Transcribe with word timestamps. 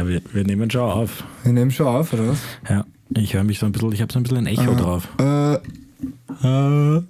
Ja, 0.00 0.08
wir, 0.08 0.22
wir 0.32 0.44
nehmen 0.44 0.70
schon 0.70 0.80
auf. 0.80 1.24
Wir 1.42 1.52
nehmen 1.52 1.70
schon 1.70 1.86
auf, 1.86 2.14
oder 2.14 2.28
was? 2.28 2.38
Ja, 2.70 2.86
ich 3.10 3.34
höre 3.34 3.44
mich 3.44 3.58
so 3.58 3.66
ein 3.66 3.72
bisschen, 3.72 3.92
ich 3.92 4.00
habe 4.00 4.10
so 4.10 4.18
ein 4.18 4.22
bisschen 4.22 4.38
ein 4.38 4.46
Echo 4.46 4.74
drauf. 4.74 5.06
Äh, 5.18 5.56
Äh. 6.42 7.02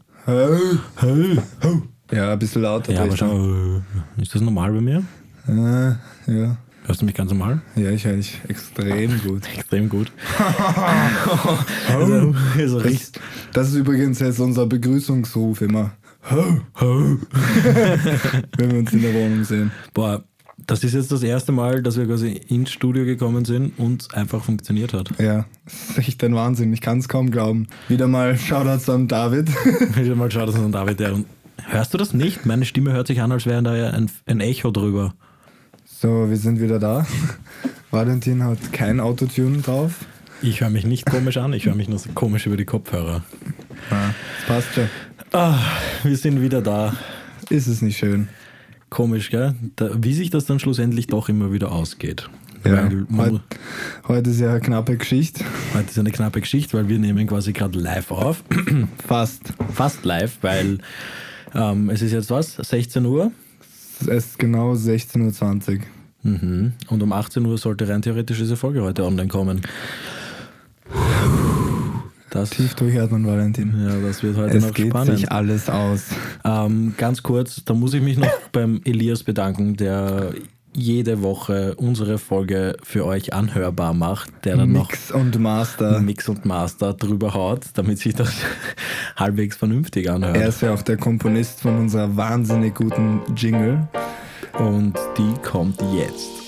Ja, 2.12 2.32
ein 2.32 2.38
bisschen 2.40 2.62
lauter. 2.62 2.92
ja, 2.92 3.03
aber 3.04 3.16
schau, 3.16 3.46
äh, 3.46 3.80
ist 4.21 4.34
das 4.34 4.42
normal 4.42 4.72
bei 4.72 4.80
mir? 4.80 5.04
Äh, 5.46 5.90
ja. 6.32 6.56
Hörst 6.84 7.00
du 7.03 7.04
mich 7.06 7.14
ganz 7.14 7.30
normal? 7.30 7.62
ja, 7.76 7.90
ich 7.90 8.04
höre 8.04 8.16
dich 8.16 8.40
extrem 8.48 9.20
gut. 9.25 9.43
Extrem 9.57 9.88
gut. 9.88 10.11
also, 11.88 12.34
also 12.59 12.80
Das, 12.80 13.12
das 13.52 13.68
ist 13.68 13.75
übrigens 13.77 14.18
jetzt 14.18 14.41
unser 14.41 14.66
Begrüßungsruf 14.66 15.61
immer. 15.61 15.93
Wenn 16.29 17.20
wir 18.72 18.79
uns 18.80 18.93
in 18.93 19.02
der 19.02 19.14
Wohnung 19.14 19.45
sehen. 19.45 19.70
Boah, 19.95 20.25
das 20.71 20.84
ist 20.84 20.95
jetzt 20.95 21.11
das 21.11 21.25
erste 21.25 21.50
Mal, 21.50 21.82
dass 21.82 21.96
wir 21.96 22.07
quasi 22.07 22.41
ins 22.46 22.70
Studio 22.70 23.05
gekommen 23.05 23.45
sind 23.45 23.77
und 23.77 24.02
es 24.02 24.14
einfach 24.14 24.45
funktioniert 24.45 24.95
hat. 24.95 25.10
Ja, 25.19 25.46
das 25.65 25.74
ist 25.91 25.98
echt 25.98 26.23
ein 26.23 26.33
Wahnsinn. 26.34 26.73
Ich 26.73 26.80
kann 26.80 26.98
es 26.98 27.09
kaum 27.09 27.33
glauben. 27.33 27.66
Wieder 27.88 28.06
mal 28.06 28.38
Shoutouts 28.38 28.88
an 28.88 29.09
David. 29.09 29.48
Wieder 29.96 30.15
mal 30.15 30.30
schaut, 30.30 30.48
dass 30.48 30.55
an 30.55 30.70
David 30.70 31.01
der. 31.01 31.15
Und 31.15 31.27
hörst 31.66 31.93
du 31.93 31.98
das 31.98 32.15
nicht? 32.15 32.46
Meine 32.46 32.65
Stimme 32.65 32.93
hört 32.93 33.09
sich 33.09 33.20
an, 33.20 33.33
als 33.33 33.46
wäre 33.46 33.62
da 33.65 33.77
ja 33.77 33.91
ein, 33.91 34.09
ein 34.27 34.41
Echo 34.41 34.70
drüber. 34.70 35.12
So, 35.84 36.30
wir 36.30 36.37
sind 36.37 36.60
wieder 36.60 36.79
da. 36.79 37.05
Valentin 37.91 38.45
hat 38.45 38.73
kein 38.73 39.01
Autotune 39.01 39.59
drauf. 39.59 40.05
Ich 40.41 40.60
höre 40.60 40.71
mich 40.71 40.87
nicht 40.87 41.05
komisch 41.05 41.37
an, 41.37 41.52
ich 41.52 41.66
höre 41.66 41.74
mich 41.74 41.88
nur 41.88 41.98
so 41.98 42.10
komisch 42.15 42.46
über 42.46 42.57
die 42.57 42.65
Kopfhörer. 42.65 43.24
Ja, 43.91 44.15
das 44.38 44.46
passt 44.46 44.74
schon. 44.74 44.88
Ah, 45.32 45.59
wir 46.05 46.16
sind 46.16 46.41
wieder 46.41 46.62
da. 46.62 46.95
Ist 47.51 47.66
es 47.66 47.82
nicht 47.82 47.98
schön? 47.98 48.29
Komisch, 48.91 49.30
gell? 49.30 49.55
Da, 49.77 49.91
wie 50.03 50.12
sich 50.12 50.30
das 50.30 50.45
dann 50.45 50.59
schlussendlich 50.59 51.07
doch 51.07 51.29
immer 51.29 51.53
wieder 51.53 51.73
ausgeht. 51.73 52.29
Ja, 52.65 52.91
heute, 53.16 53.41
heute 54.07 54.30
ist 54.30 54.41
ja 54.41 54.51
eine 54.51 54.61
knappe 54.61 54.97
Geschichte. 54.99 55.45
heute 55.73 55.89
ist 55.89 55.99
eine 55.99 56.11
knappe 56.11 56.41
Geschichte, 56.41 56.77
weil 56.77 56.88
wir 56.88 56.99
nehmen 56.99 57.27
quasi 57.27 57.52
gerade 57.52 57.79
live 57.79 58.10
auf. 58.10 58.45
Fast. 59.07 59.55
Fast 59.73 60.05
live, 60.05 60.37
weil 60.43 60.79
ähm, 61.55 61.88
es 61.88 62.02
ist 62.02 62.13
jetzt 62.13 62.30
was? 62.30 62.57
16 62.57 63.07
Uhr? 63.07 63.32
Es 64.03 64.06
ist 64.09 64.38
genau 64.38 64.75
16.20 64.75 65.78
Uhr. 65.78 65.81
Mhm. 66.22 66.72
Und 66.88 67.03
um 67.03 67.12
18 67.12 67.47
Uhr 67.47 67.56
sollte 67.56 67.88
rein 67.88 68.03
theoretisch 68.03 68.38
diese 68.38 68.56
Folge 68.56 68.82
heute 68.82 69.04
online 69.04 69.28
kommen. 69.28 69.62
Das, 72.31 72.50
Tief 72.50 72.75
durchatmen, 72.75 73.26
Valentin. 73.26 73.75
ja, 73.86 73.97
das 74.06 74.22
wird 74.22 74.36
heute 74.36 74.56
Es 74.56 74.64
noch 74.66 74.75
geht 74.75 74.88
spannend. 74.88 75.16
sich 75.19 75.32
alles 75.32 75.69
aus. 75.69 76.06
Ähm, 76.44 76.94
ganz 76.97 77.22
kurz, 77.22 77.64
da 77.64 77.75
muss 77.75 77.92
ich 77.94 78.03
mich 78.03 78.19
noch 78.19 78.31
beim 78.53 78.81
Elias 78.84 79.22
bedanken, 79.25 79.76
der 79.76 80.32
jede 80.72 81.22
Woche 81.22 81.75
unsere 81.75 82.19
Folge 82.19 82.76
für 82.84 83.04
euch 83.04 83.32
anhörbar 83.34 83.92
macht, 83.92 84.31
der 84.44 84.56
dann 84.56 84.70
noch 84.72 84.88
Mix 84.88 85.10
und 85.10 85.36
Master. 85.41 85.98
Mix 86.00 86.28
und 86.28 86.44
Master 86.44 86.94
drüber 86.94 87.34
haut, 87.34 87.64
damit 87.75 87.98
sich 87.98 88.14
das 88.14 88.32
halbwegs 89.16 89.56
vernünftig 89.56 90.08
anhört. 90.08 90.36
Er 90.36 90.48
ist 90.48 90.62
ja 90.62 90.72
auch 90.72 90.82
der 90.82 90.97
Komponist 90.97 91.60
von 91.62 91.76
unserer 91.76 92.16
wahnsinnig 92.16 92.76
guten 92.76 93.20
Jingle. 93.36 93.88
Und 94.58 94.94
die 95.19 95.34
kommt 95.42 95.81
jetzt. 95.92 96.40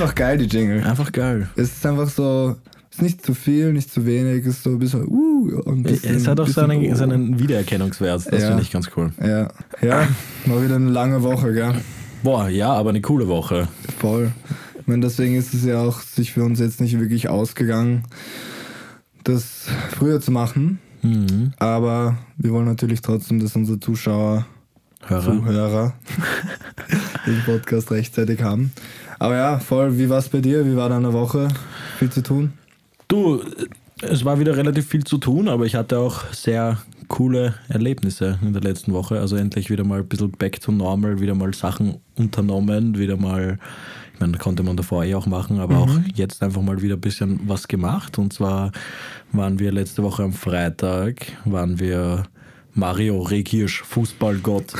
Einfach 0.00 0.14
geil, 0.14 0.38
die 0.38 0.46
Jingle. 0.46 0.82
Einfach 0.82 1.12
geil. 1.12 1.50
Es 1.56 1.72
ist 1.72 1.84
einfach 1.84 2.08
so, 2.08 2.56
es 2.90 2.96
ist 2.96 3.02
nicht 3.02 3.24
zu 3.24 3.34
viel, 3.34 3.74
nicht 3.74 3.92
zu 3.92 4.06
wenig, 4.06 4.46
es 4.46 4.54
ist 4.56 4.62
so 4.62 4.70
ein 4.70 4.78
bisschen, 4.78 5.06
uh, 5.06 5.60
und 5.66 5.82
bisschen, 5.82 6.16
Es 6.16 6.26
hat 6.26 6.40
auch 6.40 6.46
bisschen 6.46 6.68
seinen, 6.68 6.90
oh. 6.90 6.94
seinen 6.94 7.38
Wiedererkennungswert, 7.38 8.32
das 8.32 8.42
Ja. 8.42 8.48
finde 8.48 8.62
ich 8.62 8.70
ganz 8.70 8.90
cool. 8.96 9.12
Ja, 9.20 9.48
ja, 9.82 10.08
war 10.46 10.64
wieder 10.64 10.76
eine 10.76 10.88
lange 10.88 11.22
Woche, 11.22 11.52
gell? 11.52 11.74
Boah, 12.22 12.48
ja, 12.48 12.72
aber 12.72 12.90
eine 12.90 13.02
coole 13.02 13.28
Woche. 13.28 13.68
Voll. 13.98 14.32
Ich 14.80 14.86
meine, 14.86 15.02
deswegen 15.02 15.34
ist 15.34 15.52
es 15.52 15.66
ja 15.66 15.82
auch 15.82 16.00
sich 16.00 16.32
für 16.32 16.44
uns 16.44 16.60
jetzt 16.60 16.80
nicht 16.80 16.98
wirklich 16.98 17.28
ausgegangen, 17.28 18.04
das 19.24 19.66
früher 19.90 20.18
zu 20.22 20.30
machen. 20.30 20.78
Mhm. 21.02 21.52
Aber 21.58 22.16
wir 22.38 22.52
wollen 22.52 22.64
natürlich 22.66 23.02
trotzdem, 23.02 23.38
dass 23.38 23.54
unsere 23.54 23.78
Zuschauer, 23.80 24.46
Hörer. 25.02 25.22
Zuhörer 25.22 25.94
den 27.26 27.42
Podcast 27.44 27.90
rechtzeitig 27.90 28.42
haben. 28.42 28.72
Aber 29.20 29.36
ja, 29.36 29.58
voll, 29.58 29.98
wie 29.98 30.08
war 30.08 30.18
es 30.18 30.30
bei 30.30 30.40
dir? 30.40 30.64
Wie 30.64 30.76
war 30.76 30.88
deine 30.88 31.12
Woche? 31.12 31.48
Viel 31.98 32.10
zu 32.10 32.22
tun? 32.22 32.54
Du, 33.06 33.42
es 34.00 34.24
war 34.24 34.40
wieder 34.40 34.56
relativ 34.56 34.88
viel 34.88 35.04
zu 35.04 35.18
tun, 35.18 35.46
aber 35.46 35.66
ich 35.66 35.74
hatte 35.74 35.98
auch 35.98 36.24
sehr 36.32 36.78
coole 37.06 37.54
Erlebnisse 37.68 38.38
in 38.40 38.54
der 38.54 38.62
letzten 38.62 38.94
Woche. 38.94 39.20
Also 39.20 39.36
endlich 39.36 39.68
wieder 39.68 39.84
mal 39.84 39.98
ein 40.00 40.08
bisschen 40.08 40.30
back 40.30 40.58
to 40.62 40.72
normal, 40.72 41.20
wieder 41.20 41.34
mal 41.34 41.52
Sachen 41.52 41.96
unternommen, 42.16 42.96
wieder 42.96 43.18
mal, 43.18 43.58
ich 44.14 44.20
meine, 44.20 44.38
konnte 44.38 44.62
man 44.62 44.78
davor 44.78 45.04
eh 45.04 45.14
auch 45.14 45.26
machen, 45.26 45.60
aber 45.60 45.76
auch 45.76 45.90
jetzt 46.14 46.42
einfach 46.42 46.62
mal 46.62 46.80
wieder 46.80 46.94
ein 46.94 47.02
bisschen 47.02 47.40
was 47.46 47.68
gemacht. 47.68 48.16
Und 48.16 48.32
zwar 48.32 48.72
waren 49.32 49.58
wir 49.58 49.70
letzte 49.70 50.02
Woche 50.02 50.22
am 50.22 50.32
Freitag, 50.32 51.26
waren 51.44 51.78
wir 51.78 52.22
Mario 52.74 53.20
Rekirsch, 53.22 53.82
Fußballgott, 53.82 54.74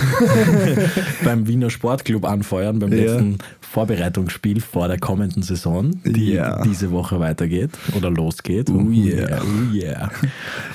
beim 1.25 1.47
Wiener 1.47 1.71
Sportclub 1.71 2.25
anfeuern, 2.25 2.79
beim 2.79 2.93
Ja. 2.93 2.99
letzten 2.99 3.39
Vorbereitungsspiel 3.61 4.61
vor 4.61 4.89
der 4.89 4.99
kommenden 4.99 5.43
Saison, 5.43 5.91
die 6.05 6.33
Ja. 6.35 6.63
diese 6.63 6.91
Woche 6.93 7.21
weitergeht 7.21 7.71
oder 7.97 8.11
losgeht. 8.11 8.71
Oh 8.71 8.91
yeah. 8.91 9.41
Oh 9.43 9.75
yeah. 9.75 10.11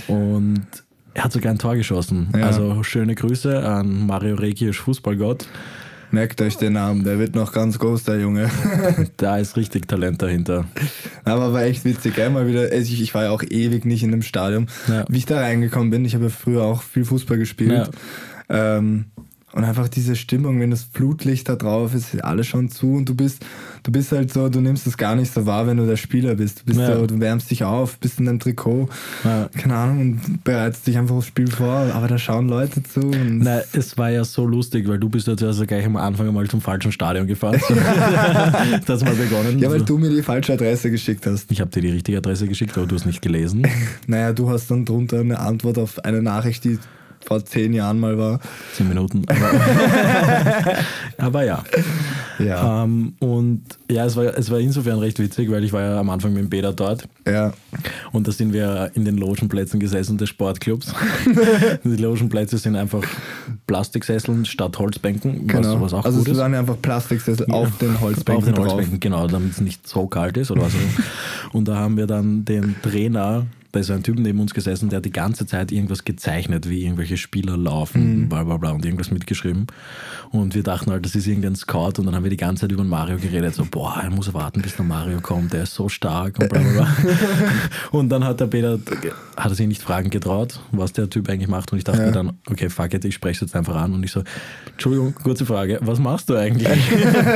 Und 0.08 0.66
er 1.14 1.24
hat 1.24 1.32
sogar 1.32 1.52
ein 1.52 1.58
Tor 1.60 1.76
geschossen. 1.76 2.28
Ja. 2.36 2.48
Also 2.48 2.84
schöne 2.84 3.16
Grüße 3.16 3.66
an 3.66 4.06
Mario 4.08 4.36
Rekic, 4.36 4.76
Fußballgott. 4.76 5.48
Merkt 6.12 6.42
euch 6.42 6.58
den 6.58 6.74
Namen, 6.74 7.04
der 7.04 7.20
wird 7.20 7.36
noch 7.36 7.52
ganz 7.52 7.80
groß, 7.80 8.04
der 8.04 8.20
Junge. 8.20 8.50
Da 9.18 9.38
ist 9.38 9.58
richtig 9.58 9.88
Talent 9.88 10.22
dahinter. 10.22 10.66
Aber 11.24 11.54
war 11.54 11.64
echt 11.64 11.86
witzig, 11.86 12.16
gell? 12.16 12.30
Mal 12.30 12.48
wieder, 12.48 12.62
also 12.62 12.94
ich, 12.94 13.02
ich 13.02 13.14
war 13.14 13.24
ja 13.24 13.32
auch 13.32 13.44
ewig 13.44 13.86
nicht 13.86 14.04
in 14.04 14.12
dem 14.12 14.22
Stadion. 14.22 14.68
Ja. 14.88 15.06
Wie 15.08 15.18
ich 15.18 15.26
da 15.26 15.40
reingekommen 15.40 15.90
bin, 15.90 16.06
ich 16.06 16.16
habe 16.16 16.26
ja 16.26 16.30
früher 16.30 16.64
auch 16.64 16.82
viel 16.82 17.06
Fußball 17.06 17.38
gespielt. 17.38 17.90
Ähm, 18.50 19.06
und 19.56 19.64
einfach 19.64 19.88
diese 19.88 20.16
Stimmung, 20.16 20.60
wenn 20.60 20.70
das 20.70 20.84
Flutlicht 20.94 21.50
da 21.50 21.56
drauf 21.56 21.96
ist, 21.96 22.14
ist 22.14 22.24
alles 22.24 22.46
schon 22.46 22.70
zu 22.70 22.94
und 22.94 23.10
du 23.10 23.16
bist, 23.16 23.44
du 23.84 23.92
bist 23.92 24.12
halt 24.12 24.32
so, 24.32 24.50
du 24.50 24.60
nimmst 24.62 24.86
es 24.86 24.98
gar 24.98 25.16
nicht 25.16 25.34
so 25.34 25.46
wahr, 25.46 25.66
wenn 25.66 25.78
du 25.78 25.86
der 25.88 25.96
Spieler 25.96 26.36
bist. 26.36 26.60
Du 26.62 26.66
bist 26.66 26.80
Ja. 26.80 26.96
so, 26.98 27.08
du 27.08 27.20
wärmst 27.20 27.50
dich 27.50 27.64
auf, 27.64 27.98
bist 27.98 28.20
in 28.20 28.26
deinem 28.26 28.40
Trikot, 28.40 28.90
Ja. 29.24 29.50
keine 29.58 29.76
Ahnung, 29.76 30.00
und 30.02 30.44
bereitest 30.44 30.86
dich 30.86 30.98
einfach 30.98 31.16
aufs 31.16 31.28
Spiel 31.28 31.50
vor, 31.50 31.72
aber 31.94 32.08
da 32.08 32.18
schauen 32.18 32.48
Leute 32.50 32.84
zu. 32.84 33.00
Nein, 33.00 33.62
es 33.74 33.98
war 33.98 34.10
ja 34.12 34.24
so 34.26 34.46
lustig, 34.46 34.88
weil 34.88 35.00
du 35.00 35.08
bist 35.10 35.26
jetzt 35.28 35.42
also 35.42 35.66
gleich 35.66 35.86
am 35.86 35.96
Anfang 35.96 36.28
einmal 36.28 36.48
zum 36.48 36.60
falschen 36.62 36.92
Stadion 36.92 37.26
gefahren. 37.26 37.60
das 38.86 39.04
mal 39.04 39.16
begonnen. 39.16 39.60
ja, 39.60 39.70
weil 39.72 39.82
du 39.84 39.98
mir 39.98 40.10
die 40.10 40.22
falsche 40.22 40.54
Adresse 40.54 40.92
geschickt 40.92 41.26
hast. 41.26 41.52
ich 41.52 41.62
habe 41.62 41.72
dir 41.72 41.82
die 41.82 41.92
richtige 41.92 42.18
Adresse 42.18 42.48
geschickt, 42.48 42.78
aber 42.78 42.88
du 42.88 42.96
hast 42.96 43.06
nicht 43.06 43.22
gelesen. 43.22 43.66
Naja, 44.08 44.34
du 44.34 44.50
hast 44.50 44.70
dann 44.70 44.86
drunter 44.86 45.20
eine 45.22 45.40
Antwort 45.40 45.78
auf 45.78 46.04
eine 46.04 46.22
Nachricht, 46.22 46.64
die 46.66 46.78
vor 47.26 47.44
zehn 47.44 47.74
Jahren 47.74 48.00
mal 48.00 48.18
war. 48.18 48.40
Zehn 48.74 48.88
Minuten. 48.88 49.24
Aber, 49.30 50.78
aber 51.18 51.44
ja. 51.44 51.64
Ja. 52.40 52.84
Ähm, 52.84 53.14
und 53.20 53.64
ja, 53.90 54.06
es 54.06 54.16
war, 54.16 54.26
es 54.38 54.52
war 54.52 54.60
insofern 54.60 55.00
recht 55.00 55.20
witzig, 55.20 55.50
weil 55.50 55.64
ich 55.64 55.72
war 55.74 55.82
ja 55.82 56.00
am 56.00 56.10
Anfang 56.10 56.34
mit 56.34 56.42
dem 56.44 56.50
Peter 56.50 56.74
dort. 56.74 57.08
Ja. 57.28 57.54
Und 58.12 58.28
da 58.28 58.32
sind 58.32 58.54
wir 58.54 58.92
in 58.94 59.06
den 59.06 59.18
Logenplätzen 59.18 59.80
gesessen 59.80 60.18
des 60.18 60.30
Sportclubs. 60.30 60.94
die 61.84 61.96
Logenplätze 61.96 62.58
sind 62.58 62.76
einfach 62.76 63.04
Plastiksesseln 63.68 64.46
statt 64.46 64.78
Holzbänken, 64.78 65.48
Genau. 65.48 65.76
was, 65.76 65.82
was 65.82 65.94
auch 65.94 66.06
also 66.06 66.30
es 66.30 66.38
waren 66.38 66.54
einfach 66.54 66.80
Plastiksessel 66.82 67.48
auf 67.52 67.78
den 67.78 68.00
Holzbänken 68.00 68.38
Auf 68.38 68.46
den 68.46 68.54
drauf. 68.56 68.74
Holzbänken, 68.74 69.00
genau, 69.00 69.28
damit 69.28 69.54
es 69.54 69.62
nicht 69.62 69.88
so 69.88 70.08
kalt 70.08 70.38
ist 70.38 70.52
oder 70.52 70.64
was. 70.64 70.74
und 71.54 71.68
da 71.68 71.76
haben 71.76 71.98
wir 71.98 72.08
dann 72.08 72.46
den 72.46 72.76
Trainer, 72.82 73.46
da 73.76 73.82
ist 73.82 73.92
ein 73.92 74.04
Typ 74.04 74.18
neben 74.18 74.40
uns 74.40 74.54
gesessen, 74.54 74.90
der 74.90 74.98
hat 74.98 75.06
die 75.06 75.12
ganze 75.12 75.46
Zeit 75.46 75.72
irgendwas 75.72 76.06
gezeichnet, 76.06 76.70
wie 76.70 76.84
irgendwelche 76.86 77.18
Spieler 77.18 77.58
laufen, 77.58 78.22
Mhm. 78.24 78.30
bla 78.30 78.44
bla 78.44 78.56
bla 78.58 78.72
und 78.72 78.86
irgendwas 78.86 79.12
mitgeschrieben. 79.12 79.68
Und 80.32 80.56
wir 80.56 80.64
dachten 80.64 80.92
halt, 80.92 81.06
das 81.06 81.14
ist 81.16 81.28
irgendein 81.28 81.56
Scout 81.56 81.94
und 82.00 82.06
dann 82.06 82.16
haben 82.16 82.24
wir 82.24 82.30
die 82.30 82.38
ganze 82.38 82.62
Zeit 82.62 82.72
über 82.72 82.84
Mario 82.84 83.18
geredet, 83.18 83.54
so, 83.54 83.66
boah, 83.70 84.00
er 84.02 84.10
muss 84.10 84.34
warten, 84.34 84.62
bis 84.62 84.76
der 84.76 84.86
Mario 84.86 85.20
kommt, 85.22 85.52
der 85.54 85.64
ist 85.64 85.74
so 85.76 85.90
stark 85.90 86.40
und 86.40 86.50
bla 86.50 86.60
bla 86.62 86.72
bla. 86.72 86.88
und 87.92 88.10
dann 88.10 88.24
hat 88.24 88.40
der 88.40 88.48
Peter, 88.48 88.80
hat 89.38 89.52
er 89.52 89.56
sich 89.56 89.68
nicht 89.68 89.82
fragen 89.82 90.10
getraut, 90.10 90.60
was 90.72 90.94
der 90.94 91.10
Typ 91.10 91.30
eigentlich 91.30 91.50
macht 91.50 91.72
und 91.74 91.78
ich 91.78 91.84
dachte 91.84 92.00
Ja. 92.00 92.06
mir 92.08 92.12
dann, 92.14 92.32
okay, 92.50 92.70
fuck 92.70 92.94
it, 92.94 93.04
ich 93.06 93.16
spreche 93.16 93.36
es 93.36 93.42
jetzt 93.52 93.56
einfach 93.56 93.76
an 93.76 93.94
und 93.94 94.04
ich 94.04 94.12
so, 94.12 94.24
Entschuldigung, 94.72 95.14
kurze 95.16 95.46
Frage, 95.46 95.80
was 95.82 96.00
machst 96.00 96.30
du 96.30 96.36
eigentlich? 96.36 96.68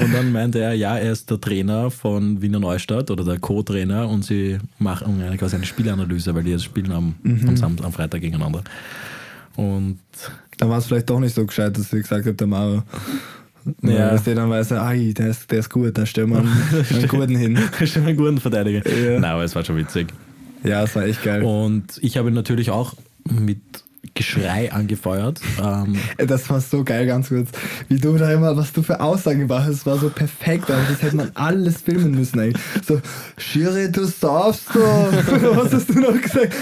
und 0.00 0.12
dann 0.14 0.32
meinte 0.32 0.58
er, 0.58 0.74
ja, 0.74 0.96
er 0.98 1.12
ist 1.12 1.30
der 1.30 1.40
Trainer 1.40 1.90
von 1.90 2.40
Wiener 2.42 2.58
Neustadt 2.60 3.10
oder 3.10 3.24
der 3.24 3.38
Co-Trainer 3.38 4.08
und 4.08 4.24
sie 4.24 4.58
machen 4.78 5.20
eine, 5.22 5.36
quasi 5.52 5.56
eine 5.56 5.66
Spielanalyse, 5.66 6.34
weil 6.34 6.44
die 6.44 6.50
jetzt 6.50 6.64
spielen 6.64 6.92
am, 6.92 7.14
am, 7.24 7.56
Sam 7.56 7.76
am 7.82 7.92
Freitag 7.92 8.20
gegeneinander. 8.20 8.62
Und 9.56 9.98
Da 10.58 10.68
war 10.68 10.78
es 10.78 10.86
vielleicht 10.86 11.10
doch 11.10 11.20
nicht 11.20 11.34
so 11.34 11.44
gescheit, 11.44 11.76
dass 11.76 11.92
ich 11.92 12.02
gesagt 12.02 12.24
habe, 12.26 12.34
der 12.34 12.46
Mario. 12.46 12.82
Ja. 13.82 14.10
Dass 14.10 14.24
der 14.24 14.34
dann 14.34 14.50
weiß, 14.50 14.72
ai, 14.72 15.12
der 15.16 15.28
ist, 15.28 15.50
der 15.50 15.60
ist 15.60 15.70
gut, 15.70 15.96
da 15.96 16.04
stellen 16.04 16.30
wir 16.30 16.38
einen, 16.38 16.48
einen 16.90 17.08
guten 17.08 17.36
hin. 17.36 17.58
schon 17.84 18.06
einen 18.06 18.16
guten 18.16 18.38
Verteidiger. 18.38 18.82
Ja. 18.88 19.20
Nein, 19.20 19.30
aber 19.30 19.44
es 19.44 19.54
war 19.54 19.64
schon 19.64 19.76
witzig. 19.76 20.08
Ja, 20.64 20.80
das 20.80 20.96
war 20.96 21.04
echt 21.04 21.22
geil. 21.22 21.42
Und 21.42 21.98
ich 22.00 22.16
habe 22.16 22.30
natürlich 22.30 22.70
auch 22.70 22.94
mit 23.28 23.60
Geschrei 24.14 24.72
angefeuert. 24.72 25.40
Ähm, 25.62 25.96
das 26.18 26.50
war 26.50 26.60
so 26.60 26.82
geil, 26.82 27.06
ganz 27.06 27.28
kurz. 27.28 27.50
Wie 27.88 27.98
du 27.98 28.16
da 28.18 28.32
immer, 28.32 28.56
was 28.56 28.72
du 28.72 28.82
für 28.82 29.00
Aussagen 29.00 29.40
gemacht 29.40 29.66
hast, 29.68 29.86
war 29.86 29.96
so 29.96 30.10
perfekt. 30.10 30.70
Aber 30.70 30.82
das 30.88 31.02
hätte 31.02 31.16
man 31.16 31.30
alles 31.34 31.82
filmen 31.82 32.10
müssen 32.10 32.40
eigentlich. 32.40 32.62
So, 32.86 33.00
Schiri, 33.38 33.92
du 33.92 34.04
saufst 34.04 34.72
so. 34.72 34.80
was 34.80 35.72
hast 35.72 35.88
du 35.88 36.00
noch 36.00 36.20
gesagt? 36.20 36.52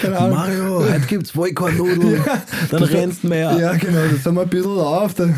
Keine 0.00 0.18
Ahnung. 0.18 0.36
Mario, 0.36 0.84
heute 0.84 1.06
gibt's 1.06 1.32
Vollkornnudeln. 1.32 2.22
Ja, 2.24 2.42
dann 2.70 2.82
rennst 2.84 3.24
du 3.24 3.28
mehr. 3.28 3.58
Ja, 3.58 3.72
genau, 3.74 4.00
das 4.10 4.24
haben 4.24 4.36
wir 4.36 4.42
ein 4.42 4.48
bisschen 4.48 4.78
auf. 4.78 5.14
Dann 5.14 5.34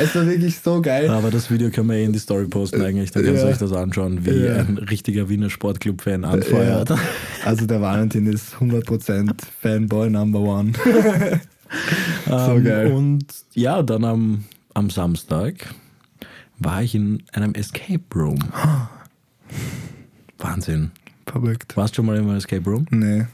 es 0.00 0.14
war 0.14 0.26
wirklich 0.26 0.58
so 0.58 0.80
geil. 0.80 1.10
Aber 1.10 1.30
das 1.30 1.50
Video 1.50 1.70
kann 1.70 1.86
man 1.86 1.96
eh 1.96 2.04
in 2.04 2.12
die 2.12 2.18
Story 2.18 2.46
posten 2.46 2.82
eigentlich. 2.82 3.10
Da 3.10 3.20
kannst 3.20 3.42
ja. 3.42 3.46
du 3.46 3.52
euch 3.52 3.58
das 3.58 3.72
anschauen, 3.72 4.24
wie 4.24 4.46
ja. 4.46 4.56
ein 4.56 4.78
richtiger 4.78 5.28
Wiener 5.28 5.50
Sportclub-Fan 5.50 6.24
anfeuert. 6.24 6.90
Ja. 6.90 6.98
Also 7.44 7.66
der 7.66 7.80
Valentin 7.80 8.26
ist 8.26 8.54
100% 8.54 9.32
Fanboy 9.60 10.10
Number 10.10 10.40
One. 10.40 10.72
so 12.26 12.34
um, 12.34 12.58
ähm, 12.58 12.64
geil. 12.64 12.92
Und 12.92 13.26
ja, 13.54 13.82
dann 13.82 14.04
am, 14.04 14.44
am 14.74 14.90
Samstag 14.90 15.74
war 16.58 16.82
ich 16.82 16.94
in 16.94 17.22
einem 17.32 17.54
Escape 17.54 18.02
Room. 18.14 18.38
Wahnsinn. 20.38 20.90
Verrückt. 21.26 21.76
Warst 21.76 21.94
du 21.94 21.96
schon 21.96 22.06
mal 22.06 22.16
in 22.16 22.24
einem 22.24 22.36
Escape 22.36 22.68
Room? 22.68 22.86
Nee. 22.90 23.26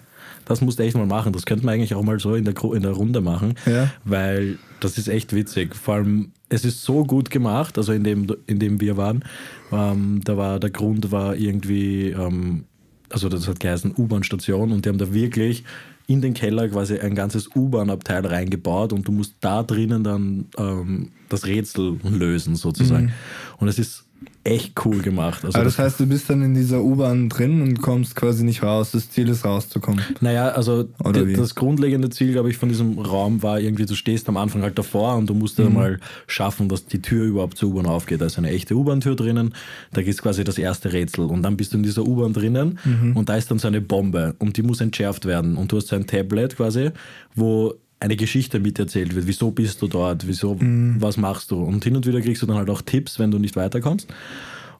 Das 0.45 0.61
musst 0.61 0.79
du 0.79 0.85
echt 0.85 0.97
mal 0.97 1.07
machen. 1.07 1.33
Das 1.33 1.45
könnte 1.45 1.65
man 1.65 1.75
eigentlich 1.75 1.95
auch 1.95 2.03
mal 2.03 2.19
so 2.21 2.35
in 2.35 2.45
der, 2.45 2.55
in 2.73 2.83
der 2.83 2.93
Runde 2.93 3.21
machen, 3.21 3.55
ja. 3.67 3.91
weil 4.05 4.59
das 4.81 4.97
ist 4.97 5.09
echt 5.09 5.35
witzig. 5.35 5.75
Vor 5.75 5.97
allem, 5.97 6.33
es 6.49 6.65
ist 6.65 6.83
so 6.83 7.05
gut 7.05 7.31
gemacht, 7.31 7.77
also 7.77 7.93
in 7.93 8.05
dem, 8.05 8.27
in 8.47 8.59
dem 8.59 8.81
wir 8.81 8.97
waren. 8.97 9.25
Ähm, 9.73 10.21
da 10.25 10.37
war 10.37 10.61
der 10.61 10.71
Grund 10.71 11.11
war 11.11 11.37
irgendwie, 11.37 12.11
ähm, 12.11 12.65
also 13.11 13.29
das 13.29 13.49
hat 13.49 13.61
geheißen 13.61 13.95
U-Bahn-Station 13.97 14.73
und 14.73 14.85
die 14.85 14.89
haben 14.89 14.99
da 14.99 15.13
wirklich 15.13 15.65
in 16.07 16.21
den 16.21 16.35
Keller 16.35 16.69
quasi 16.69 16.99
ein 16.99 17.17
ganzes 17.17 17.49
U-Bahn-Abteil 17.55 18.25
reingebaut 18.27 18.93
und 18.93 19.09
du 19.09 19.13
musst 19.13 19.35
da 19.41 19.65
drinnen 19.65 20.05
dann 20.05 20.47
ähm, 20.57 21.11
das 21.29 21.47
Rätsel 21.47 21.99
lösen 22.05 22.55
sozusagen. 22.55 23.07
Mhm. 23.07 23.13
Und 23.59 23.69
es 23.69 23.79
ist 23.79 24.06
echt 24.47 24.85
cool 24.85 25.03
gemacht. 25.03 25.45
Also 25.45 25.57
Aber 25.57 25.65
das, 25.65 25.77
das 25.77 25.85
heißt, 25.85 26.01
du 26.01 26.07
bist 26.07 26.31
dann 26.31 26.41
in 26.43 26.55
dieser 26.55 26.83
U-Bahn 26.83 27.29
drin 27.29 27.61
und 27.63 27.83
kommst 27.83 28.15
quasi 28.15 28.45
nicht 28.45 28.63
raus. 28.63 28.93
Das 28.93 29.11
Ziel 29.11 29.29
ist 29.29 29.45
rauszukommen. 29.45 30.03
Naja, 30.21 30.49
also 30.49 30.85
das 30.85 31.55
grundlegende 31.55 32.11
Ziel, 32.11 32.33
glaube 32.33 32.51
ich, 32.51 32.57
von 32.57 32.69
diesem 32.69 32.99
Raum 32.99 33.43
war 33.43 33.61
irgendwie, 33.61 33.87
du 33.87 33.95
stehst 33.95 34.29
am 34.29 34.37
Anfang 34.37 34.63
halt 34.63 34.79
davor 34.79 35.17
und 35.17 35.29
du 35.29 35.35
musst 35.35 35.59
mhm. 35.59 35.75
mal 35.75 36.01
schaffen, 36.27 36.69
dass 36.69 36.87
die 36.87 37.03
Tür 37.03 37.25
überhaupt 37.25 37.59
zur 37.59 37.71
U-Bahn 37.71 37.87
aufgeht. 37.87 38.21
Da 38.21 38.27
ist 38.27 38.39
eine 38.39 38.51
echte 38.51 38.75
U-Bahn-Tür 38.75 39.17
drinnen. 39.17 39.55
Da 39.93 40.03
gibt 40.03 40.15
es 40.15 40.23
quasi 40.23 40.45
das 40.45 40.59
erste 40.59 40.93
Rätsel. 40.93 41.27
Und 41.27 41.43
dann 41.43 41.57
bist 41.57 41.73
du 41.73 41.79
in 41.79 41.83
dieser 41.83 42.07
U-Bahn 42.07 42.33
drinnen 42.33 42.79
mhm. 42.85 43.17
und 43.17 43.29
da 43.29 43.37
ist 43.37 43.51
dann 43.51 43.59
so 43.59 43.67
eine 43.69 43.81
Bombe 43.81 44.35
und 44.39 44.57
die 44.57 44.63
muss 44.63 44.81
entschärft 44.81 45.27
werden. 45.27 45.57
Und 45.57 45.73
du 45.73 45.77
hast 45.77 45.89
so 45.89 45.97
ein 45.97 46.07
Tablet 46.07 46.57
quasi, 46.57 46.91
wo 47.35 47.75
eine 48.01 48.17
Geschichte 48.17 48.61
miterzählt 48.61 49.15
wird. 49.15 49.27
Wieso 49.27 49.51
bist 49.51 49.81
du 49.83 49.89
dort? 49.89 50.27
Wieso, 50.27 50.55
mhm. 50.55 50.97
was 51.01 51.17
machst 51.17 51.51
du? 51.51 51.63
Und 51.63 51.85
hin 51.85 51.97
und 51.97 52.07
wieder 52.07 52.21
kriegst 52.21 52.43
du 52.43 52.47
dann 52.47 52.57
halt 52.57 52.71
auch 52.71 52.83
Tipps, 52.83 53.19
wenn 53.19 53.31
du 53.31 53.39
nicht 53.39 53.57
weiterkommst. 53.57 54.09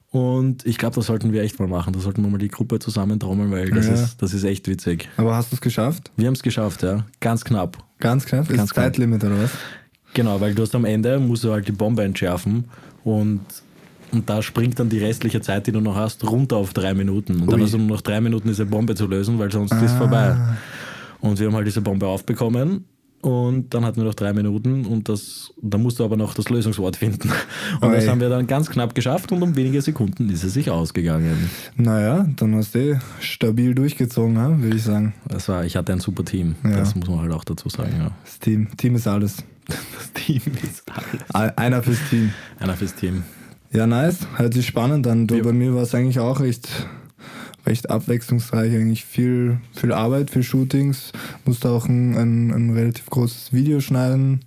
Und 0.09 0.65
ich 0.65 0.77
glaube, 0.77 0.95
das 0.95 1.07
sollten 1.07 1.33
wir 1.33 1.41
echt 1.41 1.59
mal 1.59 1.67
machen. 1.67 1.93
Da 1.93 1.99
sollten 1.99 2.21
wir 2.23 2.29
mal 2.29 2.37
die 2.37 2.47
Gruppe 2.47 2.79
zusammentrommeln, 2.79 3.51
weil 3.51 3.69
das, 3.71 3.87
ja. 3.87 3.93
ist, 3.93 4.21
das 4.21 4.33
ist 4.33 4.43
echt 4.43 4.67
witzig. 4.67 5.09
Aber 5.17 5.35
hast 5.35 5.51
du 5.51 5.55
es 5.55 5.61
geschafft? 5.61 6.11
Wir 6.15 6.27
haben 6.27 6.33
es 6.33 6.43
geschafft, 6.43 6.83
ja. 6.83 7.05
Ganz 7.19 7.43
knapp. 7.43 7.77
Ganz 7.99 8.25
knapp? 8.25 8.47
Ganz 8.47 8.61
ist 8.61 8.73
knapp. 8.73 8.85
Zeitlimit 8.85 9.23
oder 9.23 9.43
was? 9.43 9.51
Genau, 10.13 10.39
weil 10.39 10.55
du 10.55 10.61
hast 10.61 10.73
am 10.75 10.85
Ende, 10.85 11.19
musst 11.19 11.43
du 11.43 11.51
halt 11.51 11.67
die 11.67 11.73
Bombe 11.73 12.03
entschärfen 12.03 12.65
und, 13.03 13.41
und 14.11 14.29
da 14.29 14.41
springt 14.41 14.79
dann 14.79 14.89
die 14.89 14.99
restliche 14.99 15.41
Zeit, 15.41 15.67
die 15.67 15.71
du 15.71 15.81
noch 15.81 15.95
hast, 15.95 16.23
runter 16.23 16.55
auf 16.55 16.73
drei 16.73 16.93
Minuten. 16.93 17.35
Und 17.35 17.43
Ui. 17.43 17.51
dann 17.51 17.61
hast 17.61 17.73
du 17.73 17.77
nur 17.77 17.87
noch 17.87 18.01
drei 18.01 18.21
Minuten, 18.21 18.47
diese 18.47 18.65
Bombe 18.65 18.95
zu 18.95 19.07
lösen, 19.07 19.37
weil 19.37 19.51
sonst 19.51 19.73
ah. 19.73 19.83
ist 19.83 19.93
vorbei. 19.93 20.37
Und 21.19 21.39
wir 21.39 21.47
haben 21.47 21.55
halt 21.55 21.67
diese 21.67 21.81
Bombe 21.81 22.07
aufbekommen 22.07 22.85
und 23.21 23.73
dann 23.73 23.83
hatten 23.83 23.97
wir 23.97 24.03
noch 24.03 24.13
drei 24.13 24.31
Minuten 24.33 24.85
und 24.85 25.09
das, 25.09 25.51
da 25.61 25.77
musst 25.77 25.99
du 25.99 26.05
aber 26.05 26.17
noch 26.17 26.33
das 26.33 26.49
Lösungswort 26.49 26.97
finden. 26.97 27.31
Und 27.81 27.89
Oi. 27.89 27.95
das 27.95 28.07
haben 28.07 28.21
wir 28.21 28.29
dann 28.29 28.47
ganz 28.47 28.69
knapp 28.69 28.95
geschafft 28.95 29.31
und 29.31 29.41
um 29.41 29.55
wenige 29.55 29.81
Sekunden 29.81 30.29
ist 30.29 30.43
es 30.43 30.53
sich 30.53 30.69
ausgegangen. 30.69 31.49
Naja, 31.75 32.27
dann 32.35 32.55
hast 32.55 32.75
du 32.75 32.79
eh 32.79 32.99
stabil 33.19 33.75
durchgezogen, 33.75 34.61
würde 34.61 34.77
ich 34.77 34.83
sagen. 34.83 35.13
Das 35.27 35.49
war, 35.49 35.65
ich 35.65 35.75
hatte 35.75 35.93
ein 35.93 35.99
super 35.99 36.23
Team, 36.23 36.55
ja. 36.63 36.77
das 36.77 36.95
muss 36.95 37.07
man 37.07 37.21
halt 37.21 37.31
auch 37.33 37.43
dazu 37.43 37.69
sagen. 37.69 37.93
Ja. 37.97 38.11
Das 38.23 38.39
Team, 38.39 38.67
Team 38.77 38.95
ist 38.95 39.07
alles. 39.07 39.37
Das 39.67 40.13
Team 40.13 40.41
ist 40.63 40.83
alles. 40.89 41.57
Einer 41.57 41.83
fürs 41.83 41.99
Team. 42.09 42.31
Einer 42.59 42.75
fürs 42.75 42.95
Team. 42.95 43.23
Ja, 43.71 43.85
nice. 43.85 44.19
Hört 44.37 44.53
sich 44.53 44.65
spannend 44.65 45.05
an. 45.07 45.27
Du, 45.27 45.41
bei 45.41 45.51
mir 45.51 45.75
war 45.75 45.83
es 45.83 45.93
eigentlich 45.93 46.19
auch 46.19 46.39
recht 46.39 46.69
recht 47.67 47.89
abwechslungsreich, 47.89 48.73
eigentlich 48.73 49.05
viel, 49.05 49.59
viel 49.73 49.91
Arbeit, 49.91 50.31
viel 50.31 50.43
Shootings. 50.43 51.11
Musste 51.45 51.69
auch 51.69 51.87
ein, 51.87 52.17
ein, 52.17 52.51
ein 52.51 52.69
relativ 52.71 53.07
großes 53.07 53.53
Video 53.53 53.79
schneiden. 53.81 54.41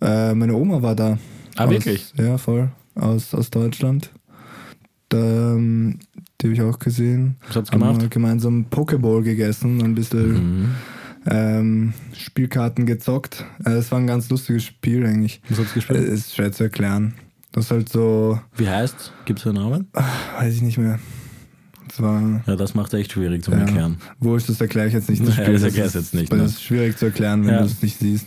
Äh, 0.00 0.34
meine 0.34 0.54
Oma 0.54 0.80
war 0.80 0.94
da. 0.94 1.18
Ah, 1.56 1.64
aus, 1.64 1.70
wirklich? 1.70 2.12
Ja, 2.16 2.38
voll. 2.38 2.70
Aus, 2.94 3.34
aus 3.34 3.50
Deutschland. 3.50 4.10
Da, 5.08 5.18
ähm, 5.18 5.98
die 6.40 6.46
habe 6.46 6.54
ich 6.54 6.62
auch 6.62 6.78
gesehen. 6.78 7.36
Was 7.48 7.56
hat's 7.56 7.70
gemacht? 7.70 8.00
Haben 8.00 8.10
gemeinsam 8.10 8.66
Pokéball 8.70 9.22
gegessen, 9.22 9.82
ein 9.82 9.94
bisschen 9.94 10.32
mhm. 10.32 10.74
ähm, 11.26 11.94
Spielkarten 12.14 12.86
gezockt. 12.86 13.44
Äh, 13.64 13.70
es 13.70 13.90
war 13.90 13.98
ein 13.98 14.06
ganz 14.06 14.30
lustiges 14.30 14.64
Spiel 14.64 15.04
eigentlich. 15.04 15.40
Was 15.48 15.58
hat's 15.58 15.74
gespielt? 15.74 16.00
Äh, 16.00 16.12
ist 16.12 16.34
schwer 16.34 16.52
zu 16.52 16.64
erklären. 16.64 17.14
Das 17.52 17.66
ist 17.66 17.70
halt 17.70 17.88
so. 17.88 18.40
Wie 18.56 18.68
heißt? 18.68 19.12
Gibt 19.26 19.40
es 19.40 19.46
einen 19.46 19.56
Namen? 19.56 19.88
Weiß 20.38 20.54
ich 20.54 20.62
nicht 20.62 20.78
mehr. 20.78 20.98
Das 21.94 22.02
war, 22.02 22.42
ja, 22.44 22.56
das 22.56 22.74
macht 22.74 22.92
echt 22.92 23.12
schwierig 23.12 23.44
zu 23.44 23.52
ja, 23.52 23.58
erklären. 23.58 23.98
Wo 24.18 24.34
ist 24.34 24.48
das 24.48 24.60
erkläre 24.60 24.88
ich 24.88 24.94
jetzt 24.94 25.08
nicht. 25.08 25.24
Das, 25.24 25.34
Spiel, 25.34 25.52
das 25.52 25.62
erkläre 25.62 25.86
ich 25.86 25.94
jetzt 25.94 26.12
nicht. 26.12 26.32
Das 26.32 26.38
ne? 26.38 26.44
ist 26.46 26.62
schwierig 26.62 26.98
zu 26.98 27.04
erklären, 27.04 27.46
wenn 27.46 27.54
ja. 27.54 27.60
du 27.60 27.66
es 27.66 27.82
nicht 27.82 28.00
siehst. 28.00 28.26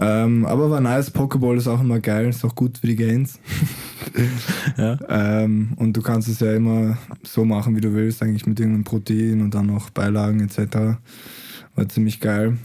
Ähm, 0.00 0.46
aber 0.46 0.70
war 0.70 0.80
nice. 0.80 1.10
Pokéball 1.10 1.58
ist 1.58 1.68
auch 1.68 1.82
immer 1.82 2.00
geil. 2.00 2.30
Ist 2.30 2.42
auch 2.42 2.54
gut 2.54 2.78
für 2.78 2.86
die 2.86 2.96
Gains. 2.96 3.38
ja. 4.78 4.98
ähm, 5.10 5.74
und 5.76 5.94
du 5.94 6.00
kannst 6.00 6.28
es 6.28 6.40
ja 6.40 6.54
immer 6.54 6.96
so 7.22 7.44
machen, 7.44 7.76
wie 7.76 7.82
du 7.82 7.92
willst, 7.92 8.22
eigentlich 8.22 8.46
mit 8.46 8.58
irgendeinem 8.58 8.84
Protein 8.84 9.42
und 9.42 9.54
dann 9.54 9.66
noch 9.66 9.90
Beilagen 9.90 10.40
etc. 10.40 10.96
War 11.74 11.88
ziemlich 11.90 12.20
geil. 12.20 12.56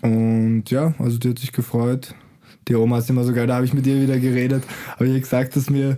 Und 0.00 0.64
ja, 0.70 0.94
also 0.98 1.18
die 1.18 1.28
hat 1.28 1.38
sich 1.38 1.52
gefreut 1.52 2.14
die 2.68 2.74
Oma 2.74 2.98
ist 2.98 3.10
immer 3.10 3.24
so 3.24 3.32
geil, 3.32 3.46
da 3.46 3.56
habe 3.56 3.64
ich 3.64 3.74
mit 3.74 3.86
ihr 3.86 4.00
wieder 4.00 4.18
geredet, 4.18 4.64
habe 4.94 5.06
ich 5.06 5.22
gesagt, 5.22 5.54
dass 5.56 5.70
mir 5.70 5.94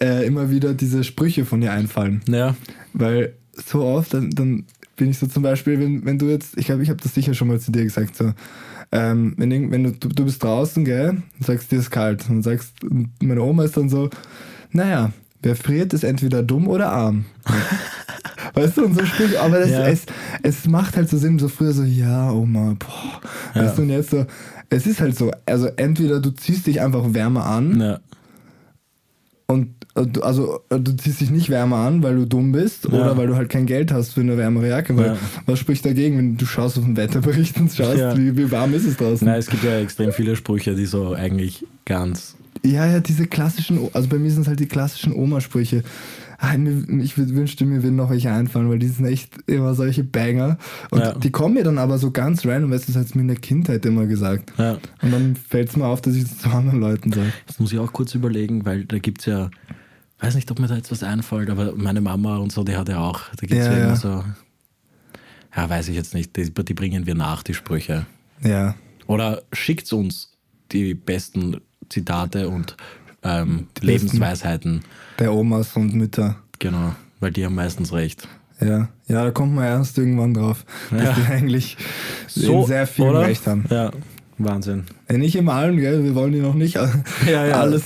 äh, 0.00 0.26
immer 0.26 0.50
wieder 0.50 0.74
diese 0.74 1.02
Sprüche 1.02 1.44
von 1.44 1.62
ihr 1.62 1.72
einfallen. 1.72 2.20
Ja. 2.28 2.54
Weil 2.92 3.34
so 3.52 3.84
oft, 3.84 4.14
dann, 4.14 4.30
dann 4.30 4.64
bin 4.96 5.10
ich 5.10 5.18
so 5.18 5.26
zum 5.26 5.42
Beispiel, 5.42 5.78
wenn, 5.80 6.04
wenn 6.04 6.18
du 6.18 6.26
jetzt, 6.26 6.56
ich 6.56 6.66
glaube, 6.66 6.82
ich 6.82 6.90
habe 6.90 7.02
das 7.02 7.14
sicher 7.14 7.34
schon 7.34 7.48
mal 7.48 7.60
zu 7.60 7.72
dir 7.72 7.84
gesagt, 7.84 8.16
so, 8.16 8.32
ähm, 8.92 9.34
wenn, 9.36 9.70
wenn 9.70 9.84
du, 9.84 9.92
du, 9.92 10.08
du 10.08 10.24
bist 10.24 10.42
draußen, 10.42 10.84
gell, 10.84 11.10
und 11.38 11.46
sagst, 11.46 11.70
dir 11.70 11.78
ist 11.78 11.90
kalt, 11.90 12.28
und 12.28 12.42
sagst, 12.42 12.74
meine 13.22 13.42
Oma 13.42 13.64
ist 13.64 13.76
dann 13.76 13.88
so, 13.88 14.10
naja, 14.72 15.12
wer 15.42 15.56
friert, 15.56 15.92
ist 15.94 16.04
entweder 16.04 16.42
dumm 16.42 16.68
oder 16.68 16.90
arm. 16.90 17.24
weißt 18.54 18.76
du, 18.76 18.84
und 18.84 18.94
so 18.94 19.04
Sprüche, 19.06 19.40
aber 19.40 19.60
das, 19.60 19.70
ja. 19.70 19.86
es, 19.86 20.06
es 20.42 20.66
macht 20.66 20.96
halt 20.96 21.08
so 21.08 21.18
Sinn, 21.18 21.38
so 21.38 21.48
früher 21.48 21.72
so, 21.72 21.84
ja, 21.84 22.30
Oma, 22.32 22.76
boah, 22.78 23.20
ja. 23.54 23.64
weißt 23.64 23.78
du, 23.78 23.82
und 23.82 23.90
jetzt 23.90 24.10
so, 24.10 24.26
es 24.70 24.86
ist 24.86 25.00
halt 25.00 25.16
so, 25.16 25.30
also 25.46 25.66
entweder 25.76 26.20
du 26.20 26.30
ziehst 26.30 26.66
dich 26.66 26.80
einfach 26.80 27.14
wärmer 27.14 27.46
an, 27.46 27.80
ja. 27.80 28.00
Und 29.46 29.74
also 29.94 30.60
äh, 30.70 30.78
du 30.78 30.96
ziehst 30.96 31.20
dich 31.20 31.30
nicht 31.30 31.50
wärmer 31.50 31.78
an, 31.78 32.02
weil 32.02 32.16
du 32.16 32.26
dumm 32.26 32.52
bist 32.52 32.84
ja. 32.84 32.90
oder 32.90 33.16
weil 33.16 33.26
du 33.26 33.36
halt 33.36 33.48
kein 33.48 33.66
Geld 33.66 33.92
hast 33.92 34.14
für 34.14 34.20
eine 34.20 34.36
wärmere 34.36 34.68
Jacke. 34.68 34.96
Weil 34.96 35.06
ja. 35.06 35.16
was 35.46 35.58
spricht 35.58 35.84
dagegen, 35.84 36.18
wenn 36.18 36.36
du 36.36 36.46
schaust 36.46 36.78
auf 36.78 36.84
den 36.84 36.96
Wetterbericht 36.96 37.58
und 37.58 37.72
schaust, 37.72 37.98
ja. 37.98 38.16
wie, 38.16 38.36
wie, 38.36 38.50
warm 38.50 38.74
ist 38.74 38.86
es 38.86 38.96
draußen? 38.96 39.26
Nein, 39.26 39.38
es 39.38 39.48
gibt 39.48 39.64
ja 39.64 39.78
extrem 39.78 40.12
viele 40.12 40.36
Sprüche, 40.36 40.74
die 40.74 40.86
so 40.86 41.12
eigentlich 41.12 41.66
ganz. 41.84 42.36
Ja, 42.64 42.86
ja, 42.86 43.00
diese 43.00 43.26
klassischen, 43.26 43.88
also 43.92 44.08
bei 44.08 44.18
mir 44.18 44.30
sind 44.30 44.42
es 44.42 44.48
halt 44.48 44.60
die 44.60 44.66
klassischen 44.66 45.14
Oma-Sprüche. 45.14 45.82
Ah, 46.42 46.54
ich 46.54 47.18
wünschte, 47.18 47.66
mir 47.66 47.82
würden 47.82 47.96
noch 47.96 48.08
welche 48.08 48.32
einfallen, 48.32 48.70
weil 48.70 48.78
die 48.78 48.88
sind 48.88 49.04
echt 49.04 49.34
immer 49.46 49.74
solche 49.74 50.04
Banger. 50.04 50.56
Und 50.90 51.22
die 51.22 51.30
kommen 51.30 51.54
mir 51.54 51.64
dann 51.64 51.76
aber 51.76 51.98
so 51.98 52.10
ganz 52.10 52.46
random, 52.46 52.70
weil 52.70 52.78
das 52.78 52.96
hat 52.96 53.14
mir 53.14 53.22
in 53.22 53.28
der 53.28 53.36
Kindheit 53.36 53.84
immer 53.84 54.06
gesagt. 54.06 54.50
Ja. 54.56 54.78
Und 55.02 55.12
dann 55.12 55.36
fällt 55.36 55.68
es 55.68 55.76
mir 55.76 55.84
auf, 55.84 56.00
dass 56.00 56.14
ich 56.14 56.24
das 56.24 56.38
zu 56.38 56.48
anderen 56.48 56.80
Leuten 56.80 57.12
sage. 57.12 57.30
Das 57.46 57.60
muss 57.60 57.72
ich 57.72 57.78
auch 57.78 57.92
kurz 57.92 58.14
überlegen, 58.14 58.64
weil 58.64 58.86
da 58.86 58.98
gibt 58.98 59.20
es 59.20 59.26
ja, 59.26 59.50
weiß 60.20 60.34
nicht, 60.34 60.50
ob 60.50 60.58
mir 60.58 60.66
da 60.66 60.76
jetzt 60.76 60.90
was 60.90 61.02
einfällt, 61.02 61.50
aber 61.50 61.74
meine 61.74 62.00
Mama 62.00 62.36
und 62.38 62.52
so, 62.52 62.64
die 62.64 62.76
hat 62.76 62.88
ja 62.88 62.98
auch, 62.98 63.20
da 63.36 63.46
gibt 63.46 63.52
es 63.52 63.66
ja, 63.66 63.76
ja, 63.76 63.84
immer 63.86 63.96
so, 63.96 64.24
ja, 65.56 65.68
weiß 65.68 65.88
ich 65.88 65.96
jetzt 65.96 66.14
nicht, 66.14 66.36
die, 66.36 66.50
die 66.50 66.74
bringen 66.74 67.06
wir 67.06 67.14
nach, 67.14 67.42
die 67.42 67.54
Sprüche. 67.54 68.06
Ja. 68.42 68.74
Oder 69.06 69.42
schickt 69.52 69.92
uns 69.92 70.32
die 70.72 70.94
besten 70.94 71.60
Zitate 71.88 72.48
und 72.48 72.76
ähm, 73.22 73.66
Lebensweisheiten. 73.80 74.82
Der 75.18 75.34
Omas 75.34 75.76
und 75.76 75.94
Mütter. 75.94 76.36
Genau, 76.58 76.94
weil 77.18 77.32
die 77.32 77.44
haben 77.44 77.54
meistens 77.54 77.92
recht. 77.92 78.28
Ja, 78.60 78.88
ja, 79.08 79.24
da 79.24 79.30
kommt 79.30 79.54
man 79.54 79.64
erst 79.64 79.96
irgendwann 79.96 80.34
drauf, 80.34 80.64
dass 80.90 81.02
ja. 81.02 81.12
die 81.14 81.32
eigentlich 81.32 81.76
so, 82.28 82.66
sehr 82.66 82.86
viel 82.86 83.06
oder? 83.06 83.22
Recht 83.22 83.46
haben. 83.46 83.64
Ja. 83.70 83.90
Wahnsinn. 84.44 84.84
Ja, 85.08 85.18
nicht 85.18 85.36
im 85.36 85.48
Allen, 85.48 85.76
gell? 85.76 86.04
Wir 86.04 86.14
wollen 86.14 86.32
die 86.32 86.40
noch 86.40 86.54
nicht 86.54 86.74
ja, 86.74 86.90
ja. 87.26 87.60
alles. 87.60 87.84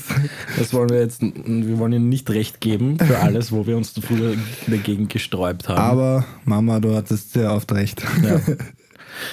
Das 0.59 0.73
wollen 0.73 0.91
wir 0.91 1.01
jetzt, 1.01 1.23
wir 1.23 1.79
wollen 1.79 1.93
ihnen 1.93 2.09
nicht 2.09 2.31
recht 2.31 2.61
geben 2.61 2.99
für 2.99 3.19
alles, 3.19 3.53
wo 3.53 3.67
wir 3.67 3.77
uns 3.77 3.91
früher 3.91 4.35
dagegen 4.67 5.09
gesträubt 5.09 5.69
haben. 5.69 5.79
Aber 5.79 6.25
Mama, 6.45 6.81
du 6.81 6.95
hattest 6.95 7.33
sehr 7.33 7.53
oft 7.53 7.73
recht. 7.73 8.03
Ja. 8.23 8.41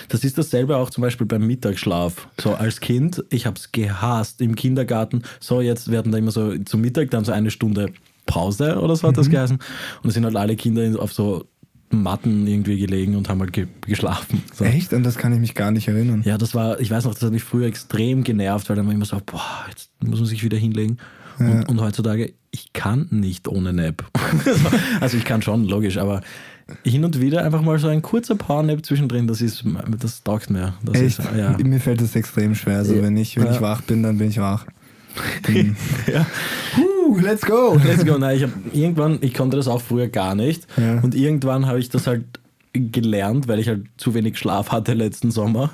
Das 0.10 0.24
ist 0.24 0.38
dasselbe 0.38 0.78
auch 0.78 0.92
zum 0.92 1.02
Beispiel 1.02 1.26
beim 1.26 1.46
Mittagsschlaf. 1.48 2.28
So 2.40 2.54
als 2.54 2.80
Kind, 2.82 3.24
ich 3.30 3.48
habe 3.48 3.58
es 3.58 3.72
gehasst 3.72 4.40
im 4.40 4.54
Kindergarten. 4.56 5.24
So, 5.40 5.60
jetzt 5.60 5.90
werden 5.90 6.12
da 6.12 6.20
immer 6.20 6.30
so 6.30 6.56
zum 6.60 6.82
Mittag 6.82 7.10
dann 7.10 7.26
so 7.26 7.32
eine 7.32 7.50
Stunde 7.50 7.92
Pause 8.26 8.80
oder 8.80 8.96
so 8.96 9.08
hat 9.08 9.18
das 9.18 9.30
geheißen. 9.30 9.58
Und 10.04 10.08
es 10.08 10.14
sind 10.14 10.26
halt 10.26 10.36
alle 10.36 10.56
Kinder 10.56 11.02
auf 11.02 11.14
so 11.14 11.46
Matten 11.92 12.48
irgendwie 12.48 12.80
gelegen 12.80 13.16
und 13.16 13.30
haben 13.30 13.40
halt 13.40 13.54
ge 13.54 13.68
geschlafen. 13.82 14.44
So. 14.54 14.66
Echt? 14.66 14.94
Und 14.94 15.04
das 15.04 15.18
kann 15.18 15.34
ich 15.34 15.40
mich 15.40 15.56
gar 15.56 15.72
nicht 15.72 15.88
erinnern. 15.88 16.24
Ja, 16.26 16.38
das 16.38 16.56
war, 16.56 16.80
ich 16.80 16.90
weiß 16.92 17.06
noch, 17.06 17.14
das 17.14 17.24
hat 17.24 17.32
mich 17.32 17.44
früher 17.44 17.68
extrem 17.68 18.24
genervt, 18.24 18.70
weil 18.70 18.76
dann 18.76 18.86
war 18.88 18.94
immer 18.94 19.06
so, 19.06 19.22
boah, 19.26 19.66
jetzt 19.70 19.90
muss 20.00 20.20
man 20.20 20.28
sich 20.28 20.44
wieder 20.44 20.58
hinlegen. 20.58 20.98
Ja. 21.40 21.46
Und, 21.46 21.70
und, 21.70 21.82
heutzutage, 21.82 22.34
ich 22.52 22.74
kann 22.74 23.08
nicht 23.10 23.48
ohne 23.48 23.74
Nap. 23.74 24.06
also 25.00 25.18
ich 25.18 25.26
kann 25.26 25.42
schon, 25.42 25.66
logisch, 25.66 25.98
aber 25.98 26.22
hin 26.84 27.04
und 27.04 27.20
wieder 27.20 27.44
einfach 27.44 27.62
mal 27.62 27.80
so 27.80 27.88
ein 27.88 28.02
kurzer 28.02 28.36
Powernap 28.36 28.86
zwischendrin, 28.86 29.28
das 29.28 29.42
ist, 29.42 29.64
das 30.00 30.24
taugt 30.24 30.50
mir. 30.50 30.74
Das 30.84 31.02
Echt? 31.02 31.20
Ist, 31.20 31.30
ja. 31.36 31.58
Mir 31.58 31.80
fällt 31.80 32.02
das 32.02 32.16
extrem 32.16 32.56
schwer. 32.56 32.78
Also 32.78 33.02
wenn 33.02 33.18
ich, 33.18 33.38
wenn 33.38 33.48
ja. 33.48 33.54
ich 33.54 33.62
wach 33.62 33.82
bin, 33.82 34.04
dann 34.04 34.18
bin 34.18 34.30
ich 34.30 34.40
wach. 34.40 34.66
Ja. 36.12 36.26
Uh, 36.78 37.20
let's 37.20 37.46
go! 37.46 37.78
Let's 37.84 38.06
go. 38.06 38.18
Nein, 38.18 38.38
ich 38.38 38.44
habe 38.44 38.54
irgendwann, 38.72 39.18
ich 39.22 39.34
konnte 39.34 39.58
das 39.58 39.68
auch 39.68 39.82
früher 39.82 40.08
gar 40.08 40.36
nicht. 40.36 40.66
Ja. 40.78 41.00
Und 41.02 41.16
irgendwann 41.16 41.68
habe 41.68 41.80
ich 41.80 41.90
das 41.90 42.08
halt 42.08 42.24
gelernt, 42.74 43.48
weil 43.48 43.60
ich 43.60 43.68
halt 43.68 43.88
zu 43.98 44.14
wenig 44.14 44.38
Schlaf 44.38 44.72
hatte 44.72 44.94
letzten 44.94 45.32
Sommer. 45.32 45.72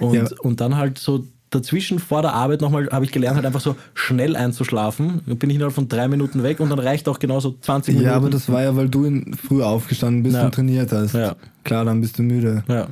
Und, 0.00 0.14
ja. 0.14 0.24
und 0.42 0.60
dann 0.60 0.76
halt 0.76 0.98
so 0.98 1.24
dazwischen 1.50 1.98
vor 1.98 2.22
der 2.22 2.34
Arbeit 2.34 2.60
nochmal 2.60 2.88
habe 2.90 3.04
ich 3.04 3.12
gelernt, 3.12 3.36
halt 3.36 3.46
einfach 3.46 3.60
so 3.60 3.76
schnell 3.94 4.36
einzuschlafen. 4.36 5.22
Dann 5.26 5.38
bin 5.38 5.50
ich 5.50 5.56
innerhalb 5.56 5.74
von 5.74 5.88
drei 5.88 6.08
Minuten 6.08 6.42
weg 6.42 6.60
und 6.60 6.70
dann 6.70 6.78
reicht 6.78 7.08
auch 7.08 7.18
genauso 7.18 7.56
20 7.60 7.94
Minuten. 7.94 8.10
Ja, 8.10 8.16
aber 8.16 8.28
das 8.28 8.50
war 8.50 8.62
ja, 8.62 8.76
weil 8.76 8.88
du 8.88 9.22
früh 9.46 9.62
aufgestanden 9.62 10.22
bist 10.22 10.36
ja. 10.36 10.44
und 10.44 10.54
trainiert 10.54 10.92
hast. 10.92 11.14
Ja. 11.14 11.36
Klar, 11.62 11.84
dann 11.84 12.00
bist 12.00 12.18
du 12.18 12.22
müde. 12.22 12.64
Ja. 12.68 12.88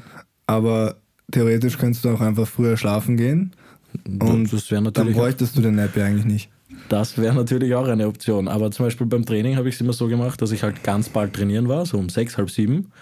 Aber 0.46 0.96
theoretisch 1.30 1.76
könntest 1.76 2.04
du 2.04 2.10
auch 2.10 2.20
einfach 2.20 2.46
früher 2.46 2.76
schlafen 2.76 3.16
gehen. 3.16 3.52
Und 4.06 4.52
das 4.52 4.68
dann 4.68 5.12
bräuchtest 5.12 5.56
du 5.56 5.60
den 5.60 5.76
Nap 5.76 5.96
ja 5.96 6.04
eigentlich 6.04 6.24
nicht. 6.24 6.50
Das 6.88 7.18
wäre 7.18 7.34
natürlich 7.34 7.74
auch 7.74 7.86
eine 7.86 8.06
Option. 8.06 8.48
Aber 8.48 8.70
zum 8.70 8.86
Beispiel 8.86 9.06
beim 9.06 9.24
Training 9.24 9.56
habe 9.56 9.68
ich 9.68 9.76
es 9.76 9.80
immer 9.80 9.92
so 9.92 10.08
gemacht, 10.08 10.40
dass 10.42 10.52
ich 10.52 10.62
halt 10.62 10.82
ganz 10.82 11.08
bald 11.08 11.34
trainieren 11.34 11.68
war, 11.68 11.86
so 11.86 11.98
um 11.98 12.08
sechs, 12.08 12.38
halb 12.38 12.50
sieben 12.50 12.92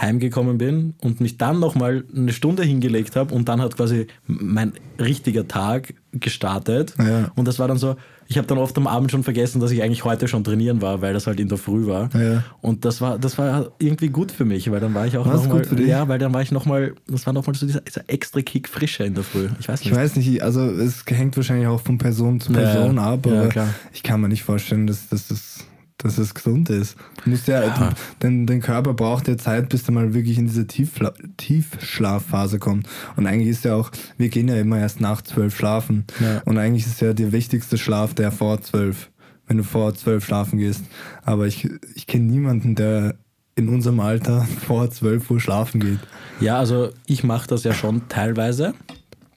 heimgekommen 0.00 0.58
bin 0.58 0.94
und 1.00 1.20
mich 1.20 1.38
dann 1.38 1.60
nochmal 1.60 2.04
eine 2.14 2.32
Stunde 2.32 2.64
hingelegt 2.64 3.14
habe 3.14 3.32
und 3.32 3.48
dann 3.48 3.60
hat 3.60 3.76
quasi 3.76 4.08
mein 4.26 4.72
richtiger 4.98 5.46
Tag 5.46 5.94
gestartet. 6.12 6.94
Ja. 6.98 7.30
Und 7.36 7.46
das 7.46 7.58
war 7.58 7.68
dann 7.68 7.78
so, 7.78 7.96
ich 8.34 8.38
habe 8.38 8.48
dann 8.48 8.58
oft 8.58 8.76
am 8.76 8.88
Abend 8.88 9.12
schon 9.12 9.22
vergessen, 9.22 9.60
dass 9.60 9.70
ich 9.70 9.80
eigentlich 9.80 10.04
heute 10.04 10.26
schon 10.26 10.42
trainieren 10.42 10.82
war, 10.82 11.00
weil 11.00 11.14
das 11.14 11.28
halt 11.28 11.38
in 11.38 11.48
der 11.48 11.56
Früh 11.56 11.86
war. 11.86 12.10
Ja. 12.14 12.42
Und 12.60 12.84
das 12.84 13.00
war, 13.00 13.16
das 13.16 13.38
war 13.38 13.70
irgendwie 13.78 14.08
gut 14.08 14.32
für 14.32 14.44
mich, 14.44 14.68
weil 14.72 14.80
dann 14.80 14.92
war 14.92 15.06
ich 15.06 15.16
auch 15.16 15.24
nochmal. 15.24 15.64
Ja, 15.86 16.08
weil 16.08 16.18
dann 16.18 16.34
war 16.34 16.42
ich 16.42 16.50
nochmal, 16.50 16.94
das 17.06 17.26
war 17.26 17.32
nochmal 17.32 17.54
so 17.54 17.64
dieser, 17.64 17.82
dieser, 17.82 18.02
extra 18.08 18.40
Kick 18.42 18.68
frischer 18.68 19.04
in 19.04 19.14
der 19.14 19.22
Früh. 19.22 19.48
Ich 19.60 19.68
weiß 19.68 19.80
nicht. 19.80 19.92
Ich 19.92 19.96
weiß 19.96 20.16
nicht, 20.16 20.42
also 20.42 20.62
es 20.64 21.04
hängt 21.06 21.36
wahrscheinlich 21.36 21.68
auch 21.68 21.80
von 21.80 21.96
Person 21.96 22.40
zu 22.40 22.52
Person 22.52 22.96
ja, 22.96 23.12
ab, 23.12 23.24
aber 23.24 23.48
ich 23.92 24.02
kann 24.02 24.20
mir 24.20 24.28
nicht 24.28 24.42
vorstellen, 24.42 24.88
dass, 24.88 25.08
dass 25.08 25.28
das 25.28 25.58
dass 25.98 26.18
es 26.18 26.34
gesund 26.34 26.70
ist. 26.70 26.96
Du 27.22 27.30
musst 27.30 27.46
ja, 27.46 27.64
ja. 27.64 27.90
Denn 28.22 28.46
dein 28.46 28.60
Körper 28.60 28.94
braucht 28.94 29.28
ja 29.28 29.36
Zeit, 29.36 29.68
bis 29.68 29.88
er 29.88 29.92
mal 29.92 30.12
wirklich 30.12 30.38
in 30.38 30.46
diese 30.46 30.66
Tiefla 30.66 31.12
Tiefschlafphase 31.36 32.58
kommt. 32.58 32.88
Und 33.16 33.26
eigentlich 33.26 33.48
ist 33.48 33.64
ja 33.64 33.74
auch, 33.74 33.90
wir 34.18 34.28
gehen 34.28 34.48
ja 34.48 34.56
immer 34.56 34.78
erst 34.78 35.00
nach 35.00 35.22
zwölf 35.22 35.56
schlafen. 35.56 36.04
Ja. 36.20 36.42
Und 36.44 36.58
eigentlich 36.58 36.86
ist 36.86 37.00
ja 37.00 37.12
der 37.12 37.32
wichtigste 37.32 37.78
Schlaf 37.78 38.14
der 38.14 38.32
vor 38.32 38.60
zwölf, 38.60 39.10
wenn 39.46 39.56
du 39.56 39.64
vor 39.64 39.94
zwölf 39.94 40.24
schlafen 40.24 40.58
gehst. 40.58 40.84
Aber 41.22 41.46
ich, 41.46 41.68
ich 41.94 42.06
kenne 42.06 42.24
niemanden, 42.24 42.74
der 42.74 43.16
in 43.56 43.68
unserem 43.68 44.00
Alter 44.00 44.46
vor 44.66 44.90
zwölf 44.90 45.30
Uhr 45.30 45.40
schlafen 45.40 45.80
geht. 45.80 46.00
Ja, 46.40 46.58
also 46.58 46.90
ich 47.06 47.22
mache 47.24 47.46
das 47.48 47.64
ja 47.64 47.72
schon 47.72 48.08
teilweise. 48.08 48.74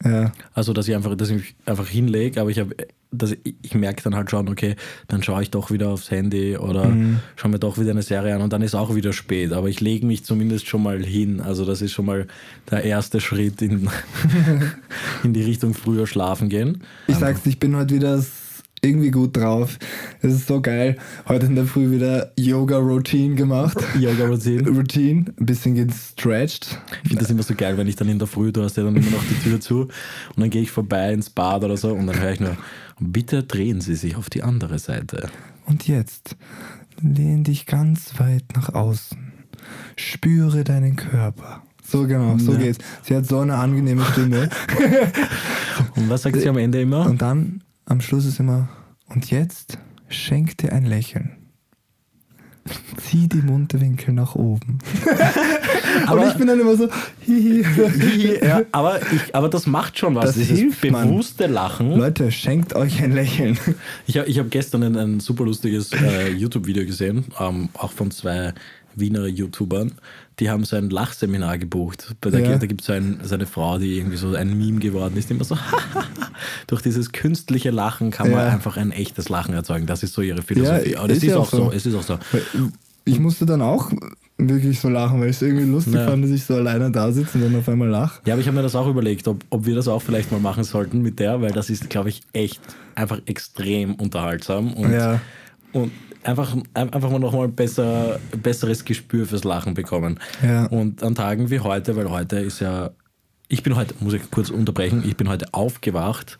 Ja. 0.03 0.31
Also, 0.53 0.73
dass 0.73 0.87
ich 0.87 0.95
einfach, 0.95 1.15
dass 1.15 1.29
ich 1.29 1.55
einfach 1.65 1.87
hinlege, 1.87 2.39
aber 2.41 2.49
ich 2.49 2.59
habe 2.59 2.75
dass 3.11 3.31
ich, 3.31 3.55
ich 3.61 3.75
merke 3.75 4.03
dann 4.03 4.15
halt 4.15 4.29
schon, 4.29 4.49
okay, 4.49 4.75
dann 5.07 5.23
schaue 5.23 5.41
ich 5.41 5.51
doch 5.51 5.71
wieder 5.71 5.89
aufs 5.89 6.11
Handy 6.11 6.57
oder 6.57 6.87
mhm. 6.87 7.19
schaue 7.35 7.51
mir 7.51 7.59
doch 7.59 7.77
wieder 7.77 7.91
eine 7.91 8.01
Serie 8.01 8.35
an 8.35 8.41
und 8.41 8.53
dann 8.53 8.61
ist 8.61 8.75
auch 8.75 8.95
wieder 8.95 9.13
spät. 9.13 9.53
Aber 9.53 9.69
ich 9.69 9.81
lege 9.81 10.05
mich 10.05 10.25
zumindest 10.25 10.67
schon 10.67 10.83
mal 10.83 11.03
hin. 11.03 11.41
Also 11.41 11.65
das 11.65 11.81
ist 11.81 11.93
schon 11.93 12.05
mal 12.05 12.27
der 12.69 12.83
erste 12.83 13.21
Schritt 13.21 13.61
in, 13.61 13.89
in 15.23 15.33
die 15.33 15.43
Richtung 15.43 15.73
früher 15.73 16.07
schlafen 16.07 16.49
gehen. 16.49 16.83
Ich 17.07 17.15
sag's, 17.15 17.45
ich 17.45 17.59
bin 17.59 17.75
heute 17.75 17.95
wieder 17.95 18.21
irgendwie 18.81 19.11
gut 19.11 19.35
drauf. 19.35 19.77
Es 20.21 20.33
ist 20.33 20.47
so 20.47 20.61
geil. 20.61 20.97
Heute 21.27 21.47
in 21.47 21.55
der 21.55 21.65
Früh 21.65 21.89
wieder 21.89 22.31
Yoga-Routine 22.37 23.35
gemacht. 23.35 23.77
Yoga-Routine. 23.99 24.69
Routine. 24.69 25.25
Ein 25.39 25.45
bisschen 25.45 25.75
gestretched. 25.75 26.79
Ich 27.03 27.09
finde 27.09 27.23
das 27.23 27.31
immer 27.31 27.43
so 27.43 27.55
geil, 27.55 27.77
wenn 27.77 27.87
ich 27.87 27.95
dann 27.95 28.09
in 28.09 28.19
der 28.19 28.27
Früh, 28.27 28.51
du 28.51 28.61
hast 28.61 28.77
ja 28.77 28.83
dann 28.83 28.95
immer 28.95 29.09
noch 29.09 29.23
die 29.23 29.49
Tür 29.49 29.59
zu 29.59 29.81
und 29.81 29.91
dann 30.37 30.49
gehe 30.49 30.61
ich 30.61 30.71
vorbei 30.71 31.11
ins 31.11 31.29
Bad 31.29 31.63
oder 31.63 31.77
so 31.77 31.91
und 31.93 32.07
dann 32.07 32.19
höre 32.19 32.31
ich 32.31 32.39
nur, 32.39 32.55
bitte 32.99 33.43
drehen 33.43 33.81
Sie 33.81 33.95
sich 33.95 34.15
auf 34.15 34.29
die 34.29 34.43
andere 34.43 34.79
Seite. 34.79 35.29
Und 35.65 35.87
jetzt 35.87 36.35
lehn 37.01 37.43
dich 37.43 37.65
ganz 37.65 38.19
weit 38.19 38.45
nach 38.55 38.73
außen. 38.73 39.33
Spüre 39.95 40.63
deinen 40.63 40.95
Körper. 40.95 41.63
So 41.83 42.05
genau, 42.05 42.37
so 42.37 42.53
ja. 42.53 42.59
geht's. 42.59 42.79
Sie 43.03 43.15
hat 43.15 43.25
so 43.25 43.39
eine 43.39 43.55
angenehme 43.55 44.03
Stimme. 44.03 44.49
und 45.95 46.09
was 46.09 46.23
sagt 46.23 46.37
sie 46.37 46.49
am 46.49 46.57
Ende 46.57 46.81
immer? 46.81 47.05
Und 47.05 47.21
dann 47.21 47.63
am 47.85 48.01
Schluss 48.01 48.25
ist 48.25 48.39
immer, 48.39 48.67
und 49.07 49.29
jetzt 49.31 49.77
schenk 50.09 50.57
dir 50.57 50.73
ein 50.73 50.85
Lächeln. 50.85 51.46
Zieh 52.97 53.27
die 53.27 53.41
Mundwinkel 53.41 54.13
nach 54.13 54.35
oben. 54.35 54.79
aber 56.07 56.21
und 56.21 56.27
ich 56.29 56.33
bin 56.35 56.47
dann 56.47 56.59
immer 56.59 56.75
so, 56.75 56.89
hihi. 57.21 57.63
hihi 57.63 58.39
ja, 58.43 58.61
aber, 58.71 59.01
ich, 59.11 59.35
aber 59.35 59.49
das 59.49 59.67
macht 59.67 59.97
schon 59.97 60.15
was. 60.15 60.25
Das 60.25 60.35
Dieses 60.35 60.59
hilft, 60.59 60.81
bewusste 60.81 61.43
Mann. 61.43 61.53
Lachen. 61.53 61.91
Leute, 61.95 62.31
schenkt 62.31 62.75
euch 62.75 63.01
ein 63.01 63.13
Lächeln. 63.13 63.57
Ich 64.05 64.17
habe 64.17 64.27
ich 64.27 64.39
hab 64.39 64.51
gestern 64.51 64.83
ein, 64.83 64.95
ein 64.95 65.19
super 65.19 65.45
lustiges 65.45 65.91
äh, 65.93 66.29
YouTube-Video 66.29 66.85
gesehen, 66.85 67.25
ähm, 67.39 67.69
auch 67.73 67.91
von 67.91 68.11
zwei 68.11 68.53
Wiener 68.99 69.25
YouTubern, 69.25 69.93
die 70.39 70.49
haben 70.49 70.63
so 70.65 70.75
ein 70.75 70.89
Lachseminar 70.89 71.57
gebucht. 71.57 72.15
Bei 72.21 72.29
der, 72.29 72.41
ja. 72.41 72.57
Da 72.57 72.65
gibt 72.65 72.81
es 72.81 72.87
so, 72.87 72.93
ein, 72.93 73.19
so, 73.23 73.35
eine 73.35 73.45
Frau, 73.45 73.77
die 73.77 73.97
irgendwie 73.97 74.17
so 74.17 74.33
ein 74.35 74.57
Meme 74.57 74.79
geworden 74.79 75.17
ist, 75.17 75.29
die 75.29 75.33
immer 75.33 75.43
so, 75.43 75.57
durch 76.67 76.81
dieses 76.81 77.11
künstliche 77.11 77.71
Lachen 77.71 78.11
kann 78.11 78.31
man 78.31 78.41
ja. 78.41 78.49
einfach 78.49 78.77
ein 78.77 78.91
echtes 78.91 79.29
Lachen 79.29 79.53
erzeugen. 79.53 79.87
Das 79.87 80.03
ist 80.03 80.13
so 80.13 80.21
ihre 80.21 80.41
Philosophie. 80.41 80.91
Ja, 80.91 80.99
Aber 80.99 81.07
das 81.07 81.17
ist, 81.17 81.23
ist 81.23 81.35
auch 81.35 81.49
so. 81.49 81.57
so. 81.57 81.71
Es 81.71 81.85
ist 81.85 81.95
auch 81.95 82.03
so. 82.03 82.19
Ich 83.05 83.19
musste 83.19 83.45
dann 83.45 83.61
auch 83.61 83.91
wirklich 84.37 84.79
so 84.79 84.89
lachen, 84.89 85.19
weil 85.19 85.29
ich 85.29 85.37
es 85.37 85.41
irgendwie 85.41 85.65
lustig 85.65 85.95
ja. 85.95 86.05
fand, 86.05 86.23
dass 86.23 86.31
ich 86.31 86.43
so 86.43 86.55
alleine 86.55 86.91
da 86.91 87.11
sitze 87.11 87.37
und 87.37 87.45
dann 87.45 87.55
auf 87.55 87.67
einmal 87.67 87.87
lache. 87.87 88.21
Ja, 88.25 88.33
aber 88.33 88.41
ich 88.41 88.47
habe 88.47 88.57
mir 88.57 88.63
das 88.63 88.75
auch 88.75 88.87
überlegt, 88.87 89.27
ob, 89.27 89.43
ob 89.49 89.65
wir 89.65 89.75
das 89.75 89.87
auch 89.87 90.01
vielleicht 90.01 90.31
mal 90.31 90.39
machen 90.39 90.63
sollten 90.63 91.01
mit 91.01 91.19
der, 91.19 91.41
weil 91.41 91.51
das 91.51 91.69
ist, 91.69 91.89
glaube 91.89 92.09
ich, 92.09 92.21
echt 92.33 92.61
einfach 92.93 93.19
extrem 93.25 93.95
unterhaltsam. 93.95 94.73
Und, 94.73 94.91
ja. 94.91 95.19
und 95.73 95.91
einfach, 96.27 96.55
einfach 96.73 97.09
mal 97.09 97.19
nochmal 97.19 97.47
besser, 97.47 98.19
besseres 98.41 98.85
Gespür 98.85 99.25
fürs 99.25 99.43
Lachen 99.43 99.73
bekommen. 99.73 100.19
Ja. 100.43 100.65
Und 100.65 101.01
an 101.01 101.15
Tagen 101.15 101.49
wie 101.49 101.59
heute, 101.59 101.95
weil 101.95 102.09
heute 102.09 102.39
ist 102.39 102.59
ja, 102.59 102.91
ich 103.47 103.63
bin 103.63 103.75
heute, 103.75 103.95
muss 104.01 104.13
ich 104.13 104.29
kurz 104.29 104.49
unterbrechen, 104.49 105.03
ich 105.05 105.15
bin 105.15 105.29
heute 105.29 105.53
aufgewacht. 105.53 106.37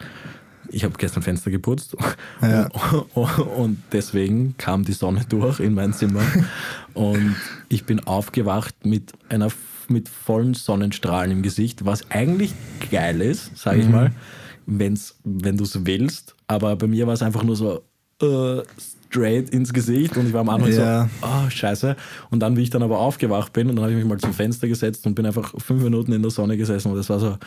Ich 0.70 0.84
habe 0.84 0.96
gestern 0.98 1.24
Fenster 1.24 1.50
geputzt 1.50 1.96
ja. 2.42 2.68
und, 3.14 3.38
und 3.58 3.84
deswegen 3.94 4.56
kam 4.58 4.84
die 4.84 4.92
Sonne 4.92 5.26
durch 5.30 5.62
in 5.62 5.74
mein 5.74 5.94
Zimmer 5.94 6.24
und 6.94 7.38
ich 7.70 7.86
bin 7.86 8.02
aufgewacht 8.02 8.86
mit 8.86 9.14
einer 9.30 9.50
mit 9.90 10.10
vollen 10.10 10.54
Sonnenstrahlen 10.54 11.32
im 11.32 11.42
Gesicht, 11.42 11.86
was 11.86 12.12
eigentlich 12.12 12.54
geil 12.92 13.22
ist, 13.22 13.58
sage 13.58 13.80
ich 13.80 13.86
mhm. 13.86 13.92
mal, 13.94 14.12
wenn's, 14.66 15.16
wenn 15.24 15.56
du 15.56 15.64
es 15.64 15.86
willst. 15.86 16.36
Aber 16.48 16.76
bei 16.76 16.88
mir 16.88 17.08
war 17.08 17.14
es 17.14 17.22
einfach 17.22 17.44
nur 17.44 17.56
so, 17.56 17.84
äh, 18.22 18.62
straight 19.10 19.50
ins 19.50 19.74
Gesicht 19.74 20.18
und 20.18 20.28
ich 20.28 20.34
war 20.34 20.42
am 20.42 20.50
Anfang 20.50 20.72
ja. 20.72 21.04
so, 21.04 21.28
oh, 21.28 21.50
scheiße. 21.50 21.96
Und 22.30 22.42
dann, 22.42 22.58
wie 22.58 22.64
ich 22.64 22.70
dann 22.70 22.84
aber 22.84 23.00
aufgewacht 23.00 23.54
bin 23.54 23.70
und 23.70 23.76
dann 23.76 23.84
habe 23.84 23.94
ich 23.94 23.98
mich 23.98 24.08
mal 24.08 24.20
zum 24.20 24.34
Fenster 24.34 24.68
gesetzt 24.68 25.06
und 25.06 25.16
bin 25.16 25.26
einfach 25.26 25.54
fünf 25.58 25.84
Minuten 25.84 26.12
in 26.14 26.22
der 26.22 26.32
Sonne 26.32 26.58
gesessen 26.58 26.92
und 26.92 26.98
das 26.98 27.10
war 27.10 27.20
so, 27.20 27.38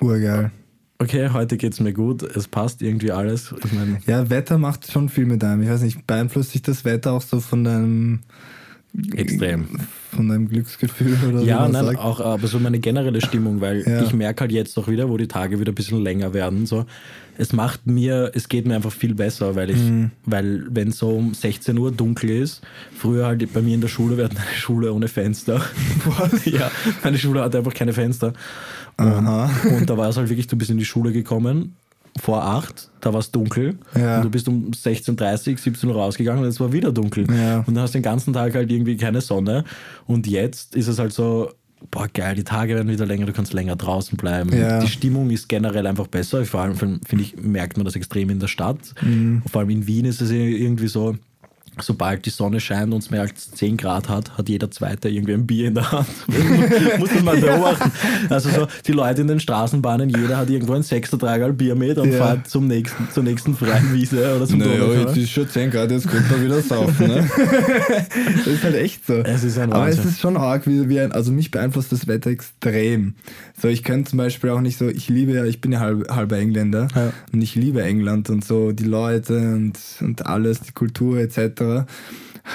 urgeil. 0.00 0.50
Okay, 0.98 1.30
heute 1.32 1.56
geht 1.56 1.72
es 1.72 1.80
mir 1.80 1.92
gut, 1.92 2.22
es 2.22 2.46
passt 2.46 2.80
irgendwie 2.80 3.10
alles. 3.10 3.52
Ich 3.64 3.72
mein, 3.72 3.98
ja, 4.06 4.30
Wetter 4.30 4.56
macht 4.56 4.90
schon 4.90 5.08
viel 5.08 5.26
mit 5.26 5.42
einem. 5.42 5.62
Ich 5.62 5.68
weiß 5.68 5.82
nicht, 5.82 6.06
beeinflusst 6.06 6.52
sich 6.52 6.62
das 6.62 6.84
Wetter 6.84 7.12
auch 7.12 7.22
so 7.22 7.40
von 7.40 7.64
deinem 7.64 8.20
Extrem. 9.14 9.66
Von 10.10 10.28
deinem 10.28 10.48
Glücksgefühl 10.48 11.16
oder 11.26 11.40
so. 11.40 11.46
Ja, 11.46 11.66
nein, 11.66 11.86
sagt. 11.86 11.98
auch 11.98 12.20
aber 12.20 12.46
so 12.46 12.58
meine 12.58 12.78
generelle 12.78 13.22
Stimmung, 13.22 13.60
weil 13.62 13.82
ja. 13.86 14.02
ich 14.02 14.12
merke 14.12 14.42
halt 14.42 14.52
jetzt 14.52 14.78
auch 14.78 14.86
wieder, 14.86 15.08
wo 15.08 15.16
die 15.16 15.28
Tage 15.28 15.58
wieder 15.58 15.72
ein 15.72 15.74
bisschen 15.74 16.02
länger 16.02 16.34
werden, 16.34 16.66
so, 16.66 16.84
es 17.38 17.52
macht 17.52 17.86
mir, 17.86 18.30
es 18.34 18.48
geht 18.48 18.66
mir 18.66 18.76
einfach 18.76 18.92
viel 18.92 19.14
besser, 19.14 19.54
weil 19.54 19.70
ich, 19.70 19.78
mhm. 19.78 20.10
weil 20.24 20.66
wenn 20.70 20.92
so 20.92 21.10
um 21.10 21.34
16 21.34 21.78
Uhr 21.78 21.90
dunkel 21.90 22.30
ist, 22.30 22.62
früher 22.96 23.26
halt 23.26 23.52
bei 23.52 23.62
mir 23.62 23.74
in 23.74 23.80
der 23.80 23.88
Schule, 23.88 24.16
wir 24.16 24.24
hatten 24.24 24.36
eine 24.36 24.56
Schule 24.56 24.92
ohne 24.92 25.08
Fenster. 25.08 25.62
Was? 26.04 26.44
ja, 26.44 26.70
meine 27.02 27.18
Schule 27.18 27.42
hatte 27.42 27.58
einfach 27.58 27.74
keine 27.74 27.92
Fenster. 27.92 28.32
Und, 28.96 29.06
und 29.76 29.88
da 29.88 29.96
war 29.96 30.08
es 30.08 30.16
halt 30.16 30.28
wirklich, 30.28 30.46
du 30.46 30.56
bist 30.56 30.70
in 30.70 30.78
die 30.78 30.84
Schule 30.84 31.12
gekommen 31.12 31.76
vor 32.20 32.44
8, 32.44 32.90
da 33.00 33.12
war 33.12 33.20
es 33.20 33.30
dunkel 33.30 33.78
ja. 33.94 34.16
und 34.16 34.24
du 34.24 34.30
bist 34.30 34.46
um 34.46 34.70
16.30 34.70 35.58
17 35.58 35.88
Uhr 35.88 35.96
rausgegangen 35.96 36.42
und 36.42 36.48
es 36.48 36.60
war 36.60 36.72
wieder 36.72 36.92
dunkel. 36.92 37.26
Ja. 37.30 37.60
Und 37.60 37.74
dann 37.74 37.84
hast 37.84 37.94
du 37.94 37.98
den 37.98 38.02
ganzen 38.02 38.34
Tag 38.34 38.54
halt 38.54 38.70
irgendwie 38.70 38.96
keine 38.96 39.20
Sonne. 39.22 39.64
Und 40.06 40.26
jetzt 40.26 40.76
ist 40.76 40.88
es 40.88 40.98
halt 40.98 41.12
so, 41.12 41.50
boah 41.90 42.08
geil, 42.08 42.34
die 42.34 42.44
Tage 42.44 42.74
werden 42.74 42.88
wieder 42.88 43.06
länger, 43.06 43.26
du 43.26 43.32
kannst 43.32 43.52
länger 43.52 43.76
draußen 43.76 44.16
bleiben. 44.16 44.56
Ja. 44.56 44.80
Die 44.80 44.88
Stimmung 44.88 45.30
ist 45.30 45.48
generell 45.48 45.86
einfach 45.86 46.06
besser. 46.06 46.44
Vor 46.44 46.60
allem, 46.60 46.76
finde 46.76 47.00
ich, 47.18 47.36
merkt 47.36 47.76
man 47.76 47.84
das 47.84 47.96
extrem 47.96 48.30
in 48.30 48.40
der 48.40 48.48
Stadt. 48.48 48.94
Mhm. 49.02 49.42
Vor 49.50 49.60
allem 49.60 49.70
in 49.70 49.86
Wien 49.86 50.04
ist 50.04 50.20
es 50.20 50.30
irgendwie 50.30 50.88
so, 50.88 51.16
sobald 51.80 52.26
die 52.26 52.30
Sonne 52.30 52.60
scheint 52.60 52.92
und 52.92 53.02
es 53.02 53.10
mehr 53.10 53.22
als 53.22 53.50
10 53.52 53.76
Grad 53.76 54.08
hat, 54.08 54.36
hat 54.36 54.48
jeder 54.48 54.70
Zweite 54.70 55.08
irgendwie 55.08 55.32
ein 55.32 55.46
Bier 55.46 55.68
in 55.68 55.74
der 55.74 55.90
Hand. 55.90 56.08
Muss 56.98 57.14
man 57.14 57.24
mal 57.24 57.36
beobachten. 57.38 57.90
Also 58.28 58.50
so 58.50 58.66
die 58.86 58.92
Leute 58.92 59.22
in 59.22 59.28
den 59.28 59.40
Straßenbahnen, 59.40 60.10
jeder 60.10 60.36
hat 60.36 60.50
irgendwo 60.50 60.74
ein 60.74 60.82
sechster 60.82 61.18
Tragal 61.18 61.52
Bier 61.52 61.74
mit 61.74 61.96
und 61.98 62.12
ja. 62.12 62.18
fährt 62.18 62.48
zum 62.48 62.66
nächsten, 62.66 63.08
zur 63.10 63.22
nächsten 63.22 63.56
freien 63.56 63.92
Wiese 63.94 64.36
oder 64.36 64.46
zum 64.46 64.58
naja, 64.58 64.92
jetzt 65.00 65.16
ist 65.16 65.30
schon 65.30 65.48
10 65.48 65.70
Grad, 65.70 65.90
jetzt 65.90 66.08
könnte 66.08 66.30
man 66.32 66.44
wieder 66.44 66.60
saufen. 66.60 67.06
Ne? 67.06 67.30
das 68.36 68.46
ist 68.46 68.64
halt 68.64 68.76
echt 68.76 69.06
so. 69.06 69.14
Es 69.14 69.42
ist 69.42 69.58
ein 69.58 69.72
Aber 69.72 69.88
es 69.88 70.04
ist 70.04 70.20
schon 70.20 70.36
arg, 70.36 70.66
wie, 70.66 70.88
wie 70.88 71.00
ein, 71.00 71.12
also 71.12 71.32
mich 71.32 71.50
beeinflusst 71.50 71.90
das 71.90 72.06
Wetter 72.06 72.30
extrem. 72.30 73.14
So, 73.60 73.68
ich 73.68 73.82
könnte 73.82 74.10
zum 74.10 74.18
Beispiel 74.18 74.50
auch 74.50 74.60
nicht 74.60 74.76
so, 74.76 74.88
ich 74.88 75.08
liebe 75.08 75.32
ja, 75.32 75.44
ich 75.44 75.60
bin 75.60 75.72
ja 75.72 75.80
halb, 75.80 76.10
halber 76.10 76.38
Engländer 76.38 76.88
ja. 76.94 77.12
und 77.32 77.40
ich 77.40 77.54
liebe 77.54 77.82
England 77.82 78.28
und 78.28 78.44
so, 78.44 78.72
die 78.72 78.84
Leute 78.84 79.38
und, 79.38 79.78
und 80.00 80.26
alles, 80.26 80.60
die 80.60 80.72
Kultur 80.72 81.18
etc. 81.18 81.61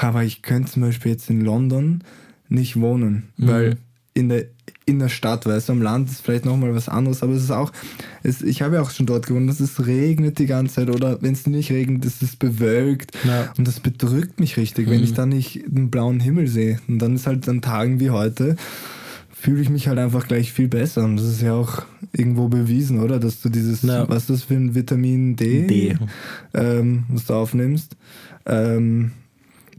Aber 0.01 0.23
ich 0.23 0.41
könnte 0.41 0.71
zum 0.71 0.81
Beispiel 0.81 1.13
jetzt 1.13 1.29
in 1.29 1.41
London 1.41 2.03
nicht 2.49 2.79
wohnen, 2.79 3.29
mhm. 3.37 3.47
weil 3.47 3.77
in 4.13 4.29
der, 4.29 4.45
in 4.85 4.99
der 4.99 5.09
Stadt, 5.09 5.45
weißt 5.45 5.69
du, 5.69 5.73
am 5.73 5.81
Land 5.81 6.09
ist 6.09 6.21
vielleicht 6.21 6.45
nochmal 6.45 6.73
was 6.73 6.89
anderes, 6.89 7.21
aber 7.21 7.33
es 7.33 7.43
ist 7.43 7.51
auch, 7.51 7.71
es, 8.23 8.41
ich 8.41 8.61
habe 8.61 8.75
ja 8.75 8.81
auch 8.81 8.89
schon 8.89 9.05
dort 9.05 9.27
gewohnt, 9.27 9.49
dass 9.49 9.59
es 9.59 9.85
regnet 9.85 10.39
die 10.39 10.47
ganze 10.47 10.75
Zeit 10.75 10.89
oder 10.89 11.21
wenn 11.21 11.33
es 11.33 11.45
nicht 11.45 11.71
regnet, 11.71 12.05
ist 12.05 12.23
es 12.23 12.35
bewölkt 12.35 13.11
ja. 13.25 13.53
und 13.57 13.67
das 13.67 13.79
bedrückt 13.79 14.39
mich 14.39 14.57
richtig, 14.57 14.87
mhm. 14.87 14.91
wenn 14.91 15.03
ich 15.03 15.13
dann 15.13 15.29
nicht 15.29 15.63
den 15.67 15.91
blauen 15.91 16.19
Himmel 16.19 16.47
sehe. 16.47 16.79
Und 16.87 16.99
dann 16.99 17.15
ist 17.15 17.27
halt 17.27 17.47
an 17.47 17.61
Tagen 17.61 17.99
wie 17.99 18.09
heute, 18.09 18.55
fühle 19.39 19.61
ich 19.61 19.69
mich 19.69 19.87
halt 19.87 19.99
einfach 19.99 20.27
gleich 20.27 20.51
viel 20.51 20.67
besser. 20.67 21.03
Und 21.03 21.17
das 21.17 21.27
ist 21.27 21.41
ja 21.41 21.53
auch 21.53 21.83
irgendwo 22.11 22.47
bewiesen, 22.47 22.99
oder? 22.99 23.19
Dass 23.19 23.41
du 23.41 23.49
dieses, 23.49 23.83
ja. 23.83 24.09
was 24.09 24.23
ist 24.23 24.29
das 24.29 24.43
für 24.43 24.55
ein 24.55 24.73
Vitamin 24.73 25.35
D, 25.35 25.67
D. 25.67 25.97
Ähm, 26.53 27.05
was 27.09 27.25
du 27.25 27.33
aufnimmst, 27.35 27.95
ähm, 28.47 29.11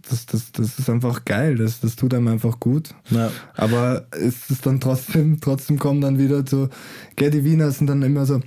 das, 0.08 0.26
das, 0.26 0.52
das 0.52 0.78
ist 0.78 0.88
einfach 0.88 1.24
geil, 1.24 1.56
das, 1.56 1.80
das 1.80 1.96
tut 1.96 2.14
einem 2.14 2.28
einfach 2.28 2.58
gut. 2.60 2.90
Ja. 3.10 3.30
Aber 3.54 4.06
es 4.12 4.50
ist 4.50 4.64
dann 4.66 4.80
trotzdem, 4.80 5.40
trotzdem 5.40 5.78
kommen 5.78 6.00
dann 6.00 6.18
wieder 6.18 6.44
so, 6.46 6.68
gell, 7.16 7.30
die 7.30 7.44
Wiener 7.44 7.70
sind 7.70 7.88
dann 7.88 8.02
immer 8.02 8.24
so, 8.24 8.40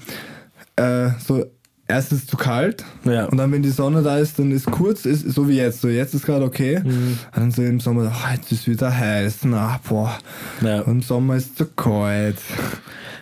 äh, 0.76 1.10
so 1.20 1.46
erst 1.88 2.14
ist 2.14 2.30
zu 2.30 2.38
kalt 2.38 2.86
ja. 3.04 3.26
und 3.26 3.38
dann 3.38 3.52
wenn 3.52 3.64
die 3.64 3.70
Sonne 3.70 4.02
da 4.02 4.18
ist, 4.18 4.40
dann 4.40 4.52
ist 4.52 4.66
kurz, 4.72 5.06
ist 5.06 5.30
so 5.30 5.50
wie 5.50 5.58
jetzt, 5.58 5.82
so 5.82 5.90
jetzt 5.90 6.14
ist 6.14 6.26
gerade 6.26 6.46
okay. 6.46 6.80
Mhm. 6.84 7.18
Und 7.36 7.36
dann 7.36 7.52
so 7.52 7.62
im 7.64 7.80
Sommer, 7.80 8.12
oh, 8.14 8.34
jetzt 8.34 8.52
ist 8.52 8.68
wieder 8.68 8.96
heiß, 8.96 9.40
na 9.44 9.80
boah. 9.88 10.18
Ja. 10.62 10.82
Und 10.82 10.92
im 10.92 11.02
Sommer 11.02 11.36
ist 11.36 11.52
es 11.52 11.56
zu 11.56 11.66
kalt. 11.66 12.38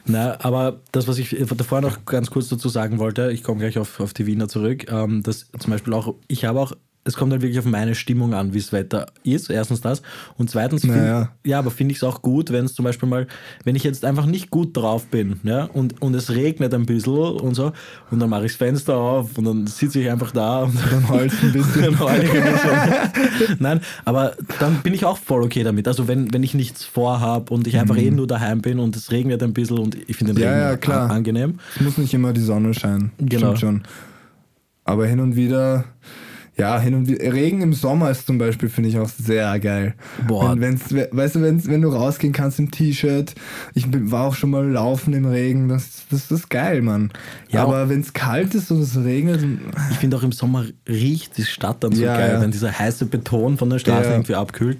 Na, 0.06 0.38
aber 0.41 0.82
das, 0.91 1.08
was 1.08 1.20
ich 1.20 1.36
davor 1.56 1.82
noch 1.82 2.06
ganz 2.06 2.32
kurz 2.32 2.50
dazu 2.50 2.70
sagen 2.70 2.98
wollte, 2.98 3.32
ich 3.32 3.44
komme 3.44 3.60
gleich 3.60 3.77
auf, 3.77 4.00
auf 4.00 4.13
die 4.13 4.25
Wiener 4.25 4.48
zurück, 4.48 4.91
ähm, 4.91 5.22
dass 5.22 5.51
zum 5.60 5.72
Beispiel 5.72 5.94
auch, 5.94 6.15
ich 6.27 6.46
habe 6.46 6.60
auch 6.60 6.74
es 7.10 7.16
kommt 7.16 7.32
halt 7.32 7.42
wirklich 7.42 7.60
auf 7.60 7.66
meine 7.66 7.96
Stimmung 7.96 8.34
an, 8.34 8.54
wie 8.54 8.60
das 8.60 8.72
Wetter 8.72 9.08
ist. 9.24 9.50
Erstens 9.50 9.82
das. 9.82 10.01
Und 10.38 10.50
zweitens, 10.50 10.84
naja. 10.84 11.25
find, 11.25 11.30
ja, 11.46 11.60
aber 11.60 11.72
finde 11.72 11.92
ich 11.92 11.98
es 11.98 12.04
auch 12.04 12.22
gut, 12.22 12.51
wenn 12.51 12.66
es 12.66 12.75
zum 12.75 12.86
Beispiel 12.86 13.10
mal, 13.10 13.28
wenn 13.63 13.75
ich 13.75 13.84
jetzt 13.84 14.06
einfach 14.06 14.25
nicht 14.25 14.50
gut 14.50 14.78
drauf 14.78 15.08
bin, 15.08 15.39
ja, 15.44 15.66
und, 15.66 16.01
und 16.01 16.13
es 16.13 16.30
regnet 16.30 16.74
ein 16.74 16.86
bisschen 16.86 17.13
und 17.13 17.56
so, 17.56 17.74
und 18.12 18.20
dann 18.20 18.30
mache 18.30 18.46
ich 18.46 18.51
das 18.51 18.58
Fenster 18.58 18.96
auf 18.96 19.38
und 19.38 19.46
dann 19.46 19.68
sitze 19.68 20.00
ich 20.00 20.10
einfach 20.10 20.32
da 20.32 20.63
und 20.63 20.75
dann 20.92 21.10
heult 21.10 21.34
ein 21.44 21.51
bisschen. 21.54 21.82
dann 21.84 22.00
heul 22.00 22.24
ich 22.24 22.32
ein 22.32 22.54
bisschen. 22.54 23.58
Nein, 23.60 23.82
aber 24.06 24.36
dann 24.60 24.82
bin 24.84 24.94
ich 24.94 25.04
auch 25.06 25.18
voll 25.18 25.44
okay 25.44 25.63
damit. 25.63 25.88
Also 25.88 26.08
wenn, 26.08 26.32
wenn 26.34 26.44
ich 26.44 26.54
nichts 26.54 26.86
vorhabe 26.86 27.54
und 27.54 27.68
ich 27.68 27.78
einfach 27.78 27.96
mhm. 27.96 28.01
eh 28.01 28.12
nur 28.12 28.28
daheim 28.28 28.62
bin 28.62 28.80
und 28.80 28.96
es 28.96 29.12
regnet 29.12 29.42
ein 29.42 29.54
bisschen 29.54 29.80
und 29.80 29.98
ich 30.08 30.16
finde 30.16 30.34
den 30.34 30.44
ja, 30.44 30.51
Regen 30.51 30.62
ja, 30.62 30.78
klar. 30.78 31.10
angenehm. 31.10 31.60
Es 31.76 31.82
muss 31.82 31.98
nicht 31.98 32.13
immer 32.13 32.34
die 32.34 32.41
Sonne 32.41 32.74
scheinen. 32.74 33.12
Genau. 33.17 33.56
Stimmt 33.56 33.60
schon. 33.60 33.84
Aber 34.84 35.06
hin 35.06 35.19
und 35.19 35.36
wieder 35.36 35.86
ja, 36.60 36.80
hin 36.80 36.93
und 36.93 37.08
wieder. 37.08 37.34
Regen 37.34 37.62
im 37.62 37.74
Sommer 37.74 38.12
ist 38.12 38.28
zum 38.28 38.38
Beispiel, 38.38 38.69
finde 38.69 38.89
ich 38.89 38.98
auch 38.98 39.10
sehr 39.10 39.60
geil. 39.60 39.95
Boah. 40.28 40.52
Wenn, 40.52 40.62
wenn's, 40.62 40.93
weißt 40.93 41.36
du, 41.36 41.41
wenn's, 41.41 41.67
wenn 41.67 41.82
du 41.82 41.89
rausgehen 41.89 42.34
kannst 42.34 42.60
im 42.60 42.69
T-Shirt, 42.69 43.34
ich 43.74 43.86
war 44.12 44.26
auch 44.26 44.36
schon 44.36 44.50
mal 44.50 44.67
laufen 44.67 45.13
im 45.13 45.26
Regen, 45.26 45.69
das, 45.69 46.04
das, 46.12 46.30
ist 46.32 46.50
geil, 46.50 46.82
Mann. 46.82 47.12
Ja, 47.50 47.63
Aber 47.63 47.89
wenn 47.89 48.02
es 48.02 48.13
kalt 48.13 48.54
ist 48.56 48.72
und 48.72 48.82
es 48.82 48.98
regnet. 48.98 49.43
Ich 49.91 49.98
finde 49.98 50.17
auch 50.17 50.24
im 50.24 50.32
Sommer 50.32 50.65
riecht 50.88 51.38
die 51.38 51.43
Stadt 51.43 51.84
dann 51.84 51.93
so 51.93 52.04
ja, 52.04 52.15
geil, 52.15 52.34
ja. 52.34 52.41
wenn 52.41 52.52
dieser 52.52 52.78
heiße 52.78 53.06
Beton 53.06 53.58
von 53.58 53.69
der 53.69 53.80
Straße 53.80 54.10
irgendwie 54.10 54.36
abkühlt. 54.36 54.80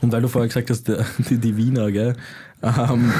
Und 0.00 0.12
weil 0.12 0.22
du 0.22 0.28
vorher 0.28 0.48
gesagt 0.48 0.70
hast, 0.70 0.88
die, 1.30 1.38
die 1.38 1.56
Wiener, 1.56 1.90
gell? 1.90 2.14
Ähm, 2.62 3.12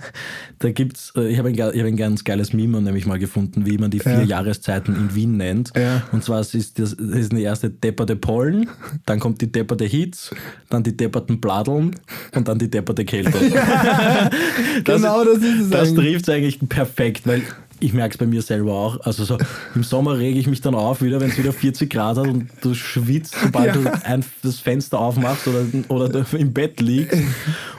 da 0.58 0.70
gibt's, 0.70 1.12
äh, 1.16 1.28
ich 1.28 1.38
habe 1.38 1.48
ein, 1.48 1.58
hab 1.58 1.74
ein 1.74 1.96
ganz 1.96 2.24
geiles 2.24 2.52
Meme 2.52 2.80
nämlich 2.80 3.06
mal 3.06 3.18
gefunden, 3.18 3.66
wie 3.66 3.78
man 3.78 3.90
die 3.90 4.00
vier 4.00 4.12
ja. 4.12 4.22
Jahreszeiten 4.22 4.96
in 4.96 5.14
Wien 5.14 5.36
nennt. 5.36 5.72
Ja. 5.76 6.02
Und 6.12 6.24
zwar 6.24 6.40
ist 6.40 6.54
das, 6.54 6.70
das 6.74 6.96
ist 6.96 7.32
die 7.32 7.42
erste 7.42 7.70
depperte 7.70 8.16
Pollen, 8.16 8.68
dann 9.04 9.20
kommt 9.20 9.40
die 9.40 9.52
depperte 9.52 9.84
Hitz, 9.84 10.34
dann 10.70 10.82
die 10.82 10.96
depperten 10.96 11.40
Bladeln 11.40 11.96
und 12.34 12.48
dann 12.48 12.58
die 12.58 12.70
depperte 12.70 13.04
Kälte. 13.04 13.38
Ja. 13.46 14.30
das, 14.84 15.02
genau, 15.02 15.24
das 15.24 15.38
ist 15.38 15.60
es. 15.60 15.70
Das 15.70 15.94
trifft 15.94 16.28
es 16.28 16.34
eigentlich 16.34 16.58
perfekt, 16.68 17.26
weil 17.26 17.42
ich 17.80 17.92
merke 17.92 18.14
es 18.14 18.18
bei 18.18 18.26
mir 18.26 18.42
selber 18.42 18.72
auch. 18.72 19.00
Also 19.00 19.24
so 19.24 19.38
im 19.74 19.82
Sommer 19.82 20.18
rege 20.18 20.38
ich 20.38 20.46
mich 20.46 20.60
dann 20.60 20.74
auf 20.74 21.02
wieder, 21.02 21.20
wenn 21.20 21.30
es 21.30 21.38
wieder 21.38 21.52
40 21.52 21.90
Grad 21.90 22.16
hat 22.16 22.26
und 22.26 22.48
du 22.62 22.74
schwitzt, 22.74 23.36
sobald 23.42 23.74
ja. 23.74 23.82
du 23.82 24.04
ein, 24.04 24.24
das 24.42 24.60
Fenster 24.60 24.98
aufmachst 24.98 25.46
oder, 25.46 25.66
oder 25.88 26.26
im 26.32 26.52
Bett 26.52 26.80
liegst. 26.80 27.18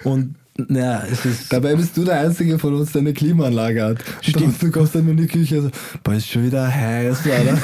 Und 0.04 0.36
ja, 0.70 1.04
Dabei 1.50 1.76
bist 1.76 1.96
du 1.96 2.04
der 2.04 2.20
Einzige 2.20 2.58
von 2.58 2.74
uns, 2.74 2.92
der 2.92 3.02
eine 3.02 3.14
Klimaanlage 3.14 3.84
hat. 3.84 3.98
Stimmt. 4.22 4.62
Du 4.62 4.72
kommst 4.72 4.96
dann 4.96 5.08
in 5.08 5.18
die 5.18 5.28
Küche 5.28 5.62
so, 5.62 5.70
boah, 6.04 6.16
ist 6.16 6.28
schon 6.28 6.46
wieder 6.46 6.68
heiß, 6.74 7.22
oder? 7.26 7.58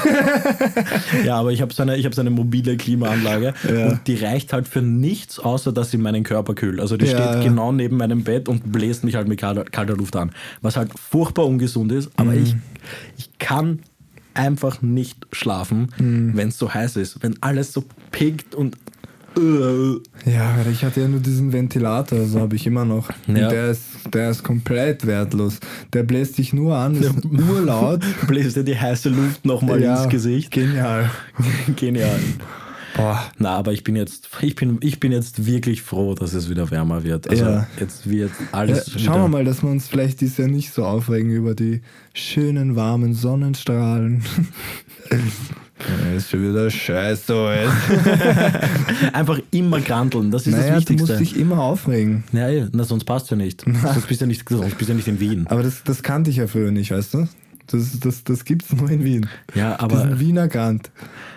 ja, 1.25 1.37
aber 1.37 1.51
ich 1.51 1.61
habe 1.61 1.73
so, 1.73 1.83
eine, 1.83 1.97
hab 1.97 2.13
so 2.13 2.21
eine 2.21 2.29
mobile 2.29 2.77
Klimaanlage 2.77 3.53
ja. 3.67 3.89
und 3.89 4.07
die 4.07 4.15
reicht 4.15 4.53
halt 4.53 4.67
für 4.67 4.81
nichts, 4.81 5.39
außer 5.39 5.71
dass 5.71 5.91
sie 5.91 5.97
meinen 5.97 6.23
Körper 6.23 6.53
kühlt. 6.53 6.79
Also 6.79 6.97
die 6.97 7.05
ja, 7.05 7.11
steht 7.11 7.35
ja. 7.35 7.43
genau 7.43 7.71
neben 7.71 7.97
meinem 7.97 8.23
Bett 8.23 8.47
und 8.47 8.71
bläst 8.71 9.03
mich 9.03 9.15
halt 9.15 9.27
mit 9.27 9.39
kalter, 9.39 9.65
kalter 9.65 9.95
Luft 9.95 10.15
an. 10.15 10.31
Was 10.61 10.77
halt 10.77 10.91
furchtbar 10.97 11.45
ungesund 11.45 11.91
ist, 11.91 12.11
aber 12.15 12.31
mhm. 12.31 12.43
ich, 12.43 12.55
ich 13.17 13.37
kann 13.39 13.79
einfach 14.33 14.81
nicht 14.81 15.27
schlafen, 15.31 15.89
mhm. 15.97 16.31
wenn 16.35 16.49
es 16.49 16.57
so 16.57 16.73
heiß 16.73 16.97
ist. 16.97 17.21
Wenn 17.21 17.41
alles 17.41 17.73
so 17.73 17.83
pickt 18.11 18.55
und 18.55 18.77
ja, 20.25 20.55
ich 20.71 20.83
hatte 20.83 21.01
ja 21.01 21.07
nur 21.07 21.19
diesen 21.19 21.51
Ventilator, 21.51 22.25
so 22.25 22.39
habe 22.39 22.55
ich 22.55 22.67
immer 22.67 22.85
noch. 22.85 23.09
Ja. 23.27 23.49
Der, 23.49 23.71
ist, 23.71 23.83
der 24.13 24.29
ist 24.29 24.43
komplett 24.43 25.05
wertlos. 25.05 25.59
Der 25.91 26.03
bläst 26.03 26.37
dich 26.37 26.53
nur 26.53 26.75
an, 26.75 26.95
ist 26.95 27.23
nur 27.31 27.61
laut. 27.61 28.01
Bläst 28.27 28.55
dir 28.55 28.63
die 28.63 28.79
heiße 28.79 29.09
Luft 29.09 29.45
nochmal 29.45 29.81
ja, 29.81 30.03
ins 30.03 30.09
Gesicht. 30.09 30.51
Genial. 30.51 31.09
Genial. 31.75 32.19
Boah. 32.95 33.23
Na, 33.39 33.55
aber 33.55 33.73
ich 33.73 33.83
bin 33.83 33.95
jetzt, 33.95 34.29
ich 34.41 34.55
bin, 34.55 34.77
ich 34.81 34.99
bin 34.99 35.11
jetzt 35.11 35.45
wirklich 35.45 35.81
froh, 35.81 36.13
dass 36.13 36.33
es 36.33 36.49
wieder 36.49 36.69
wärmer 36.69 37.03
wird. 37.03 37.27
Also 37.29 37.45
ja. 37.45 37.67
jetzt 37.79 38.07
wird 38.09 38.31
alles. 38.51 38.93
Ja, 38.93 38.99
schauen 38.99 39.21
wir 39.21 39.27
mal, 39.29 39.45
dass 39.45 39.63
wir 39.63 39.69
uns 39.69 39.87
vielleicht 39.87 40.21
dieses 40.21 40.37
Jahr 40.37 40.47
nicht 40.47 40.71
so 40.71 40.85
aufregen 40.85 41.31
über 41.31 41.55
die 41.55 41.81
schönen 42.13 42.75
warmen 42.75 43.13
Sonnenstrahlen. 43.13 44.23
ist 46.15 46.29
schon 46.29 46.49
wieder 46.49 46.69
scheiße 46.69 47.33
jetzt. 47.33 49.13
Einfach 49.13 49.39
immer 49.51 49.81
granteln, 49.81 50.31
das 50.31 50.47
ist 50.47 50.53
naja, 50.53 50.67
das 50.67 50.77
Wichtigste. 50.81 51.07
Du 51.07 51.19
musst 51.19 51.33
dich 51.33 51.39
immer 51.39 51.59
aufregen. 51.59 52.23
Ja, 52.31 52.47
na, 52.71 52.83
sonst 52.83 53.05
passt 53.05 53.29
ja 53.31 53.37
nicht. 53.37 53.61
Sonst 53.61 54.07
bist 54.07 54.21
du 54.21 54.25
ja 54.25 54.27
nicht, 54.27 54.47
sonst 54.47 54.77
bist 54.77 54.89
ja 54.89 54.95
nicht 54.95 55.07
in 55.07 55.19
Wien. 55.19 55.47
Aber 55.47 55.63
das, 55.63 55.83
das 55.83 56.03
kannte 56.03 56.29
ich 56.29 56.37
ja 56.37 56.47
früher 56.47 56.71
nicht, 56.71 56.91
weißt 56.91 57.13
du? 57.15 57.27
Das, 57.67 57.99
das, 57.99 58.23
das 58.23 58.45
gibt 58.45 58.63
es 58.63 58.73
nur 58.73 58.89
in 58.89 59.03
Wien. 59.03 59.27
Ja, 59.55 59.79
aber. 59.79 60.03
Diesen 60.03 60.19
Wiener 60.19 60.47
Grant. 60.47 60.91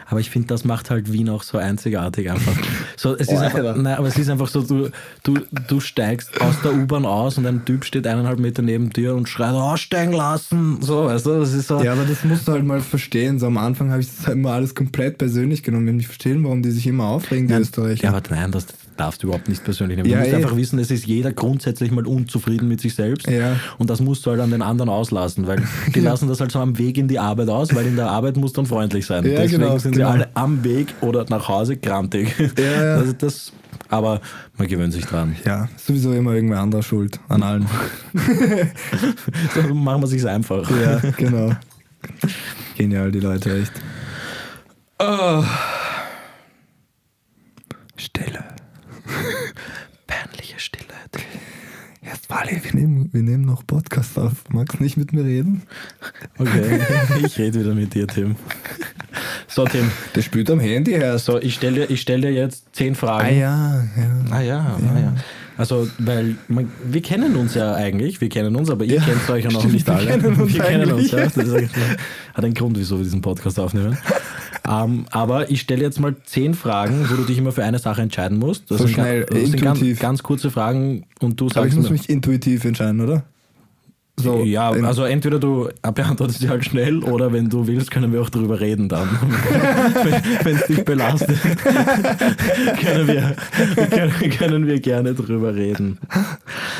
Aber 0.07 0.21
ich 0.21 0.31
finde, 0.31 0.49
das 0.49 0.65
macht 0.65 0.91
halt 0.91 1.13
Wien 1.13 1.29
auch 1.29 1.43
so 1.43 1.59
einzigartig 1.59 2.31
einfach. 2.31 2.57
So, 2.97 3.15
es 3.15 3.29
ist 3.29 3.39
einfach, 3.39 3.77
nein, 3.77 3.95
aber 3.95 4.09
es 4.09 4.17
ist 4.17 4.31
einfach 4.31 4.49
so, 4.49 4.63
du, 4.63 4.91
du, 5.23 5.35
du 5.69 5.81
steigst 5.81 6.41
aus 6.41 6.61
der 6.63 6.75
U-Bahn 6.75 7.05
aus 7.05 7.39
und 7.39 7.47
ein 7.47 7.65
Typ 7.65 7.85
steht 7.85 8.07
eineinhalb 8.07 8.39
Meter 8.39 8.63
neben 8.63 8.91
dir 8.91 9.15
und 9.15 9.29
schreit, 9.29 9.55
aussteigen 9.55 10.13
lassen. 10.13 10.79
So, 10.81 11.05
weißt 11.05 11.27
du, 11.27 11.41
das 11.41 11.53
ist 11.53 11.69
so. 11.69 11.83
Ja, 11.83 11.93
aber 11.93 12.05
das 12.05 12.25
musst 12.25 12.49
du 12.49 12.53
halt 12.53 12.65
mal 12.65 12.81
verstehen. 12.81 13.39
So 13.39 13.47
am 13.47 13.59
Anfang 13.59 13.91
habe 13.91 14.01
ich 14.01 14.09
das 14.09 14.27
halt 14.27 14.37
immer 14.37 14.53
alles 14.53 14.75
komplett 14.75 15.19
persönlich 15.19 15.63
genommen. 15.63 16.01
Ich 16.01 16.07
verstehen, 16.07 16.43
warum 16.45 16.63
die 16.63 16.71
sich 16.71 16.87
immer 16.87 17.05
aufregen, 17.05 17.49
die 17.49 17.55
ja, 17.55 17.61
Österreicher. 17.61 18.05
Ja, 18.05 18.11
aber 18.11 18.23
nein, 18.31 18.51
das 18.51 18.67
darfst 18.97 19.23
du 19.23 19.29
überhaupt 19.29 19.49
nicht 19.49 19.63
persönlich 19.65 19.97
nehmen. 19.97 20.09
Du 20.09 20.15
Ja, 20.15 20.21
musst 20.21 20.33
eh. 20.33 20.37
einfach 20.37 20.57
wissen, 20.57 20.79
es 20.79 20.91
ist 20.91 21.07
jeder 21.07 21.33
grundsätzlich 21.33 21.91
mal 21.91 22.07
unzufrieden 22.07 22.69
mit 22.69 22.81
sich 22.81 22.95
selbst. 22.95 23.29
Ja. 23.29 23.57
Und 23.79 23.91
das 23.91 24.01
musst 24.01 24.25
du 24.27 24.31
halt 24.31 24.41
an 24.41 24.51
den 24.51 24.63
anderen 24.63 24.89
auslassen, 24.89 25.47
weil 25.47 25.63
die 25.95 26.01
lassen 26.01 26.29
das 26.29 26.41
halt 26.41 26.53
so 26.53 26.59
am 26.59 26.79
Weg 26.79 26.99
in 26.99 27.09
die 27.09 27.19
Arbeit 27.19 27.49
aus, 27.49 27.75
weil 27.75 27.87
in 27.87 27.97
der 27.97 28.09
Arbeit 28.11 28.37
musst 28.37 28.57
du 28.57 28.63
dann 28.63 28.67
freundlich 28.67 29.07
sein. 29.07 29.25
Ja, 29.25 29.41
Deswegen 29.41 29.63
genau, 29.63 29.79
sind 29.79 29.93
genau. 29.93 30.09
sie 30.09 30.13
alle 30.15 30.29
am 30.35 30.65
Weg 30.65 30.95
oder 31.01 31.25
nach 31.29 31.49
Hause 31.49 31.77
grantig. 31.77 32.35
Ja. 32.59 33.03
Das, 33.03 33.17
das, 33.19 33.53
aber 33.89 34.21
man 34.57 34.67
gewöhnt 34.69 34.93
sich 34.93 35.05
dran. 35.05 35.37
Ja, 35.45 35.69
sowieso 35.77 36.13
immer 36.13 36.33
irgendwer 36.33 36.61
anderer 36.61 36.83
schuld 36.83 37.21
an 37.29 37.43
allen. 37.43 37.67
So 39.55 39.75
machen 39.75 40.03
wir 40.03 40.07
sich 40.07 40.27
einfach. 40.27 40.69
ja, 40.71 40.99
genau. 41.17 41.53
Genial, 42.77 43.11
die 43.13 43.21
Leute, 43.21 43.61
echt. 43.61 43.73
Oh, 44.99 45.45
Stille. 47.97 48.45
peinliche 50.07 50.59
Stille. 50.59 50.85
Jetzt, 52.03 52.31
Wally, 52.31 52.61
wir 52.63 52.73
nehmen, 52.75 53.09
wir 53.13 53.23
nehmen 53.23 53.45
noch 53.45 53.67
Podcast 53.67 54.17
auf. 54.19 54.45
Magst 54.51 54.81
nicht 54.81 54.97
mit 54.97 55.13
mir 55.13 55.25
reden? 55.25 55.63
Okay, 56.39 56.81
ich 57.25 57.37
rede 57.39 57.61
wieder 57.61 57.75
mit 57.75 57.95
dir, 57.95 58.07
Tim. 58.07 58.37
So, 59.49 59.65
Tim, 59.65 59.91
Der 60.15 60.23
spielt 60.23 60.51
am 60.51 60.61
Handy 60.61 60.93
her. 60.93 61.19
so, 61.19 61.41
ich 61.41 61.55
stelle 61.55 61.87
dir, 61.87 61.91
ich 61.91 62.01
stell 62.01 62.21
dir 62.21 62.31
jetzt 62.33 62.67
zehn 62.73 62.95
Fragen. 62.95 63.27
Ah 63.27 63.31
ja, 63.31 63.75
ja. 63.97 64.31
Ah 64.31 64.41
ja, 64.41 64.79
ah 64.95 64.99
ja. 65.01 65.15
Also, 65.59 65.89
weil 65.99 66.37
man, 66.49 66.71
wir 66.85 67.01
kennen 67.01 67.35
uns 67.35 67.55
ja 67.55 67.75
eigentlich, 67.75 68.21
wir 68.21 68.29
kennen 68.29 68.55
uns, 68.55 68.69
aber 68.71 68.85
ihr 68.85 68.97
Ja, 68.97 69.03
kennt 69.05 69.29
euch 69.31 69.45
ja 69.45 69.51
noch 69.51 69.61
stimmt, 69.61 69.75
nicht 69.75 69.87
wir 69.87 69.95
alle. 69.97 70.07
kennen 70.07 70.37
uns 70.41 70.55
wir 70.55 70.63
kennen 70.63 70.93
uns, 70.93 71.11
ja. 71.11 71.19
Das 71.25 71.37
ist 71.39 71.75
hat 72.35 72.45
einen 72.45 72.53
Grund, 72.55 72.79
wieso 72.79 72.99
wir 72.99 73.05
diesen 73.05 73.23
Podcast 73.23 73.59
aufnehmen. 73.59 73.97
Ähm, 74.69 75.07
aber 75.11 75.51
ich 75.51 75.61
stelle 75.61 75.83
jetzt 75.83 76.01
mal 76.01 76.17
zehn 76.25 76.55
Fragen, 76.55 77.07
wo 77.11 77.17
du 77.17 77.25
dich 77.25 77.39
immer 77.39 77.53
für 77.53 77.65
eine 77.65 77.79
Sache 77.79 78.03
entscheiden 78.03 78.39
musst. 78.39 78.71
Das 78.71 78.79
So 78.79 78.85
sind, 78.87 78.95
schnell, 78.95 79.25
das 79.25 79.39
sind 79.39 79.63
ganz, 79.63 79.79
intuitiv. 79.79 80.01
ganz 80.01 80.23
kurze 80.23 80.51
Fragen 80.51 81.05
und 81.21 81.41
du 81.41 81.47
Aber 81.47 81.67
ich 81.67 81.75
sagst 81.75 81.77
muss 81.77 81.91
mich 81.91 82.09
intuitiv 82.09 82.65
entscheiden, 82.65 83.01
oder? 83.01 83.25
So, 84.19 84.43
ja, 84.45 84.71
also 84.71 85.05
entweder 85.05 85.39
du 85.39 85.69
beantwortest 85.83 86.41
sie 86.41 86.49
halt 86.49 86.65
schnell 86.65 87.05
oder 87.05 87.35
wenn 87.35 87.51
du 87.51 87.67
willst, 87.67 87.91
können 87.91 88.15
wir 88.15 88.23
auch 88.23 88.31
darüber 88.31 88.61
reden 88.61 88.89
dann. 88.89 89.11
wenn 90.43 90.57
es 90.57 90.67
dich 90.67 90.83
belastet, 90.87 91.39
können 92.81 93.07
wir, 93.09 93.37
können, 93.91 94.31
können 94.31 94.67
wir 94.67 94.81
gerne 94.81 95.13
drüber 95.13 95.55
reden. 95.55 95.99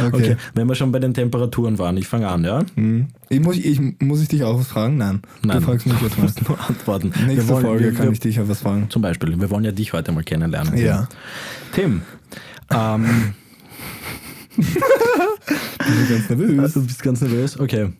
Okay. 0.01 0.09
Okay, 0.17 0.37
wenn 0.55 0.69
wir 0.69 0.75
schon 0.75 0.93
bei 0.93 0.99
den 0.99 1.15
Temperaturen 1.15 1.79
waren, 1.79 1.97
ich 1.97 2.07
fange 2.07 2.29
an, 2.29 2.45
ja? 2.45 2.63
Hm. 2.75 3.09
Ich 3.29 3.41
muss, 3.41 3.57
ich, 3.57 3.81
muss 4.01 4.23
ich 4.23 4.29
dich 4.29 4.43
auch 4.45 4.59
was 4.59 4.69
fragen? 4.69 4.97
Nein. 4.97 5.23
Nein. 5.43 5.59
Du 5.59 5.65
fragst 5.67 5.87
mich 5.87 6.01
jetzt 6.01 6.17
Du 6.17 6.23
mal. 6.23 6.33
nur 6.49 6.69
antworten. 6.69 7.13
Nächste 7.27 7.49
wollen, 7.49 7.65
Folge 7.65 7.85
wir, 7.85 7.95
kann 7.95 8.13
ich 8.13 8.21
dich 8.21 8.37
ja 8.37 8.49
was 8.49 8.61
fragen. 8.61 8.89
Zum 8.91 9.03
Beispiel, 9.03 9.41
wir 9.41 9.51
wollen 9.51 9.65
ja 9.65 9.73
dich 9.73 9.93
heute 9.93 10.13
mal 10.13 10.25
kennenlernen. 10.25 10.77
Ja. 10.77 11.09
Tim, 11.73 12.03
ähm, 12.71 13.35
Ich 14.59 14.75
bin 15.85 16.09
ganz 16.09 16.29
nervös. 16.29 16.73
du 16.73 16.87
bist 16.87 17.03
ganz 17.03 17.21
nervös? 17.21 17.61
Okay. 17.61 17.93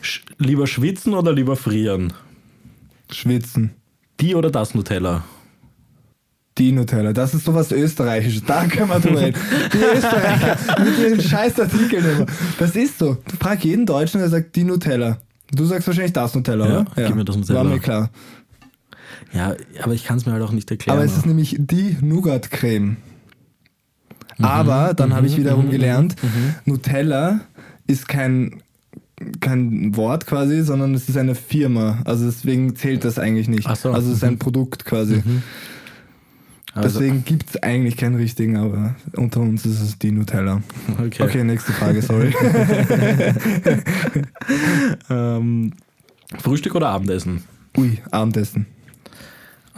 Sch 0.00 0.22
lieber 0.38 0.66
schwitzen 0.66 1.14
oder 1.14 1.32
lieber 1.32 1.56
frieren? 1.56 2.12
Schwitzen. 3.10 3.72
Die 4.20 4.34
oder 4.34 4.50
das 4.50 4.74
Nutella? 4.74 5.24
Die 6.58 6.72
Nutella, 6.72 7.12
das 7.12 7.34
ist 7.34 7.44
sowas 7.44 7.70
Österreichisches. 7.70 8.44
Da 8.44 8.64
können 8.66 8.88
wir 8.88 8.98
drüber 8.98 9.20
reden. 9.20 9.38
Die 9.72 9.96
Österreicher 9.96 10.56
mit 10.82 10.98
ihren 10.98 11.20
scheiß 11.20 11.60
Artikeln 11.60 12.04
immer. 12.04 12.26
Das 12.58 12.74
ist 12.74 12.98
so. 12.98 13.18
Du 13.28 13.36
frag 13.38 13.62
jeden 13.64 13.84
Deutschen, 13.84 14.20
der 14.20 14.30
sagt 14.30 14.56
die 14.56 14.64
Nutella. 14.64 15.18
Du 15.52 15.64
sagst 15.66 15.86
wahrscheinlich 15.86 16.14
das 16.14 16.34
Nutella, 16.34 16.66
Ja, 16.66 16.80
oder? 16.80 16.90
gib 17.06 17.14
mir 17.14 17.24
das 17.26 17.36
Nutella. 17.36 17.58
War 17.58 17.64
mir 17.70 17.78
klar. 17.78 18.10
Ja, 19.34 19.54
aber 19.82 19.92
ich 19.92 20.04
kann 20.04 20.16
es 20.16 20.24
mir 20.24 20.32
halt 20.32 20.42
auch 20.42 20.52
nicht 20.52 20.70
erklären. 20.70 20.96
Aber 20.96 21.04
es 21.06 21.16
ist 21.16 21.26
nämlich 21.26 21.56
die 21.58 21.98
Nougat-Creme. 22.00 22.96
Aber 24.38 24.94
dann 24.94 25.14
habe 25.14 25.26
ich 25.26 25.36
wiederum 25.36 25.70
gelernt, 25.70 26.16
Nutella 26.64 27.40
ist 27.86 28.08
kein, 28.08 28.62
kein 29.40 29.96
Wort 29.96 30.26
quasi, 30.26 30.62
sondern 30.62 30.94
es 30.94 31.08
ist 31.08 31.16
eine 31.16 31.34
Firma. 31.34 31.98
Also 32.04 32.26
deswegen 32.26 32.76
zählt 32.76 33.04
das 33.04 33.18
eigentlich 33.18 33.48
nicht. 33.48 33.66
Ach 33.66 33.76
so. 33.76 33.92
Also 33.92 34.10
es 34.10 34.18
ist 34.18 34.24
ein 34.24 34.38
Produkt 34.38 34.84
quasi. 34.84 35.22
Also, 36.76 37.00
Deswegen 37.00 37.24
gibt 37.24 37.48
es 37.50 37.62
eigentlich 37.62 37.96
keinen 37.96 38.16
richtigen, 38.16 38.56
aber 38.56 38.94
unter 39.16 39.40
uns 39.40 39.64
ist 39.64 39.80
es 39.80 39.98
die 39.98 40.10
Nutella. 40.10 40.60
okay. 40.98 41.22
Okay, 41.22 41.42
nächste 41.44 41.72
Frage, 41.72 42.02
sorry. 42.02 42.34
Ähm, 45.10 45.72
Frühstück 46.38 46.74
oder 46.74 46.88
Abendessen? 46.88 47.42
Ui, 47.78 47.98
Abendessen. 48.10 48.66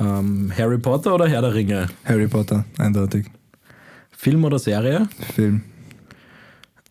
Ähm, 0.01 0.53
Harry 0.57 0.79
Potter 0.79 1.15
oder 1.15 1.29
Herr 1.29 1.43
der 1.43 1.55
Ringe? 1.55 1.87
Harry 2.05 2.29
Potter, 2.29 2.65
eindeutig. 2.79 3.27
Film 4.11 4.45
oder 4.45 4.59
Serie? 4.59 5.09
Film. 5.35 5.63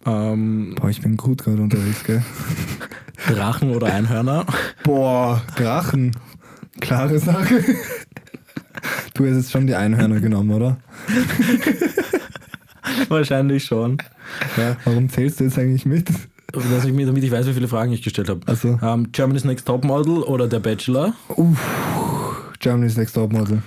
Ähm, 0.06 0.76
Boah, 0.80 0.90
ich 0.90 1.02
bin 1.02 1.18
gut 1.18 1.44
gerade 1.44 1.62
unterwegs, 1.62 2.04
gell? 2.06 2.24
Drachen 3.28 3.72
oder 3.76 3.88
Einhörner? 3.94 4.46
Boah, 4.84 5.42
Drachen. 5.58 6.16
Klare 6.80 7.20
Sache. 7.20 7.64
Du 9.14 9.26
hast 9.26 9.36
jetzt 9.36 9.52
schon 9.52 9.68
die 9.68 9.76
Einhörner 9.76 10.20
genommen, 10.20 10.52
oder? 10.52 10.78
Wahrscheinlich 13.10 13.66
schon. 13.66 13.98
Ja, 14.58 14.78
Warum 14.86 15.10
zählst 15.10 15.40
du 15.40 15.46
jetzt 15.46 15.58
eigentlich 15.58 15.86
mit? 15.86 16.10
dass 16.54 16.86
ich 16.86 16.94
mir, 16.94 17.06
damit 17.06 17.24
ich 17.24 17.32
weiß, 17.32 17.46
wie 17.48 17.54
viele 17.54 17.68
Fragen 17.68 17.92
ich 17.92 18.02
gestellt 18.02 18.30
habe. 18.30 18.40
Ach 18.46 18.56
so. 18.56 18.80
Ähm, 18.82 19.12
Germany's 19.12 19.44
Next 19.44 19.68
Topmodel 19.68 20.24
oder 20.24 20.48
Der 20.48 20.60
Bachelor? 20.60 21.14
Uff. 21.36 21.60
Germany's 22.60 22.96
Next 22.96 23.16
Topmodel. 23.16 23.62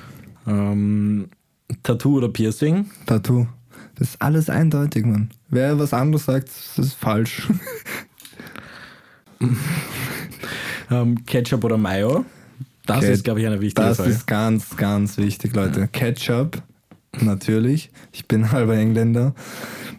Ähm, 0.46 1.28
Tattoo 1.82 2.16
oder 2.16 2.28
Piercing? 2.28 2.90
Tattoo. 3.06 3.46
Das 3.96 4.08
ist 4.08 4.22
alles 4.22 4.48
eindeutig, 4.48 5.04
Mann. 5.04 5.30
Wer 5.50 5.78
was 5.78 5.92
anderes 5.92 6.24
sagt, 6.24 6.48
das 6.76 6.86
ist 6.86 6.94
falsch. 6.94 7.48
Ähm, 10.90 11.24
Ketchup 11.24 11.64
oder 11.64 11.78
Mayo? 11.78 12.26
Das 12.86 13.00
Ket- 13.00 13.10
ist, 13.10 13.24
glaube 13.24 13.40
ich, 13.40 13.46
eine 13.46 13.60
wichtige 13.60 13.86
Das 13.86 13.98
Frage. 13.98 14.10
ist 14.10 14.26
ganz, 14.26 14.76
ganz 14.76 15.16
wichtig, 15.18 15.54
Leute. 15.54 15.88
Ketchup, 15.88 16.62
natürlich. 17.20 17.90
Ich 18.12 18.26
bin 18.26 18.50
halber 18.52 18.76
Engländer. 18.76 19.34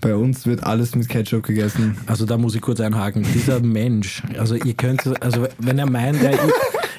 Bei 0.01 0.15
uns 0.15 0.45
wird 0.47 0.63
alles 0.63 0.95
mit 0.95 1.07
Ketchup 1.09 1.43
gegessen. 1.43 1.95
Also 2.07 2.25
da 2.25 2.37
muss 2.37 2.55
ich 2.55 2.61
kurz 2.61 2.79
einhaken. 2.81 3.23
Dieser 3.33 3.59
Mensch, 3.59 4.23
also 4.37 4.55
ihr 4.55 4.73
könnt, 4.73 5.21
also 5.21 5.47
wenn 5.59 5.77
er 5.77 5.89
meint, 5.89 6.21
er, 6.23 6.37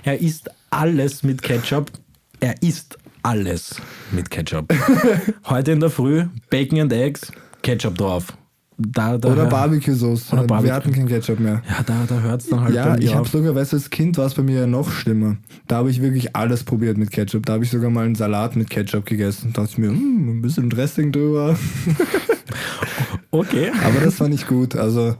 er 0.04 0.20
isst 0.20 0.48
alles 0.70 1.22
mit 1.24 1.42
Ketchup, 1.42 1.90
er 2.40 2.54
isst 2.62 2.96
alles 3.24 3.74
mit 4.12 4.30
Ketchup. 4.30 4.72
Heute 5.46 5.72
in 5.72 5.80
der 5.80 5.90
Früh 5.90 6.26
Bacon 6.50 6.80
and 6.80 6.92
Eggs, 6.92 7.32
Ketchup 7.62 7.96
drauf. 7.98 8.26
Da, 8.88 9.18
da 9.18 9.28
Oder 9.28 9.46
Barbecue-Sauce. 9.46 10.26
Barbecue. 10.30 10.64
Wir 10.64 10.74
hatten 10.74 10.92
kein 10.92 11.06
Ketchup 11.06 11.40
mehr. 11.40 11.62
Ja, 11.68 11.82
da, 11.84 11.94
da 12.08 12.20
hört 12.20 12.42
es 12.42 12.48
dann 12.48 12.60
halt 12.60 12.74
Ja, 12.74 12.96
ich 12.98 13.14
habe 13.14 13.28
sogar, 13.28 13.54
weißt 13.54 13.72
du, 13.72 13.76
als 13.76 13.90
Kind 13.90 14.18
war 14.18 14.26
es 14.26 14.34
bei 14.34 14.42
mir 14.42 14.60
ja 14.60 14.66
noch 14.66 14.90
schlimmer. 14.90 15.36
Da 15.68 15.76
habe 15.76 15.90
ich 15.90 16.02
wirklich 16.02 16.34
alles 16.34 16.64
probiert 16.64 16.98
mit 16.98 17.10
Ketchup. 17.10 17.46
Da 17.46 17.54
habe 17.54 17.64
ich 17.64 17.70
sogar 17.70 17.90
mal 17.90 18.04
einen 18.04 18.14
Salat 18.14 18.56
mit 18.56 18.70
Ketchup 18.70 19.06
gegessen. 19.06 19.52
Da 19.52 19.62
dachte 19.62 19.72
ich 19.72 19.78
mir, 19.78 19.88
hm, 19.88 20.38
ein 20.38 20.42
bisschen 20.42 20.70
Dressing 20.70 21.12
drüber. 21.12 21.56
Okay. 23.34 23.72
Aber 23.82 24.04
das 24.04 24.20
war 24.20 24.28
nicht 24.28 24.46
gut. 24.46 24.76
Also, 24.76 25.16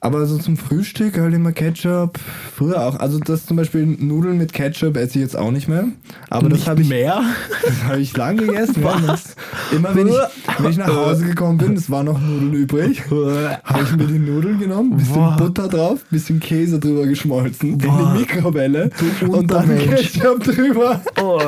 aber 0.00 0.26
so 0.26 0.38
zum 0.38 0.56
Frühstück 0.56 1.18
halt 1.18 1.34
immer 1.34 1.52
Ketchup. 1.52 2.18
Früher 2.54 2.82
auch. 2.82 3.00
Also 3.00 3.18
das 3.18 3.46
zum 3.46 3.56
Beispiel 3.56 3.86
Nudeln 3.86 4.38
mit 4.38 4.52
Ketchup 4.52 4.96
esse 4.96 5.18
ich 5.18 5.24
jetzt 5.24 5.36
auch 5.36 5.50
nicht 5.50 5.68
mehr. 5.68 5.88
Aber 6.28 6.48
das 6.48 6.60
Nicht 6.60 6.68
habe 6.68 6.82
ich, 6.82 6.88
mehr. 6.88 7.22
das 7.64 7.84
habe 7.84 8.00
ich 8.00 8.16
lang 8.16 8.36
gegessen. 8.36 8.82
Das, 9.06 9.36
immer 9.72 9.94
wenn 9.94 10.08
ich, 10.08 10.14
wenn 10.58 10.70
ich 10.70 10.76
nach 10.76 10.94
Hause 10.94 11.24
gekommen 11.24 11.58
bin, 11.58 11.74
es 11.74 11.90
waren 11.90 12.06
noch 12.06 12.20
Nudeln 12.20 12.52
übrig, 12.52 13.02
habe 13.10 13.82
ich 13.82 13.96
mir 13.96 14.06
die 14.06 14.18
Nudeln 14.18 14.58
genommen, 14.58 14.96
bisschen 14.96 15.14
Boah. 15.14 15.36
Butter 15.38 15.68
drauf, 15.68 16.04
bisschen 16.10 16.40
Käse 16.40 16.78
drüber 16.78 17.06
geschmolzen, 17.06 17.78
Boah. 17.78 17.86
in 17.86 18.14
die 18.14 18.20
Mikrowelle 18.20 18.90
und 19.28 19.50
dann. 19.50 19.76
Ketchup 19.78 20.44
drüber. 20.44 21.00
Oh, 21.20 21.40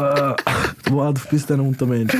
boah, 0.88 1.12
du 1.12 1.20
bist 1.30 1.50
ein 1.52 1.60
Untermensch. 1.60 2.12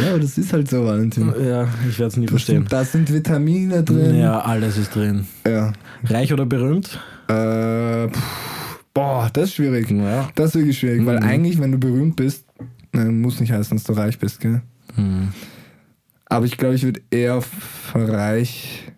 Ja, 0.00 0.10
aber 0.10 0.18
das 0.20 0.36
ist 0.38 0.52
halt 0.52 0.68
so, 0.68 0.84
Valentin. 0.84 1.32
Ja, 1.44 1.68
ich 1.88 1.98
werde 1.98 2.08
es 2.10 2.16
nie 2.16 2.26
verstehen. 2.28 2.66
Da 2.68 2.84
sind 2.84 3.12
Vitamine 3.12 3.82
drin. 3.82 4.14
Ja, 4.16 4.40
alles 4.40 4.76
ist 4.76 4.94
drin. 4.94 5.26
ja. 5.46 5.72
Reich 6.04 6.32
oder 6.32 6.46
berühmt? 6.46 6.98
Äh, 7.28 8.08
pff, 8.08 8.78
boah, 8.94 9.28
das 9.32 9.44
ist 9.50 9.54
schwierig. 9.56 9.90
Ja. 9.90 10.28
Das 10.34 10.50
ist 10.50 10.54
wirklich 10.56 10.78
schwierig, 10.78 11.04
weil 11.06 11.18
Mhm. 11.18 11.26
eigentlich, 11.26 11.60
wenn 11.60 11.72
du 11.72 11.78
berühmt 11.78 12.16
bist, 12.16 12.44
äh, 12.94 13.04
muss 13.04 13.40
nicht 13.40 13.52
heißen, 13.52 13.76
dass 13.76 13.84
du 13.84 13.92
reich 13.94 14.18
bist, 14.18 14.40
gell? 14.40 14.62
Hm. 14.94 15.28
Aber 16.26 16.44
ich 16.46 16.56
glaube, 16.56 16.74
ich 16.74 16.82
würde 16.84 17.00
eher 17.10 17.40
für 17.42 18.08
reich 18.12 18.92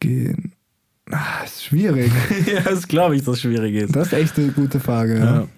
gehen. 0.00 0.52
Ah, 1.10 1.44
ist 1.44 1.64
schwierig. 1.64 2.10
ja, 2.46 2.60
das 2.62 2.88
glaube 2.88 3.16
ich, 3.16 3.22
dass 3.24 3.36
es 3.36 3.42
schwierig 3.42 3.74
ist. 3.76 3.94
Das 3.94 4.08
ist 4.08 4.12
echt 4.12 4.38
eine 4.38 4.48
gute 4.48 4.80
Frage. 4.80 5.18
Ja. 5.18 5.24
Ja. 5.24 5.48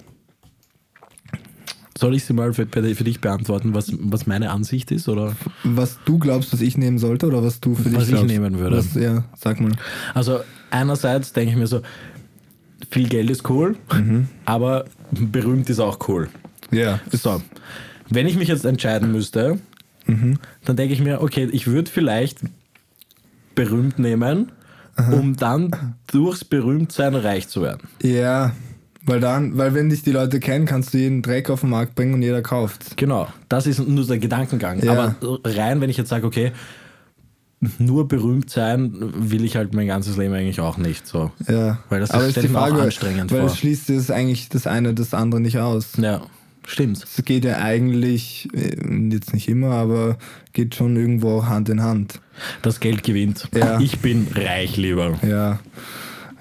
Soll 1.98 2.14
ich 2.14 2.24
sie 2.24 2.32
mal 2.32 2.52
für, 2.54 2.66
für 2.66 3.04
dich 3.04 3.20
beantworten, 3.20 3.74
was, 3.74 3.92
was 3.98 4.26
meine 4.26 4.50
Ansicht 4.50 4.90
ist? 4.92 5.08
Oder? 5.08 5.34
Was 5.64 5.98
du 6.04 6.18
glaubst, 6.18 6.52
was 6.52 6.60
ich 6.60 6.76
nehmen 6.76 6.98
sollte 6.98 7.26
oder 7.26 7.42
was 7.42 7.60
du 7.60 7.74
für 7.74 7.88
dich 7.88 7.98
was 7.98 8.08
glaubst? 8.08 8.24
ich 8.24 8.30
nehmen 8.30 8.58
würde. 8.58 8.76
Was, 8.76 8.94
ja, 8.94 9.24
sag 9.36 9.60
mal. 9.60 9.72
Also 10.14 10.40
einerseits 10.70 11.32
denke 11.32 11.52
ich 11.52 11.58
mir 11.58 11.66
so, 11.66 11.82
viel 12.90 13.08
Geld 13.08 13.30
ist 13.30 13.48
cool, 13.50 13.76
aber 14.44 14.84
berühmt 15.10 15.68
ist 15.68 15.80
auch 15.80 15.98
cool. 16.08 16.28
Ja. 16.70 17.00
So, 17.10 17.42
wenn 18.08 18.26
ich 18.26 18.36
mich 18.36 18.48
jetzt 18.48 18.64
entscheiden 18.64 19.10
müsste, 19.10 19.58
dann 20.06 20.76
denke 20.76 20.94
ich 20.94 21.00
mir, 21.00 21.20
okay, 21.20 21.48
ich 21.52 21.66
würde 21.66 21.90
vielleicht 21.90 22.38
berühmt 23.54 23.98
nehmen, 23.98 24.52
um 25.10 25.36
dann 25.36 25.96
durchs 26.06 26.44
Berühmtsein 26.44 27.14
reich 27.14 27.48
zu 27.48 27.60
werden. 27.62 27.88
Ja, 28.02 28.52
weil 29.08 29.20
dann, 29.20 29.56
weil 29.58 29.74
wenn 29.74 29.88
dich 29.90 30.02
die 30.02 30.12
Leute 30.12 30.38
kennen, 30.40 30.66
kannst 30.66 30.94
du 30.94 30.98
jeden 30.98 31.22
Dreck 31.22 31.50
auf 31.50 31.60
den 31.62 31.70
Markt 31.70 31.94
bringen 31.94 32.14
und 32.14 32.22
jeder 32.22 32.42
kauft. 32.42 32.96
Genau, 32.96 33.26
das 33.48 33.66
ist 33.66 33.80
nur 33.86 34.04
der 34.06 34.18
Gedankengang. 34.18 34.82
Ja. 34.82 34.92
Aber 34.92 35.16
rein, 35.44 35.80
wenn 35.80 35.90
ich 35.90 35.96
jetzt 35.96 36.08
sage, 36.10 36.26
okay, 36.26 36.52
nur 37.78 38.06
berühmt 38.06 38.50
sein 38.50 38.92
will 39.16 39.44
ich 39.44 39.56
halt 39.56 39.74
mein 39.74 39.88
ganzes 39.88 40.16
Leben 40.16 40.32
eigentlich 40.34 40.60
auch 40.60 40.76
nicht 40.78 41.06
so. 41.08 41.32
Ja. 41.48 41.78
Weil 41.88 41.98
das 42.00 42.10
ist- 42.10 42.36
ist 42.36 42.42
die 42.44 42.48
mir 42.48 42.58
auch 42.60 42.68
Frage, 42.68 42.82
anstrengend 42.82 43.32
weil 43.32 43.40
vor. 43.40 43.48
es 43.48 43.58
schließt 43.58 43.90
es 43.90 44.10
eigentlich 44.12 44.48
das 44.48 44.66
eine 44.68 44.94
das 44.94 45.12
andere 45.12 45.40
nicht 45.40 45.58
aus. 45.58 45.96
Ja, 46.00 46.20
stimmt. 46.64 47.02
Es 47.02 47.24
geht 47.24 47.44
ja 47.44 47.58
eigentlich, 47.58 48.48
äh, 48.54 48.76
jetzt 49.10 49.34
nicht 49.34 49.48
immer, 49.48 49.70
aber 49.72 50.18
geht 50.52 50.76
schon 50.76 50.94
irgendwo 50.96 51.46
Hand 51.46 51.68
in 51.68 51.82
Hand. 51.82 52.20
Das 52.62 52.78
Geld 52.78 53.02
gewinnt. 53.02 53.48
Ja. 53.52 53.80
Ich 53.80 53.98
bin 53.98 54.28
reich 54.36 54.76
lieber. 54.76 55.18
Ja. 55.28 55.58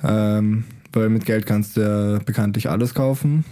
Ähm, 0.04 0.66
weil 0.94 1.10
mit 1.10 1.26
Geld 1.26 1.46
kannst 1.46 1.78
du 1.78 1.82
ja 1.82 2.20
bekanntlich 2.20 2.70
alles 2.70 2.94
kaufen. 2.94 3.46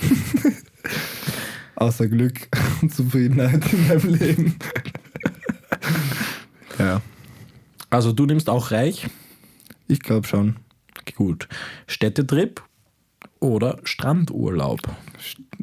Außer 1.76 2.08
Glück 2.08 2.48
und 2.82 2.94
Zufriedenheit 2.94 3.72
in 3.72 3.88
deinem 3.88 4.14
Leben. 4.14 4.56
ja, 6.78 7.00
Also 7.88 8.12
du 8.12 8.26
nimmst 8.26 8.48
auch 8.50 8.70
reich. 8.70 9.06
ich 9.88 10.00
glaube 10.00 10.26
schon. 10.26 10.56
Gut. 11.16 11.48
Städtetrip 11.86 12.62
oder 13.40 13.78
Strandurlaub? 13.84 14.80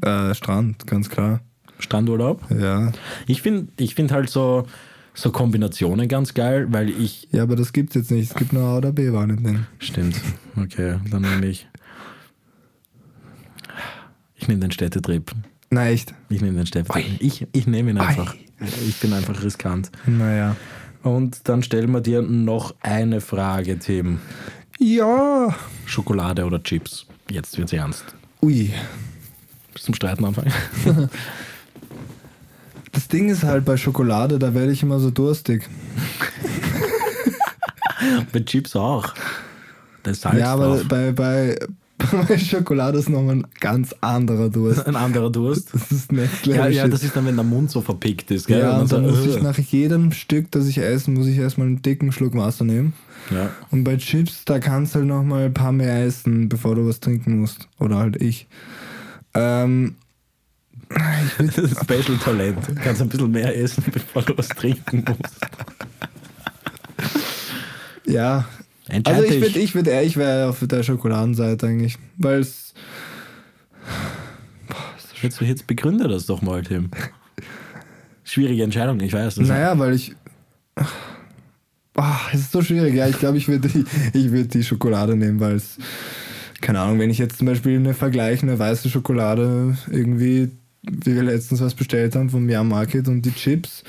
Äh, 0.01 0.33
Strand, 0.33 0.87
ganz 0.87 1.09
klar. 1.09 1.41
Strandurlaub? 1.79 2.41
Ja. 2.51 2.91
Ich 3.27 3.41
finde 3.43 3.71
ich 3.77 3.93
find 3.93 4.11
halt 4.11 4.29
so, 4.29 4.65
so 5.17 5.31
Kombinationen 5.31 6.07
ganz 6.07 6.33
geil, 6.35 6.67
weil 6.69 6.89
ich. 6.89 7.27
Ja, 7.31 7.43
aber 7.43 7.55
das 7.55 7.73
gibt's 7.73 7.95
jetzt 7.95 8.11
nicht. 8.11 8.29
Es 8.31 8.37
gibt 8.37 8.53
nur 8.53 8.63
A 8.63 8.77
oder 8.77 8.91
B 8.91 9.11
Wahrnehmung. 9.11 9.65
Stimmt. 9.79 10.21
Okay, 10.55 10.99
dann 11.09 11.23
nehme 11.23 11.47
ich. 11.47 11.67
Ich 14.35 14.47
nehme 14.47 14.59
den 14.59 14.71
Städtetrip. 14.71 15.31
Na 15.71 15.87
echt? 15.89 16.13
Ich 16.29 16.41
nehme 16.41 16.57
den 16.57 16.67
Städtetrip. 16.67 17.19
Ich, 17.19 17.47
ich 17.51 17.65
nehme 17.65 17.89
ihn 17.89 17.97
einfach. 17.97 18.35
Ich 18.87 18.99
bin 18.99 19.11
einfach 19.11 19.43
riskant. 19.43 19.91
Naja. 20.05 20.55
Und 21.01 21.49
dann 21.49 21.63
stellen 21.63 21.91
wir 21.91 22.01
dir 22.01 22.21
noch 22.21 22.75
eine 22.81 23.19
Frage, 23.19 23.79
Tim. 23.79 24.19
Ja. 24.77 25.55
Schokolade 25.85 26.45
oder 26.45 26.61
Chips? 26.61 27.07
Jetzt 27.31 27.57
wird's 27.57 27.73
ernst. 27.73 28.05
Ui. 28.43 28.71
Bis 29.73 29.83
zum 29.83 29.95
Streiten 29.95 30.25
anfangen. 30.25 30.53
Das 33.07 33.17
Ding 33.17 33.29
ist 33.29 33.43
halt 33.43 33.63
bei 33.63 33.77
Schokolade, 33.77 34.37
da 34.37 34.53
werde 34.53 34.73
ich 34.73 34.83
immer 34.83 34.99
so 34.99 35.11
durstig. 35.11 35.63
Bei 38.33 38.41
Chips 38.41 38.75
auch. 38.75 39.13
Da 40.03 40.11
ist 40.11 40.23
Salz 40.23 40.39
ja, 40.39 40.51
aber 40.51 40.67
drauf. 40.67 40.83
bei, 40.89 41.13
bei, 41.13 41.57
bei 42.27 42.37
Schokolade 42.37 42.97
ist 42.99 43.07
nochmal 43.07 43.37
ein 43.37 43.47
ganz 43.61 43.95
anderer 44.01 44.49
Durst. 44.49 44.85
Ein 44.85 44.97
anderer 44.97 45.29
Durst. 45.29 45.73
Das 45.73 45.89
ist 45.89 46.11
next 46.11 46.45
Ja, 46.47 46.67
ja, 46.67 46.85
das 46.89 47.01
ist 47.01 47.15
dann, 47.15 47.25
wenn 47.25 47.37
der 47.37 47.45
Mund 47.45 47.71
so 47.71 47.79
verpickt 47.79 48.29
ist. 48.29 48.47
Gell? 48.47 48.59
ja, 48.59 48.77
Und 48.77 48.91
dann 48.91 49.05
so, 49.05 49.11
muss 49.11 49.25
ich 49.25 49.37
äh. 49.37 49.41
nach 49.41 49.57
jedem 49.57 50.11
Stück, 50.11 50.51
das 50.51 50.67
ich 50.67 50.77
esse, 50.79 51.09
muss 51.09 51.27
ich 51.27 51.37
erstmal 51.37 51.67
einen 51.67 51.81
dicken 51.81 52.11
Schluck 52.11 52.35
Wasser 52.35 52.65
nehmen. 52.65 52.91
ja. 53.31 53.51
Und 53.71 53.85
bei 53.85 53.95
Chips, 53.95 54.43
da 54.43 54.59
kannst 54.59 54.95
du 54.95 54.99
halt 54.99 55.07
nochmal 55.07 55.45
ein 55.45 55.53
paar 55.53 55.71
mehr 55.71 56.03
essen, 56.05 56.49
bevor 56.49 56.75
du 56.75 56.85
was 56.85 56.99
trinken 56.99 57.39
musst. 57.39 57.69
Oder 57.79 57.99
halt 57.99 58.21
ich. 58.21 58.47
Ähm, 59.33 59.95
Special 61.83 62.17
Talent. 62.23 62.67
Du 62.67 62.75
kannst 62.75 63.01
ein 63.01 63.09
bisschen 63.09 63.31
mehr 63.31 63.55
essen, 63.57 63.83
bevor 63.91 64.21
du 64.21 64.37
was 64.37 64.47
trinken 64.49 65.03
musst. 65.07 65.39
ja. 68.05 68.45
Also 69.03 69.23
ich 69.23 69.41
würde, 69.41 69.59
ich 69.59 69.75
würde, 69.75 70.01
ich 70.01 70.15
wäre 70.15 70.49
auf 70.49 70.65
der 70.65 70.83
Schokoladenseite 70.83 71.67
eigentlich. 71.67 71.97
Weil 72.17 72.39
es. 72.39 72.73
Jetzt, 75.21 75.41
jetzt 75.41 75.67
begründe 75.67 76.07
das 76.07 76.25
doch 76.25 76.41
mal, 76.41 76.61
Tim. 76.63 76.89
Schwierige 78.23 78.63
Entscheidung, 78.63 78.99
ich 79.01 79.11
weiß. 79.11 79.35
Das 79.35 79.47
Naja, 79.47 79.77
weil 79.77 79.93
ich. 79.95 80.15
Ah, 81.95 82.19
es 82.31 82.41
ist 82.41 82.51
so 82.51 82.61
schwierig. 82.61 82.93
Ja, 82.93 83.07
ich 83.07 83.17
glaube, 83.17 83.37
ich 83.37 83.47
würde 83.47 83.67
die, 83.67 83.83
ich 84.13 84.31
würd 84.31 84.53
die 84.53 84.63
Schokolade 84.63 85.15
nehmen, 85.15 85.39
weil 85.39 85.55
es. 85.55 85.77
Keine 86.61 86.79
Ahnung, 86.79 86.99
wenn 86.99 87.09
ich 87.09 87.17
jetzt 87.17 87.37
zum 87.37 87.47
Beispiel 87.47 87.75
eine 87.75 87.93
vergleichende 87.93 88.57
weiße 88.57 88.89
Schokolade 88.89 89.77
irgendwie, 89.91 90.51
wie 90.91 91.15
wir 91.15 91.23
letztens 91.23 91.61
was 91.61 91.73
bestellt 91.75 92.15
haben 92.15 92.29
vom 92.29 92.49
Yum 92.49 92.69
Market 92.69 93.07
und 93.07 93.21
die 93.23 93.33
Chips, 93.33 93.83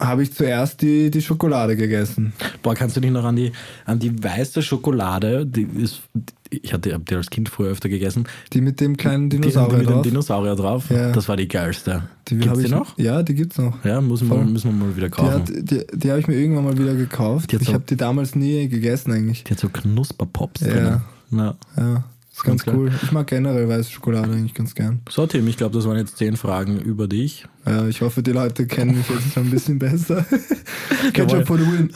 habe 0.00 0.22
ich 0.22 0.32
zuerst 0.32 0.80
die, 0.80 1.10
die 1.10 1.20
Schokolade 1.20 1.76
gegessen. 1.76 2.32
Boah, 2.62 2.74
kannst 2.74 2.96
du 2.96 3.00
dich 3.00 3.10
noch 3.10 3.24
an 3.24 3.36
die, 3.36 3.52
an 3.84 3.98
die 3.98 4.22
weiße 4.22 4.62
Schokolade, 4.62 5.44
die 5.44 5.62
ist, 5.76 6.00
ich 6.48 6.72
hatte 6.72 6.94
hab 6.94 7.04
die 7.04 7.14
als 7.16 7.28
Kind 7.28 7.50
früher 7.50 7.68
öfter 7.72 7.90
gegessen, 7.90 8.24
Die 8.54 8.62
mit 8.62 8.80
dem 8.80 8.96
kleinen 8.96 9.28
die, 9.28 9.38
Dinosaurier 9.40 9.78
mit 9.78 9.86
dem 9.86 9.92
drauf. 9.92 10.02
Dinosaurier 10.02 10.54
drauf, 10.56 10.84
Ja. 10.90 11.12
das 11.12 11.28
war 11.28 11.36
die 11.36 11.48
geilste. 11.48 12.04
die 12.28 12.38
Gibt's 12.38 12.58
die 12.60 12.64
ich, 12.64 12.70
noch? 12.70 12.96
Ja, 12.98 13.22
die 13.22 13.34
gibt's 13.34 13.58
noch. 13.58 13.84
Ja, 13.84 14.00
müssen 14.00 14.30
wir, 14.30 14.38
müssen 14.38 14.70
wir 14.78 14.86
mal 14.86 14.96
wieder 14.96 15.08
Die, 15.08 15.12
kaufen. 15.12 15.32
hat, 15.34 15.48
die, 15.50 15.82
die 15.92 16.10
habe 16.10 16.20
ich 16.20 16.28
mir 16.28 16.36
irgendwann 16.36 16.64
mal 16.64 16.78
wieder 16.78 16.94
gekauft. 16.94 17.52
Die 17.52 17.56
ich 17.56 17.66
so- 17.66 17.74
habe 17.74 17.84
die 17.86 17.96
damals 17.98 18.34
nie 18.34 18.66
gegessen 18.68 19.12
eigentlich. 19.12 19.44
Die 19.44 19.50
hat 19.52 19.60
so 19.60 19.68
Knusperpops 19.68 20.62
Ja. 20.62 20.68
drin. 20.68 21.00
Ja. 21.32 21.54
Ja, 21.76 22.04
ist 22.34 22.42
ganz, 22.44 22.64
Ganz 22.64 22.76
cool. 22.76 22.90
Ich 23.02 23.12
mag 23.12 23.26
generell 23.28 23.68
weiße 23.68 23.90
Schokolade 23.92 24.32
eigentlich 24.32 24.54
ganz 24.54 24.74
gern. 24.74 25.00
So, 25.08 25.26
Tim, 25.26 25.46
ich 25.46 25.56
glaube, 25.56 25.74
das 25.76 25.86
waren 25.86 25.96
jetzt 25.98 26.16
zehn 26.16 26.36
Fragen 26.36 26.80
über 26.80 27.06
dich. 27.06 27.46
Ja, 27.64 27.86
ich 27.86 28.00
hoffe, 28.00 28.22
die 28.22 28.32
Leute 28.32 28.66
kennen 28.66 28.96
mich 28.96 29.08
jetzt 29.08 29.32
schon 29.34 29.44
ein 29.44 29.50
bisschen 29.50 29.78
besser. 29.78 30.24
Ketchup 31.12 31.46
for 31.46 31.58
the 31.58 31.64
win. 31.64 31.90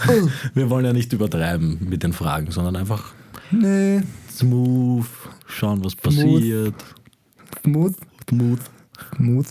Wir 0.54 0.70
wollen 0.70 0.84
ja 0.84 0.92
nicht 0.92 1.12
übertreiben 1.12 1.78
mit 1.88 2.02
den 2.04 2.12
Fragen, 2.12 2.50
sondern 2.52 2.76
einfach 2.76 3.12
Nee, 3.50 4.00
smooth, 4.30 5.06
schauen, 5.46 5.82
was 5.84 5.96
passiert. 5.96 6.74
smooth. 7.64 7.94
Smooth. 8.28 8.60
Smooth. 9.16 9.46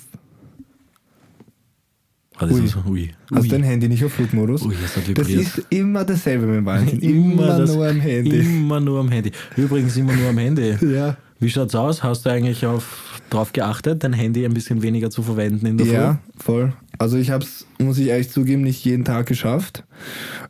Ah, 2.40 2.46
das 2.46 2.52
Ui. 2.54 2.66
ist 2.66 2.78
ui. 2.86 3.10
Hast 3.32 3.42
ui. 3.44 3.48
dein 3.50 3.64
Handy 3.64 3.90
nicht 3.90 4.04
auf 4.06 4.14
Flugmodus? 4.14 4.62
Ui, 4.64 4.76
es 4.84 4.96
hat 4.96 5.18
das 5.18 5.28
ist 5.28 5.64
immer 5.70 6.06
dasselbe 6.06 6.46
mit 6.46 6.64
Valentin. 6.66 7.00
Immer, 7.34 7.58
das- 7.58 7.74
nur 7.74 7.88
am 7.88 8.00
Handy. 8.00 8.40
Immer 8.40 8.80
nur 8.80 9.00
am 9.00 9.10
Handy. 9.10 9.32
Übrigens 9.56 9.98
immer 9.98 10.14
nur 10.14 10.30
am 10.30 10.38
Handy. 10.38 10.76
Ja. 10.88 11.18
Wie 11.40 11.50
schaut's 11.50 11.76
aus? 11.76 12.02
Hast 12.02 12.26
du 12.26 12.32
eigentlich 12.32 12.66
auf, 12.66 13.22
drauf 13.30 13.54
geachtet, 13.54 14.04
dein 14.04 14.14
Handy 14.14 14.44
ein 14.46 14.54
bisschen 14.56 14.82
weniger 14.82 15.12
zu 15.12 15.22
verwenden 15.22 15.68
in 15.68 15.78
der 15.78 15.86
Ja, 15.86 16.20
voll. 16.36 16.74
Also 16.98 17.18
ich 17.18 17.30
habe 17.30 17.44
es, 17.44 17.68
muss 17.80 18.00
ich 18.00 18.08
ehrlich 18.08 18.30
zugeben, 18.32 18.64
nicht 18.64 18.84
jeden 18.86 19.06
Tag 19.06 19.28
geschafft. 19.28 19.84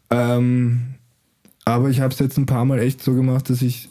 Ähm, 0.09 0.79
aber 1.65 1.89
ich 1.89 1.99
habe 1.99 2.13
es 2.13 2.19
jetzt 2.19 2.37
ein 2.37 2.45
paar 2.45 2.63
Mal 2.63 2.79
echt 2.79 3.03
so 3.03 3.13
gemacht, 3.13 3.49
dass 3.49 3.61
ich, 3.61 3.89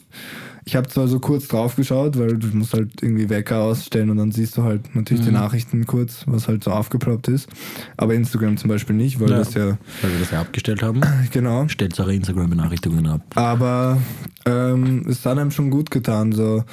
ich 0.67 0.75
habe 0.75 0.89
zwar 0.89 1.07
so 1.07 1.19
kurz 1.21 1.47
drauf 1.47 1.77
geschaut, 1.77 2.19
weil 2.19 2.37
du 2.37 2.47
musst 2.49 2.73
halt 2.73 3.01
irgendwie 3.01 3.29
Wecker 3.29 3.59
ausstellen 3.59 4.09
und 4.09 4.17
dann 4.17 4.33
siehst 4.33 4.57
du 4.57 4.63
halt 4.63 4.93
natürlich 4.95 5.21
Mhm. 5.23 5.27
die 5.27 5.31
Nachrichten 5.33 5.85
kurz, 5.85 6.23
was 6.27 6.49
halt 6.49 6.61
so 6.65 6.71
aufgeploppt 6.71 7.29
ist. 7.29 7.47
Aber 7.95 8.13
Instagram 8.13 8.57
zum 8.57 8.69
Beispiel 8.69 8.95
nicht, 8.95 9.19
weil 9.21 9.29
Ja. 9.31 9.37
das 9.37 9.53
ja? 9.53 9.77
Weil 10.01 10.11
wir 10.11 10.19
das 10.19 10.31
ja 10.31 10.41
abgestellt 10.41 10.83
haben. 10.83 10.99
genau. 11.31 11.69
Stellt 11.69 11.97
eure 12.01 12.13
Instagram-Benachrichtigungen 12.13 13.07
ab. 13.07 13.21
Aber 13.35 13.97
ähm, 14.45 15.05
es 15.07 15.25
hat 15.25 15.37
einem 15.37 15.51
schon 15.51 15.69
gut 15.71 15.89
getan, 15.89 16.33
so 16.33 16.65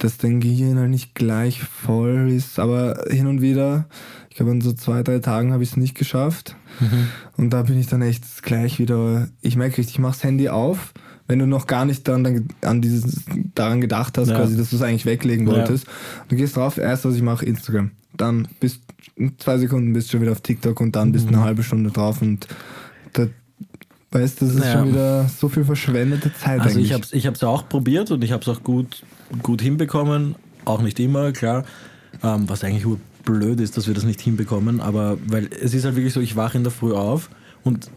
dass 0.00 0.16
dein 0.18 0.40
Gehirn 0.40 0.78
halt 0.78 0.90
nicht 0.90 1.14
gleich 1.14 1.60
voll 1.62 2.30
ist. 2.30 2.58
Aber 2.58 3.04
hin 3.08 3.26
und 3.28 3.40
wieder, 3.40 3.86
ich 4.30 4.36
glaube 4.36 4.50
an 4.52 4.60
so 4.60 4.72
zwei, 4.72 5.02
drei 5.04 5.18
Tagen 5.20 5.52
habe 5.52 5.62
ich 5.62 5.70
es 5.70 5.76
nicht 5.76 5.96
geschafft. 5.96 6.56
Und 7.36 7.50
da 7.50 7.62
bin 7.62 7.78
ich 7.78 7.86
dann 7.88 8.02
echt 8.02 8.24
gleich 8.42 8.78
wieder, 8.78 9.28
ich 9.42 9.56
merke 9.56 9.78
richtig, 9.78 9.94
ich 9.96 9.98
mache 10.00 10.12
das 10.12 10.22
Handy 10.24 10.48
auf, 10.48 10.92
wenn 11.28 11.38
du 11.38 11.46
noch 11.46 11.66
gar 11.66 11.84
nicht 11.84 12.08
daran, 12.08 12.48
an 12.62 12.80
dieses, 12.82 13.24
daran 13.54 13.80
gedacht 13.80 14.18
hast, 14.18 14.28
Ja. 14.28 14.36
quasi, 14.36 14.56
dass 14.56 14.70
du 14.70 14.76
es 14.76 14.82
eigentlich 14.82 15.06
weglegen 15.06 15.46
Ja. 15.46 15.52
wolltest. 15.54 15.86
Du 16.28 16.36
gehst 16.36 16.56
drauf, 16.56 16.78
erst 16.78 17.04
was 17.04 17.14
ich 17.14 17.22
mache, 17.22 17.44
Instagram. 17.44 17.90
Dann 18.16 18.48
bist 18.60 18.80
in 19.14 19.38
zwei 19.38 19.58
Sekunden 19.58 19.92
bist 19.92 20.08
du 20.08 20.12
schon 20.12 20.22
wieder 20.22 20.32
auf 20.32 20.40
TikTok 20.40 20.80
und 20.80 20.96
dann 20.96 21.12
bist 21.12 21.26
du 21.26 21.28
eine 21.28 21.42
halbe 21.42 21.62
Stunde 21.62 21.90
drauf 21.90 22.22
und 22.22 22.46
da, 23.12 23.26
weißt 24.12 24.40
du, 24.40 24.46
das 24.46 24.54
ist 24.54 24.64
Ja. 24.64 24.72
schon 24.72 24.88
wieder 24.88 25.28
so 25.28 25.48
viel 25.48 25.64
verschwendete 25.64 26.32
Zeit 26.34 26.60
Also 26.60 26.74
eigentlich. 26.76 26.86
ich 26.86 26.92
habe 26.94 27.02
es 27.04 27.12
ich 27.12 27.26
hab's 27.26 27.40
ja 27.40 27.48
auch 27.48 27.68
probiert 27.68 28.10
und 28.10 28.22
ich 28.24 28.32
habe 28.32 28.42
es 28.42 28.48
auch 28.48 28.62
gut, 28.62 29.02
gut 29.42 29.60
hinbekommen. 29.60 30.34
Auch 30.64 30.82
nicht 30.82 30.98
immer, 31.00 31.32
klar. 31.32 31.64
Ähm, 32.22 32.48
was 32.48 32.64
eigentlich 32.64 32.84
nur 32.84 32.98
blöd 33.24 33.60
ist, 33.60 33.76
dass 33.76 33.86
wir 33.86 33.94
das 33.94 34.04
nicht 34.04 34.20
hinbekommen. 34.20 34.80
Aber 34.80 35.18
weil 35.26 35.48
es 35.60 35.74
ist 35.74 35.84
halt 35.84 35.96
wirklich 35.96 36.14
so, 36.14 36.20
ich 36.20 36.36
wache 36.36 36.56
in 36.56 36.64
der 36.64 36.72
Früh 36.72 36.92
auf 36.92 37.28
und 37.64 37.90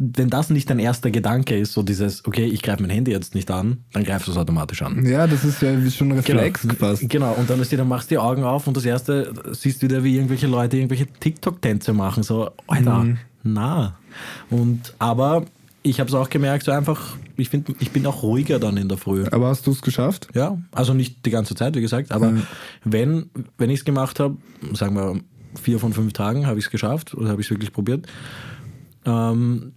wenn 0.00 0.30
das 0.30 0.50
nicht 0.50 0.68
dein 0.70 0.78
erster 0.78 1.10
Gedanke 1.10 1.56
ist, 1.56 1.72
so 1.72 1.82
dieses, 1.82 2.24
okay, 2.26 2.44
ich 2.44 2.62
greife 2.62 2.82
mein 2.82 2.90
Handy 2.90 3.10
jetzt 3.10 3.34
nicht 3.34 3.50
an, 3.50 3.84
dann 3.92 4.04
greifst 4.04 4.28
du 4.28 4.32
es 4.32 4.36
automatisch 4.36 4.82
an. 4.82 5.04
Ja, 5.06 5.26
das 5.26 5.44
ist 5.44 5.62
ja 5.62 5.68
schon 5.90 6.12
ein 6.12 6.18
Reflex 6.18 6.62
genau. 6.62 6.74
fast. 6.74 7.08
Genau, 7.08 7.32
und 7.34 7.48
dann, 7.48 7.60
ist 7.60 7.72
die, 7.72 7.76
dann 7.76 7.88
machst 7.88 8.10
du 8.10 8.14
die 8.14 8.18
Augen 8.18 8.44
auf 8.44 8.66
und 8.66 8.76
das 8.76 8.84
erste 8.84 9.32
siehst 9.52 9.82
du 9.82 9.86
wieder, 9.88 10.04
wie 10.04 10.16
irgendwelche 10.16 10.46
Leute 10.46 10.76
irgendwelche 10.76 11.06
TikTok-Tänze 11.06 11.92
machen. 11.92 12.22
So, 12.22 12.50
Alter, 12.66 13.04
mhm. 13.04 13.18
na. 13.42 13.96
Und 14.50 14.94
aber 14.98 15.44
ich 15.82 16.00
habe 16.00 16.08
es 16.08 16.14
auch 16.14 16.28
gemerkt, 16.28 16.64
so 16.64 16.72
einfach, 16.72 17.16
ich 17.36 17.48
finde, 17.48 17.74
ich 17.78 17.90
bin 17.90 18.04
auch 18.06 18.22
ruhiger 18.22 18.58
dann 18.58 18.76
in 18.76 18.88
der 18.88 18.98
Früh. 18.98 19.24
Aber 19.30 19.48
hast 19.48 19.66
du 19.66 19.70
es 19.70 19.80
geschafft? 19.80 20.28
Ja, 20.34 20.58
also 20.72 20.92
nicht 20.92 21.24
die 21.24 21.30
ganze 21.30 21.54
Zeit, 21.54 21.76
wie 21.76 21.80
gesagt, 21.80 22.12
aber 22.12 22.32
mhm. 22.32 22.42
wenn, 22.84 23.30
wenn 23.56 23.70
ich 23.70 23.80
es 23.80 23.84
gemacht 23.84 24.20
habe, 24.20 24.36
sagen 24.74 24.96
wir 24.96 25.20
vier 25.54 25.78
von 25.78 25.92
fünf 25.92 26.12
Tagen 26.12 26.46
habe 26.46 26.58
ich 26.58 26.66
es 26.66 26.70
geschafft 26.70 27.14
oder 27.14 27.30
habe 27.30 27.40
ich 27.40 27.46
es 27.46 27.50
wirklich 27.50 27.72
probiert, 27.72 28.06
ähm, 29.04 29.72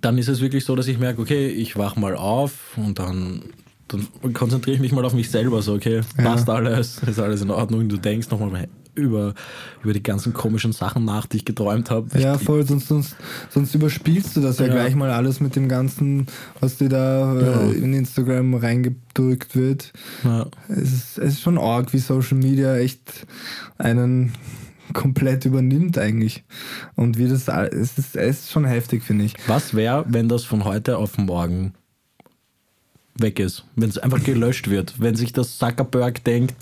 dann 0.00 0.18
ist 0.18 0.28
es 0.28 0.40
wirklich 0.40 0.64
so, 0.64 0.76
dass 0.76 0.88
ich 0.88 0.98
merke, 0.98 1.20
okay, 1.20 1.48
ich 1.48 1.76
wach 1.76 1.96
mal 1.96 2.14
auf 2.14 2.76
und 2.76 2.98
dann, 2.98 3.42
dann 3.88 4.06
konzentriere 4.32 4.76
ich 4.76 4.80
mich 4.80 4.92
mal 4.92 5.04
auf 5.04 5.14
mich 5.14 5.30
selber. 5.30 5.62
So, 5.62 5.74
okay, 5.74 6.02
passt 6.16 6.48
ja. 6.48 6.54
alles, 6.54 6.98
ist 6.98 7.20
alles 7.20 7.42
in 7.42 7.50
Ordnung. 7.50 7.88
Du 7.88 7.96
denkst 7.96 8.30
nochmal 8.30 8.68
über, 8.94 9.34
über 9.82 9.92
die 9.92 10.02
ganzen 10.02 10.32
komischen 10.32 10.72
Sachen 10.72 11.04
nach, 11.04 11.26
die 11.26 11.38
ich 11.38 11.44
geträumt 11.44 11.90
habe. 11.90 12.18
Ja, 12.18 12.38
voll, 12.38 12.66
sonst, 12.66 12.88
sonst, 12.88 13.16
sonst 13.48 13.74
überspielst 13.74 14.36
du 14.36 14.40
das 14.40 14.58
ja, 14.58 14.66
ja, 14.66 14.72
gleich 14.72 14.94
mal 14.94 15.10
alles 15.10 15.40
mit 15.40 15.56
dem 15.56 15.68
Ganzen, 15.68 16.26
was 16.60 16.76
dir 16.76 16.88
da 16.88 17.38
äh, 17.38 17.44
ja. 17.44 17.60
in 17.72 17.94
Instagram 17.94 18.54
reingedrückt 18.54 19.56
wird. 19.56 19.92
Ja. 20.24 20.46
Es, 20.68 20.92
ist, 20.92 21.18
es 21.18 21.34
ist 21.34 21.40
schon 21.40 21.58
arg, 21.58 21.92
wie 21.92 21.98
Social 21.98 22.38
Media 22.38 22.76
echt 22.76 23.26
einen 23.78 24.32
komplett 24.94 25.44
übernimmt 25.44 25.98
eigentlich. 25.98 26.44
Und 26.96 27.18
wie 27.18 27.28
das, 27.28 27.48
es 27.48 27.98
ist, 27.98 28.16
es 28.16 28.40
ist 28.40 28.50
schon 28.50 28.64
heftig, 28.64 29.02
finde 29.02 29.24
ich. 29.24 29.34
Was 29.46 29.74
wäre, 29.74 30.04
wenn 30.08 30.28
das 30.28 30.44
von 30.44 30.64
heute 30.64 30.98
auf 30.98 31.18
morgen 31.18 31.74
weg 33.14 33.38
ist? 33.38 33.64
Wenn 33.76 33.88
es 33.88 33.98
einfach 33.98 34.22
gelöscht 34.22 34.68
wird? 34.68 35.00
Wenn 35.00 35.14
sich 35.14 35.32
das 35.32 35.58
Zuckerberg 35.58 36.24
denkt, 36.24 36.54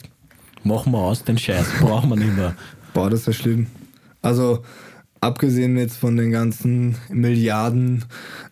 machen 0.64 0.92
wir 0.92 0.98
aus 0.98 1.24
den 1.24 1.38
Scheiß, 1.38 1.66
brauchen 1.80 2.10
wir 2.10 2.16
nicht 2.16 2.36
mehr. 2.36 2.54
Boah, 2.94 3.10
das 3.10 3.26
wäre 3.26 3.34
schlimm. 3.34 3.66
Also, 4.22 4.64
abgesehen 5.20 5.76
jetzt 5.76 5.96
von 5.96 6.16
den 6.16 6.30
ganzen 6.30 6.96
Milliarden 7.08 8.04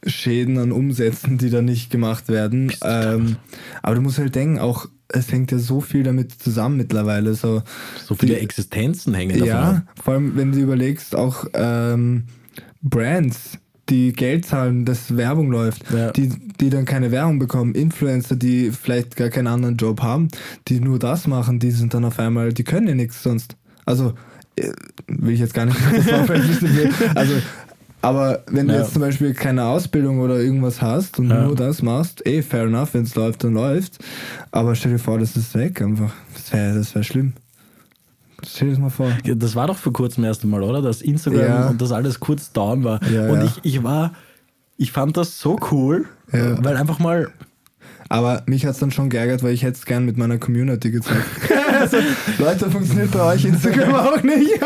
Schäden 0.07 0.59
an 0.59 0.73
Umsätzen, 0.73 1.39
die 1.39 1.51
da 1.51 1.63
nicht 1.63 1.91
gemacht 1.91 2.29
werden. 2.29 2.73
Ähm, 2.83 3.37
aber 3.83 3.97
du 3.97 4.01
musst 4.01 4.19
halt 4.19 4.35
denken, 4.35 4.59
auch 4.59 4.87
es 5.09 5.31
hängt 5.33 5.53
ja 5.53 5.59
so 5.59 5.81
viel 5.81 6.03
damit 6.03 6.33
zusammen 6.33 6.77
mittlerweile. 6.77 7.35
So, 7.35 7.63
so 8.05 8.15
viele 8.15 8.35
die, 8.35 8.41
Existenzen 8.41 9.15
hängen 9.15 9.39
davon 9.39 9.47
Ja, 9.47 9.71
ab. 9.71 9.83
vor 10.03 10.15
allem 10.15 10.37
wenn 10.37 10.53
du 10.53 10.59
überlegst, 10.59 11.15
auch 11.15 11.47
ähm, 11.55 12.25
Brands, 12.83 13.59
die 13.89 14.13
Geld 14.13 14.47
zahlen, 14.47 14.85
dass 14.85 15.17
Werbung 15.17 15.51
läuft, 15.51 15.91
ja. 15.93 16.11
die, 16.11 16.29
die 16.61 16.71
dann 16.71 16.85
keine 16.85 17.13
Werbung 17.13 17.39
bekommen, 17.39 17.75
Influencer, 17.75 18.35
die 18.35 18.73
vielleicht 18.73 19.17
gar 19.17 19.29
keinen 19.29 19.47
anderen 19.47 19.77
Job 19.77 20.03
haben, 20.03 20.29
die 20.69 20.81
nur 20.81 20.99
das 20.99 21.27
machen, 21.29 21.61
die 21.61 21.71
sind 21.71 21.95
dann 21.95 22.05
auf 22.05 22.19
einmal, 22.19 22.53
die 22.53 22.65
können 22.65 22.89
ja 22.89 22.95
nichts 22.95 23.23
sonst. 23.23 23.57
Also 23.85 24.15
äh, 24.57 24.73
will 25.07 25.35
ich 25.35 25.41
jetzt 25.41 25.55
gar 25.55 25.67
nicht, 25.67 25.77
also 27.15 27.35
aber 28.07 28.45
wenn 28.47 28.69
du 28.69 28.75
ja. 28.75 28.83
jetzt 28.83 28.93
zum 28.93 29.03
Beispiel 29.03 29.35
keine 29.35 29.65
Ausbildung 29.65 30.21
oder 30.21 30.39
irgendwas 30.39 30.81
hast 30.81 31.19
und 31.19 31.29
ja. 31.29 31.43
nur 31.43 31.57
das 31.57 31.83
machst, 31.83 32.25
eh, 32.25 32.41
fair 32.41 32.63
enough, 32.63 32.95
wenn 32.95 33.03
es 33.03 33.17
läuft, 33.17 33.43
dann 33.43 33.55
läuft. 33.55 33.99
Aber 34.53 34.77
stell 34.77 34.93
dir 34.93 35.01
vor, 35.01 35.19
das 35.19 35.37
ist 35.37 35.57
weg 35.57 35.83
einfach. 35.83 36.13
Das 36.33 36.53
wäre 36.53 36.77
das 36.77 36.95
wär 36.95 37.03
schlimm. 37.03 37.33
Stell 38.47 38.69
dir 38.69 38.75
das 38.75 38.81
mal 38.81 38.91
vor. 38.91 39.11
Das 39.25 39.57
war 39.57 39.67
doch 39.67 39.77
vor 39.77 39.93
kurzem 39.93 40.23
erst 40.23 40.45
Mal, 40.45 40.63
oder? 40.63 40.83
Dass 40.83 41.03
Instagram 41.03 41.41
ja. 41.41 41.69
und 41.69 41.83
das 41.83 41.91
alles 41.91 42.21
kurz 42.21 42.53
down 42.53 42.85
war. 42.85 43.01
und 43.03 43.43
Ich, 43.43 43.59
ich 43.65 43.83
war, 43.83 44.13
ich 44.77 44.93
fand 44.93 45.17
das 45.17 45.41
so 45.41 45.59
cool, 45.73 46.05
weil 46.31 46.77
einfach 46.77 47.01
mal 47.01 47.33
aber 48.09 48.43
mich 48.47 48.65
hat 48.65 48.75
es 48.75 48.79
dann 48.79 48.91
schon 48.91 49.11
geärgert, 49.11 49.43
weil 49.43 49.53
ich 49.53 49.63
hätte 49.63 49.79
es 49.79 49.85
gern 49.85 50.05
mit 50.05 50.17
meiner 50.17 50.39
Community 50.39 50.91
gezeigt. 50.91 51.25
also, 51.81 51.97
Leute, 52.39 52.71
funktioniert 52.71 53.11
bei 53.11 53.35
euch 53.35 53.45
Instagram 53.45 53.95
auch 53.95 54.23
nicht. 54.23 54.61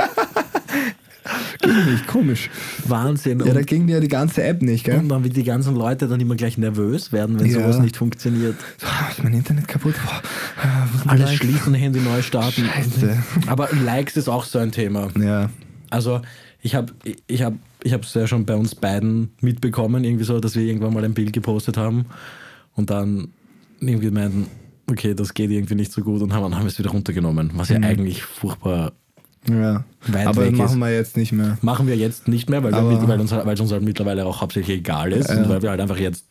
Ging 1.60 1.92
nicht, 1.92 2.06
komisch. 2.06 2.50
Wahnsinn. 2.86 3.40
Ja, 3.40 3.52
da 3.52 3.62
ging 3.62 3.88
ja 3.88 4.00
die 4.00 4.08
ganze 4.08 4.42
App 4.42 4.62
nicht, 4.62 4.84
gell? 4.84 4.98
Und 4.98 5.08
dann, 5.08 5.24
wie 5.24 5.28
die 5.28 5.44
ganzen 5.44 5.74
Leute 5.74 6.08
dann 6.08 6.20
immer 6.20 6.36
gleich 6.36 6.58
nervös 6.58 7.12
werden, 7.12 7.38
wenn 7.38 7.46
ja. 7.46 7.60
sowas 7.60 7.78
nicht 7.78 7.96
funktioniert. 7.96 8.56
Ist 9.10 9.22
mein 9.22 9.34
Internet 9.34 9.68
kaputt? 9.68 9.94
Boah, 10.04 10.22
Alles 11.06 11.26
Likes? 11.26 11.36
schließen, 11.38 11.74
Handy 11.74 12.00
neu 12.00 12.22
starten. 12.22 12.64
Scheiße. 12.64 13.22
Aber 13.46 13.68
Likes 13.84 14.16
ist 14.16 14.28
auch 14.28 14.44
so 14.44 14.58
ein 14.58 14.72
Thema. 14.72 15.08
Ja. 15.20 15.50
Also, 15.90 16.20
ich 16.62 16.74
habe 16.74 16.92
ich 17.26 17.42
hab, 17.42 17.54
ich 17.82 17.92
es 17.92 18.14
ja 18.14 18.26
schon 18.26 18.44
bei 18.46 18.54
uns 18.54 18.74
beiden 18.74 19.30
mitbekommen, 19.40 20.04
irgendwie 20.04 20.24
so, 20.24 20.40
dass 20.40 20.56
wir 20.56 20.62
irgendwann 20.62 20.94
mal 20.94 21.04
ein 21.04 21.14
Bild 21.14 21.32
gepostet 21.32 21.76
haben 21.76 22.06
und 22.74 22.90
dann 22.90 23.28
irgendwie 23.80 24.10
meinten, 24.10 24.46
okay, 24.90 25.14
das 25.14 25.34
geht 25.34 25.50
irgendwie 25.50 25.74
nicht 25.74 25.92
so 25.92 26.02
gut 26.02 26.20
und 26.20 26.32
haben, 26.32 26.54
haben 26.56 26.66
es 26.66 26.78
wieder 26.78 26.90
runtergenommen, 26.90 27.50
was 27.54 27.70
ja 27.70 27.78
mhm. 27.78 27.84
eigentlich 27.84 28.22
furchtbar 28.22 28.92
ja, 29.48 29.84
weit 30.08 30.26
aber 30.26 30.50
machen 30.50 30.76
ist. 30.76 30.80
wir 30.80 30.94
jetzt 30.94 31.16
nicht 31.16 31.32
mehr. 31.32 31.58
Machen 31.62 31.86
wir 31.86 31.96
jetzt 31.96 32.28
nicht 32.28 32.50
mehr, 32.50 32.62
weil, 32.62 32.72
wir, 32.72 33.08
weil, 33.08 33.20
uns, 33.20 33.32
weil 33.32 33.54
es 33.54 33.60
uns 33.60 33.72
halt 33.72 33.82
mittlerweile 33.82 34.26
auch 34.26 34.40
hauptsächlich 34.40 34.78
egal 34.78 35.12
ist 35.12 35.30
ja. 35.30 35.36
und 35.36 35.48
weil 35.48 35.62
wir 35.62 35.70
halt 35.70 35.80
einfach 35.80 35.96
jetzt. 35.96 36.24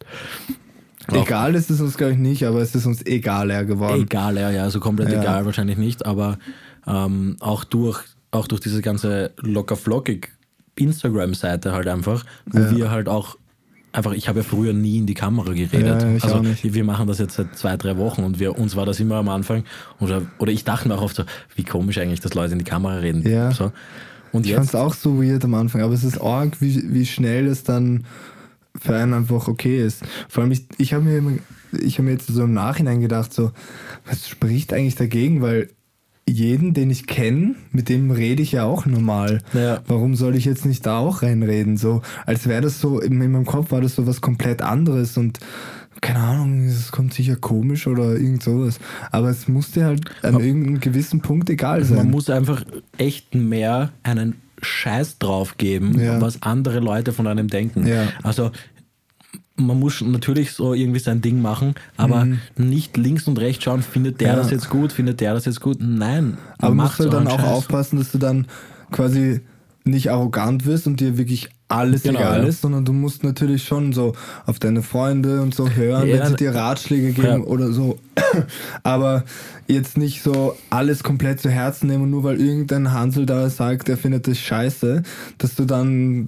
Egal 1.12 1.56
ist 1.56 1.72
es 1.72 1.82
uns, 1.82 1.98
glaube 1.98 2.14
ich, 2.14 2.20
nicht, 2.20 2.46
aber 2.46 2.62
es 2.62 2.76
ist 2.76 2.86
uns 2.86 3.04
egaler 3.04 3.66
geworden. 3.66 4.04
Egaler, 4.04 4.52
ja, 4.52 4.64
also 4.64 4.80
komplett 4.80 5.12
ja. 5.12 5.22
egal 5.22 5.46
wahrscheinlich 5.46 5.78
nicht, 5.78 6.06
aber 6.06 6.38
ähm, 6.86 7.36
auch, 7.40 7.64
durch, 7.64 8.04
auch 8.30 8.48
durch 8.48 8.62
diese 8.62 8.84
ganze 8.84 9.32
locker-flockig 9.38 10.30
Instagram-Seite 10.76 11.72
halt 11.72 11.88
einfach, 11.88 12.26
wo 12.46 12.60
ja. 12.60 12.76
wir 12.76 12.92
halt 12.92 13.10
auch 13.10 13.38
einfach, 13.92 14.14
ich 14.14 14.28
habe 14.28 14.40
ja 14.40 14.44
früher 14.44 14.74
nie 14.74 14.98
in 14.98 15.06
die 15.06 15.14
Kamera 15.14 15.54
geredet. 15.54 16.02
Ja, 16.02 16.08
also 16.22 16.44
wir 16.62 16.84
machen 16.84 17.08
das 17.08 17.20
jetzt 17.20 17.36
seit 17.36 17.58
zwei, 17.58 17.78
drei 17.78 17.98
Wochen 17.98 18.24
und 18.24 18.40
wir, 18.40 18.58
uns 18.58 18.76
war 18.76 18.86
das 18.86 19.00
immer 19.00 19.16
am 19.16 19.30
Anfang, 19.30 19.64
oder, 20.00 20.22
oder 20.38 20.52
ich 20.52 20.64
dachte 20.64 20.88
mir 20.88 20.96
auch 20.96 21.02
oft 21.02 21.16
so, 21.16 21.24
wie 21.56 21.64
komisch 21.64 21.98
eigentlich, 21.98 22.20
dass 22.20 22.34
Leute 22.34 22.54
in 22.54 22.60
die 22.60 22.66
Kamera 22.66 22.96
reden. 22.96 23.28
Ja. 23.28 23.52
So. 23.52 23.72
Und 24.32 24.46
ich 24.46 24.54
fand 24.54 24.68
es 24.68 24.76
auch 24.76 24.94
so 24.94 25.22
weird 25.22 25.44
am 25.44 25.56
Anfang, 25.56 25.82
aber 25.82 25.94
es 25.94 26.04
ist 26.04 26.20
arg, 26.22 26.62
wie, 26.62 26.94
wie 26.94 27.06
schnell 27.06 27.48
es 27.48 27.64
dann 27.64 28.06
für 28.80 28.96
einen 28.96 29.14
einfach 29.14 29.48
okay 29.48 29.84
ist. 29.84 30.04
Vor 30.28 30.44
allem, 30.44 30.52
ich, 30.52 30.66
ich 30.78 30.94
habe 30.94 31.04
mir, 31.04 31.18
immer, 31.18 31.32
ich 31.72 31.98
hab 31.98 32.06
mir 32.06 32.12
jetzt 32.12 32.28
so 32.28 32.44
im 32.44 32.54
Nachhinein 32.54 33.02
gedacht, 33.02 33.34
so, 33.34 33.52
was 34.06 34.30
spricht 34.30 34.72
eigentlich 34.74 34.96
dagegen, 34.96 35.42
weil 35.42 35.70
jeden, 36.30 36.74
den 36.74 36.90
ich 36.90 37.08
kenne, 37.08 37.56
mit 37.72 37.90
dem 37.90 38.12
rede 38.12 38.42
ich 38.42 38.54
ja 38.54 38.64
auch 38.66 38.86
normal. 38.86 39.42
Ja. 39.54 39.82
Warum 39.88 40.16
soll 40.16 40.36
ich 40.36 40.46
jetzt 40.46 40.66
nicht 40.66 40.86
da 40.86 41.00
auch 41.00 41.22
reinreden? 41.22 41.78
So, 41.78 42.02
als 42.26 42.48
wäre 42.48 42.62
das 42.62 42.80
so, 42.80 43.00
in, 43.00 43.22
in 43.22 43.32
meinem 43.32 43.46
Kopf 43.46 43.72
war 43.72 43.82
das 43.82 43.96
so 43.96 44.08
was 44.08 44.22
komplett 44.22 44.62
anderes 44.62 45.18
und 45.18 45.40
keine 46.02 46.20
Ahnung, 46.20 46.66
es 46.66 46.92
kommt 46.92 47.14
sicher 47.14 47.36
komisch 47.36 47.88
oder 47.88 48.14
irgend 48.14 48.44
sowas. 48.44 48.80
Aber 49.12 49.30
es 49.30 49.48
musste 49.48 49.84
halt 49.84 50.10
an 50.22 50.36
Aber 50.36 50.44
irgendeinem 50.44 50.80
gewissen 50.80 51.22
Punkt 51.22 51.50
egal 51.50 51.84
sein. 51.84 51.98
Man 51.98 52.12
muss 52.12 52.30
einfach 52.30 52.64
echt 52.98 53.36
mehr 53.36 53.92
einen 54.04 54.36
Scheiß 54.62 55.20
drauf 55.20 55.58
geben, 55.58 56.00
ja. 56.00 56.20
was 56.22 56.42
andere 56.42 56.80
Leute 56.80 57.14
von 57.14 57.28
einem 57.28 57.48
denken. 57.48 57.88
Ja. 57.88 58.08
Also 58.24 58.52
man 59.60 59.80
muss 59.80 60.02
natürlich 60.02 60.54
so 60.54 60.74
irgendwie 60.74 61.00
sein 61.00 61.22
Ding 61.22 61.42
machen, 61.42 61.76
aber 61.98 62.26
mhm. 62.26 62.40
nicht 62.56 62.98
links 62.98 63.28
und 63.28 63.40
rechts 63.40 63.64
schauen, 63.64 63.82
findet 63.82 64.22
der 64.22 64.30
ja. 64.30 64.36
das 64.36 64.52
jetzt 64.52 64.70
gut, 64.70 64.92
findet 64.92 65.22
der 65.22 65.34
das 65.34 65.46
jetzt 65.46 65.62
gut. 65.62 65.78
Nein. 65.80 66.38
Aber 66.58 66.76
musst 66.76 67.00
du 67.00 67.10
dann 67.10 67.28
auch 67.28 67.40
Scheiß. 67.40 67.50
aufpassen, 67.50 68.00
dass 68.00 68.12
du 68.12 68.18
dann 68.18 68.48
quasi 68.92 69.42
nicht 69.90 70.12
arrogant 70.12 70.66
wirst 70.66 70.88
und 70.88 71.00
dir 71.00 71.18
wirklich 71.18 71.50
alles 71.70 72.02
genau, 72.02 72.20
egal 72.20 72.42
ja. 72.42 72.48
ist, 72.48 72.62
sondern 72.62 72.84
du 72.84 72.94
musst 72.94 73.24
natürlich 73.24 73.64
schon 73.64 73.94
so 73.94 74.14
auf 74.48 74.58
deine 74.58 74.82
Freunde 74.82 75.42
und 75.42 75.54
so 75.54 75.70
hören, 75.70 76.08
ja, 76.08 76.20
wenn 76.20 76.28
sie 76.28 76.36
dir 76.36 76.56
Ratschläge 76.56 77.12
geben 77.12 77.28
ja. 77.28 77.38
oder 77.40 77.72
so. 77.72 78.00
Aber 78.84 79.24
jetzt 79.68 79.96
nicht 79.96 80.24
so 80.24 80.58
alles 80.72 81.04
komplett 81.04 81.40
zu 81.40 81.50
Herzen 81.50 81.88
nehmen, 81.88 82.10
nur 82.10 82.24
weil 82.24 82.42
irgendein 82.42 82.92
Hansel 82.92 83.28
da 83.28 83.50
sagt, 83.52 83.88
er 83.88 83.98
findet 83.98 84.28
das 84.28 84.40
scheiße, 84.40 85.04
dass 85.38 85.56
du 85.56 85.66
dann 85.66 86.26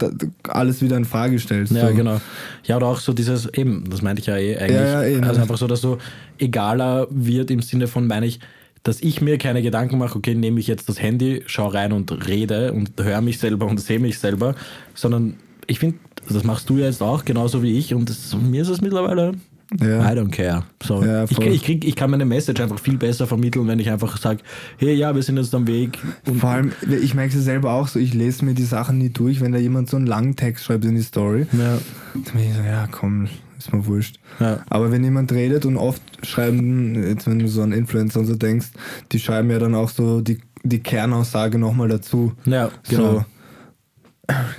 alles 0.48 0.84
wieder 0.84 0.96
in 0.96 1.06
Frage 1.06 1.40
stellst. 1.40 1.74
Ja, 1.74 1.90
so. 1.90 1.96
genau. 1.96 2.22
Ja, 2.64 2.78
oder 2.78 2.86
auch 2.86 3.00
so 3.00 3.12
dieses, 3.12 3.52
eben, 3.54 3.90
das 3.90 4.04
meinte 4.04 4.22
ich 4.22 4.28
ja 4.28 4.38
eh 4.38 4.58
eigentlich. 4.58 4.78
Ja, 4.78 5.04
ja, 5.04 5.22
also 5.22 5.42
einfach 5.42 5.58
so, 5.58 5.66
dass 5.66 5.82
du 5.82 5.98
egaler 6.38 7.08
wird 7.10 7.50
im 7.50 7.64
Sinne 7.64 7.88
von, 7.88 8.06
meine 8.06 8.28
ich, 8.28 8.40
dass 8.84 9.02
ich 9.02 9.22
mir 9.22 9.38
keine 9.38 9.62
Gedanken 9.62 9.98
mache, 9.98 10.18
okay, 10.18 10.36
nehme 10.36 10.60
ich 10.60 10.68
jetzt 10.68 10.90
das 10.90 11.02
Handy, 11.02 11.44
schaue 11.46 11.74
rein 11.74 11.92
und 11.92 12.28
rede 12.28 12.74
und 12.74 12.92
höre 13.02 13.22
mich 13.22 13.40
selber 13.40 13.68
und 13.68 13.80
sehe 13.80 14.00
mich 14.00 14.18
selber, 14.20 14.56
sondern 14.96 15.38
ich 15.68 15.80
finde, 15.80 16.00
das 16.28 16.44
machst 16.44 16.70
du 16.70 16.78
ja 16.78 16.86
jetzt 16.86 17.02
auch, 17.02 17.26
genauso 17.26 17.64
wie 17.64 17.78
ich 17.78 17.94
und 17.94 18.10
das, 18.10 18.36
mir 18.36 18.62
ist 18.62 18.70
es 18.70 18.82
mittlerweile 18.82 19.34
ja. 19.80 20.12
I 20.12 20.16
don't 20.18 20.32
care. 20.32 20.64
So, 20.84 21.04
ja, 21.04 21.24
ich, 21.24 21.38
ich, 21.40 21.64
krieg, 21.64 21.86
ich 21.86 21.96
kann 21.96 22.12
meine 22.12 22.26
Message 22.26 22.62
einfach 22.62 22.80
viel 22.80 22.98
besser 22.98 23.28
vermitteln, 23.28 23.68
wenn 23.68 23.80
ich 23.80 23.90
einfach 23.90 24.18
sage, 24.18 24.42
hey, 24.78 24.94
ja, 24.94 25.16
wir 25.16 25.24
sind 25.24 25.38
jetzt 25.38 25.56
am 25.56 25.68
Weg. 25.68 25.98
Und 26.28 26.40
Vor 26.40 26.50
allem, 26.50 26.72
ich 26.90 27.14
merke 27.14 27.38
es 27.38 27.44
selber 27.44 27.72
auch 27.72 27.88
so, 27.88 28.00
ich 28.00 28.14
lese 28.14 28.44
mir 28.44 28.54
die 28.54 28.64
Sachen 28.64 28.98
nie 28.98 29.10
durch, 29.10 29.40
wenn 29.40 29.52
da 29.52 29.58
jemand 29.58 29.90
so 29.90 29.98
einen 29.98 30.08
langen 30.08 30.36
Text 30.36 30.66
schreibt 30.66 30.84
in 30.86 30.96
die 30.96 31.02
Story. 31.02 31.48
Ja. 31.54 31.78
Dann 32.14 32.34
bin 32.34 32.50
ich 32.50 32.56
so, 32.56 32.62
ja, 32.64 32.88
komm, 32.92 33.28
ist 33.58 33.74
mir 33.74 33.86
wurscht. 33.86 34.20
Ja. 34.40 34.60
Aber 34.70 34.92
wenn 34.92 35.04
jemand 35.04 35.32
redet 35.32 35.66
und 35.66 35.78
oft 35.78 36.02
schreiben, 36.24 36.96
jetzt 37.08 37.28
wenn 37.28 37.40
du 37.40 37.48
so 37.48 37.62
an 37.62 37.72
Influencer 37.72 38.20
und 38.20 38.26
so 38.26 38.36
denkst, 38.36 38.68
die 39.12 39.20
schreiben 39.20 39.50
ja 39.52 39.60
dann 39.60 39.76
auch 39.76 39.90
so 39.90 40.22
die, 40.22 40.40
die 40.64 40.80
Kernaussage 40.80 41.58
nochmal 41.58 41.88
dazu. 41.88 42.34
Ja, 42.46 42.72
genau. 42.90 43.14
So, 43.14 43.26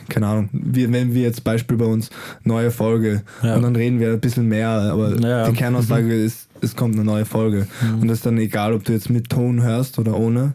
keine 0.08 0.26
Ahnung, 0.26 0.48
wir, 0.52 0.92
wenn 0.92 1.14
wir 1.14 1.22
jetzt 1.22 1.44
Beispiel 1.44 1.76
bei 1.76 1.84
uns 1.84 2.10
neue 2.44 2.70
Folge 2.70 3.22
Ja. 3.42 3.56
und 3.56 3.62
dann 3.62 3.76
reden 3.76 4.00
wir 4.00 4.12
ein 4.12 4.20
bisschen 4.20 4.48
mehr, 4.48 4.68
aber 4.68 5.18
Ja, 5.20 5.48
die 5.48 5.56
Kernaussage 5.56 6.14
ist, 6.14 6.48
es 6.60 6.76
kommt 6.76 6.94
eine 6.94 7.04
neue 7.04 7.24
Folge. 7.24 7.66
Mhm. 7.82 8.02
Und 8.02 8.08
das 8.08 8.18
ist 8.18 8.26
dann 8.26 8.38
egal, 8.38 8.72
ob 8.72 8.84
du 8.84 8.92
jetzt 8.92 9.10
mit 9.10 9.28
Ton 9.30 9.62
hörst 9.62 9.98
oder 9.98 10.16
ohne, 10.16 10.54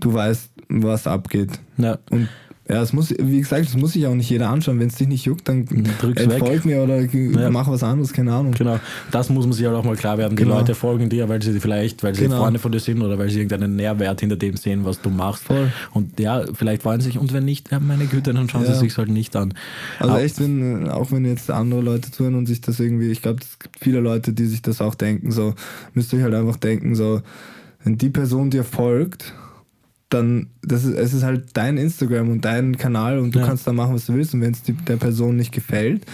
du 0.00 0.12
weißt, 0.14 0.50
was 0.68 1.06
abgeht. 1.06 1.50
Ja. 1.76 1.98
Und 2.10 2.28
ja, 2.68 2.80
es 2.80 2.94
muss, 2.94 3.10
wie 3.18 3.40
gesagt, 3.40 3.66
das 3.66 3.76
muss 3.76 3.92
sich 3.92 4.06
auch 4.06 4.14
nicht 4.14 4.30
jeder 4.30 4.48
anschauen. 4.48 4.80
Wenn 4.80 4.88
es 4.88 4.94
dich 4.94 5.06
nicht 5.06 5.26
juckt, 5.26 5.46
dann 5.48 5.66
Drück's 6.00 6.22
entfolg 6.22 6.64
mir 6.64 6.82
oder 6.82 7.00
Ja. 7.00 7.50
mach 7.50 7.68
was 7.68 7.82
anderes, 7.82 8.12
keine 8.14 8.32
Ahnung. 8.32 8.52
Genau, 8.52 8.80
das 9.10 9.28
muss 9.28 9.44
man 9.44 9.52
sich 9.52 9.66
halt 9.66 9.76
auch 9.76 9.84
mal 9.84 9.96
klar 9.96 10.16
werden. 10.16 10.34
Die 10.36 10.44
Genau. 10.44 10.56
Leute 10.58 10.74
folgen 10.74 11.10
dir, 11.10 11.28
weil 11.28 11.42
sie 11.42 11.60
vielleicht, 11.60 12.02
weil 12.02 12.14
sie 12.14 12.22
Genau. 12.22 12.38
Freunde 12.38 12.58
von 12.58 12.72
dir 12.72 12.80
sind 12.80 13.02
oder 13.02 13.18
weil 13.18 13.28
sie 13.28 13.40
irgendeinen 13.40 13.76
Nährwert 13.76 14.20
hinter 14.20 14.36
dem 14.36 14.56
sehen, 14.56 14.84
was 14.86 15.00
du 15.02 15.10
machst. 15.10 15.44
Voll. 15.44 15.70
Und 15.92 16.18
ja, 16.18 16.42
vielleicht 16.54 16.82
freuen 16.82 17.00
sie 17.00 17.06
sich 17.08 17.18
und 17.18 17.32
wenn 17.34 17.44
nicht, 17.44 17.70
ja, 17.70 17.80
meine 17.80 18.06
Güte, 18.06 18.32
dann 18.32 18.48
schauen 18.48 18.64
Ja. 18.64 18.72
sie 18.72 18.80
sich 18.80 18.96
halt 18.96 19.10
nicht 19.10 19.36
an. 19.36 19.52
Also 19.98 20.12
Aber- 20.14 20.22
echt, 20.22 20.40
wenn, 20.40 20.88
auch 20.88 21.12
wenn 21.12 21.26
jetzt 21.26 21.50
andere 21.50 21.82
Leute 21.82 22.10
zuhören 22.12 22.34
und 22.34 22.46
sich 22.46 22.62
das 22.62 22.80
irgendwie, 22.80 23.10
ich 23.10 23.20
glaube, 23.20 23.40
es 23.42 23.58
gibt 23.58 23.78
viele 23.80 24.00
Leute, 24.00 24.32
die 24.32 24.46
sich 24.46 24.62
das 24.62 24.80
auch 24.80 24.94
denken, 24.94 25.32
so, 25.32 25.54
müsst 25.92 26.12
ihr 26.14 26.22
halt 26.22 26.32
einfach 26.34 26.56
denken, 26.56 26.94
so, 26.94 27.20
wenn 27.84 27.98
die 27.98 28.08
Person 28.08 28.48
dir 28.48 28.64
folgt, 28.64 29.34
dann, 30.14 30.46
das 30.62 30.84
ist, 30.84 30.94
es 30.96 31.12
ist 31.12 31.22
halt 31.24 31.48
dein 31.54 31.76
Instagram 31.76 32.30
und 32.30 32.44
dein 32.44 32.76
Kanal 32.78 33.18
und 33.18 33.34
du 33.34 33.40
Ja. 33.40 33.46
kannst 33.46 33.66
da 33.66 33.72
machen, 33.72 33.94
was 33.94 34.06
du 34.06 34.14
willst 34.14 34.32
und 34.34 34.40
wenn 34.40 34.52
es 34.52 34.62
der 34.62 34.96
Person 34.96 35.36
nicht 35.36 35.52
gefällt, 35.52 36.06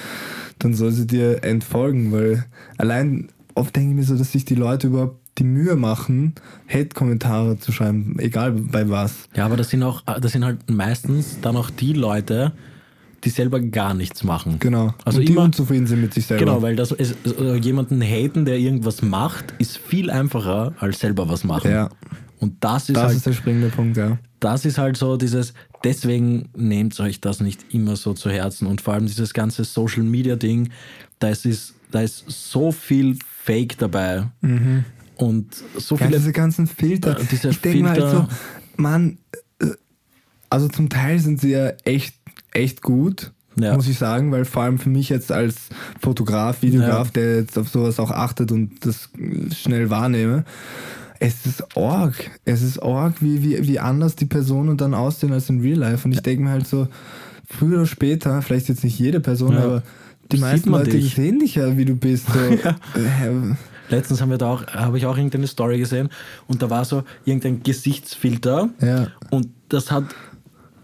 dann 0.58 0.74
soll 0.74 0.90
sie 0.92 1.06
dir 1.06 1.44
entfolgen, 1.44 2.10
weil 2.12 2.44
allein 2.78 3.28
oft 3.54 3.74
denke 3.76 3.90
ich 3.90 3.96
mir 3.96 4.02
so, 4.04 4.16
dass 4.16 4.32
sich 4.32 4.44
die 4.44 4.54
Leute 4.56 4.88
überhaupt 4.88 5.18
die 5.38 5.44
Mühe 5.44 5.76
machen, 5.76 6.34
Hate-Kommentare 6.68 7.58
zu 7.58 7.72
schreiben, 7.72 8.16
egal 8.18 8.52
bei 8.52 8.88
was. 8.90 9.28
Ja, 9.36 9.46
aber 9.46 9.56
das 9.56 9.70
sind 9.70 9.82
auch, 9.82 10.02
das 10.20 10.32
sind 10.32 10.44
halt 10.44 10.68
meistens 10.70 11.38
dann 11.40 11.56
auch 11.56 11.70
die 11.70 11.92
Leute, 11.92 12.52
die 13.24 13.30
selber 13.30 13.60
gar 13.60 13.94
nichts 13.94 14.24
machen. 14.24 14.56
Genau. 14.60 14.94
Also 15.04 15.20
und 15.20 15.28
die 15.28 15.32
immer- 15.32 15.44
unzufrieden 15.44 15.86
sind 15.86 16.00
mit 16.00 16.14
sich 16.14 16.26
selber. 16.26 16.44
Genau, 16.44 16.62
weil 16.62 16.74
das 16.76 16.90
ist, 16.92 17.16
also 17.24 17.54
jemanden 17.54 18.00
haten, 18.02 18.44
der 18.44 18.58
irgendwas 18.58 19.02
macht, 19.02 19.54
ist 19.58 19.76
viel 19.78 20.10
einfacher 20.10 20.72
als 20.78 21.00
selber 21.00 21.28
was 21.28 21.44
machen. 21.44 21.70
Ja. 21.70 21.90
Und 22.40 22.56
das 22.64 22.88
ist 22.88 22.96
Das 22.96 23.04
halt 23.04 23.16
ist 23.16 23.26
der 23.26 23.32
springende 23.34 23.68
Punkt, 23.68 23.96
ja. 23.96 24.18
das 24.40 24.64
ist 24.64 24.78
halt 24.78 24.96
so 24.96 25.16
dieses, 25.16 25.52
deswegen 25.84 26.48
nehmt 26.56 26.98
euch 26.98 27.20
das 27.20 27.40
nicht 27.40 27.72
immer 27.74 27.96
so 27.96 28.14
zu 28.14 28.30
Herzen 28.30 28.66
und 28.66 28.80
vor 28.80 28.94
allem 28.94 29.06
dieses 29.06 29.32
ganze 29.34 29.64
Social 29.64 30.02
Media 30.02 30.36
Ding, 30.36 30.70
da 31.18 31.28
ist, 31.28 31.44
es- 31.46 31.74
da 31.90 32.00
ist 32.00 32.24
so 32.28 32.72
viel 32.72 33.18
Fake 33.44 33.76
dabei 33.78 34.26
und 35.16 35.54
so 35.76 35.96
Ja, 35.96 36.06
viele. 36.06 36.18
diese 36.18 36.32
ganzen 36.32 36.66
Filter. 36.66 37.18
Äh, 37.20 37.24
diese 37.30 37.50
ich 37.50 37.60
denke 37.60 37.90
halt 37.90 38.00
so. 38.10 38.26
Mann, 38.76 39.18
äh, 39.60 39.66
also 40.48 40.68
zum 40.68 40.88
Teil 40.88 41.18
sind 41.18 41.40
sie 41.40 41.50
ja 41.50 41.72
echt, 41.84 42.14
echt 42.52 42.80
gut, 42.80 43.32
Ja. 43.56 43.74
muss 43.74 43.86
ich 43.88 43.98
sagen, 43.98 44.32
weil 44.32 44.44
vor 44.46 44.62
allem 44.62 44.78
für 44.78 44.88
mich 44.88 45.08
jetzt 45.10 45.30
als 45.32 45.68
Fotograf, 46.00 46.62
Videograf, 46.62 47.10
der 47.10 47.36
jetzt 47.40 47.58
auf 47.58 47.68
sowas 47.68 47.98
auch 48.00 48.10
achtet 48.12 48.50
und 48.52 48.86
das 48.86 49.10
schnell 49.54 49.90
wahrnehme, 49.90 50.44
es 51.20 51.46
ist 51.46 51.76
org. 51.76 52.14
Es 52.44 52.62
ist 52.62 52.80
org, 52.80 53.20
wie, 53.22 53.42
wie, 53.42 53.68
wie 53.68 53.78
anders 53.78 54.16
die 54.16 54.24
Personen 54.26 54.76
dann 54.76 54.94
aussehen 54.94 55.32
als 55.32 55.48
in 55.48 55.60
Real 55.60 55.78
Life. 55.78 56.04
Und 56.06 56.12
ich 56.12 56.20
denke 56.22 56.42
mir 56.44 56.50
halt 56.50 56.66
so, 56.66 56.88
früher 57.48 57.76
oder 57.78 57.86
später, 57.86 58.42
vielleicht 58.42 58.68
jetzt 58.68 58.82
nicht 58.82 58.98
jede 58.98 59.20
Person, 59.20 59.52
Ja. 59.52 59.64
aber 59.64 59.82
die 60.32 60.36
Sieht 60.36 60.40
meisten 60.40 60.70
Leute 60.70 60.90
dich. 60.90 61.14
sehen 61.14 61.38
dich 61.38 61.56
ja, 61.56 61.76
wie 61.76 61.84
du 61.84 61.94
bist. 61.94 62.26
So. 62.32 62.38
Äh, 62.98 63.54
Letztens 63.90 64.20
haben 64.20 64.30
wir 64.30 64.38
da 64.38 64.46
auch, 64.52 64.66
habe 64.68 64.98
ich 64.98 65.06
auch 65.06 65.16
irgendeine 65.16 65.48
Story 65.48 65.76
gesehen 65.78 66.10
und 66.46 66.62
da 66.62 66.70
war 66.70 66.84
so 66.84 67.02
irgendein 67.24 67.62
Gesichtsfilter 67.64 68.68
Ja. 68.80 69.08
und 69.30 69.48
das 69.68 69.90
hat, 69.90 70.04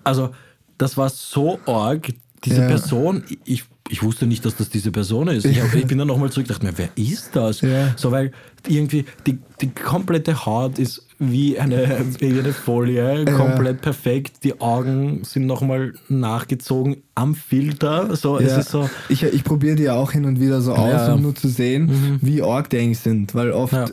also 0.02 0.30
das 0.76 0.96
war 0.96 1.08
so 1.08 1.60
arg, 1.66 2.08
diese 2.44 2.62
Ja. 2.62 2.66
Person, 2.66 3.22
ich, 3.44 3.64
ich 3.88 4.02
wusste 4.02 4.26
nicht, 4.26 4.44
dass 4.44 4.56
das 4.56 4.68
diese 4.68 4.90
Person 4.90 5.28
ist. 5.28 5.44
Ich, 5.44 5.60
hab, 5.62 5.74
ich 5.74 5.86
bin 5.86 5.98
dann 5.98 6.08
nochmal 6.08 6.30
zurück 6.30 6.48
dachte 6.48 6.64
mir, 6.66 6.76
wer 6.76 6.88
ist 6.96 7.30
das? 7.34 7.60
Ja. 7.60 7.94
So, 7.96 8.10
weil 8.10 8.32
irgendwie 8.66 9.04
die, 9.26 9.38
die 9.60 9.68
komplette 9.70 10.44
Haut 10.46 10.78
ist 10.78 11.02
wie 11.18 11.58
eine, 11.58 12.04
wie 12.18 12.38
eine 12.38 12.52
Folie, 12.52 13.24
komplett 13.24 13.80
perfekt. 13.80 14.44
Die 14.44 14.60
Augen 14.60 15.22
sind 15.24 15.46
nochmal 15.46 15.94
nachgezogen 16.08 16.96
am 17.14 17.34
Filter. 17.34 18.14
So, 18.16 18.38
es 18.38 18.52
Ja. 18.52 18.58
ist 18.58 18.70
so, 18.70 18.90
Ich, 19.08 19.22
ich 19.22 19.44
probiere 19.44 19.76
die 19.76 19.84
ja 19.84 19.94
auch 19.94 20.12
hin 20.12 20.24
und 20.26 20.40
wieder 20.40 20.60
so 20.60 20.72
aus, 20.74 20.90
Ja. 20.92 21.08
Mhm. 21.08 21.14
um 21.14 21.22
nur 21.22 21.34
zu 21.34 21.48
sehen, 21.48 22.18
wie 22.20 22.42
arg 22.42 22.68
die 22.70 22.78
eigentlich 22.78 22.98
sind. 22.98 23.34
Weil 23.34 23.52
oft, 23.52 23.72
Ja. 23.72 23.86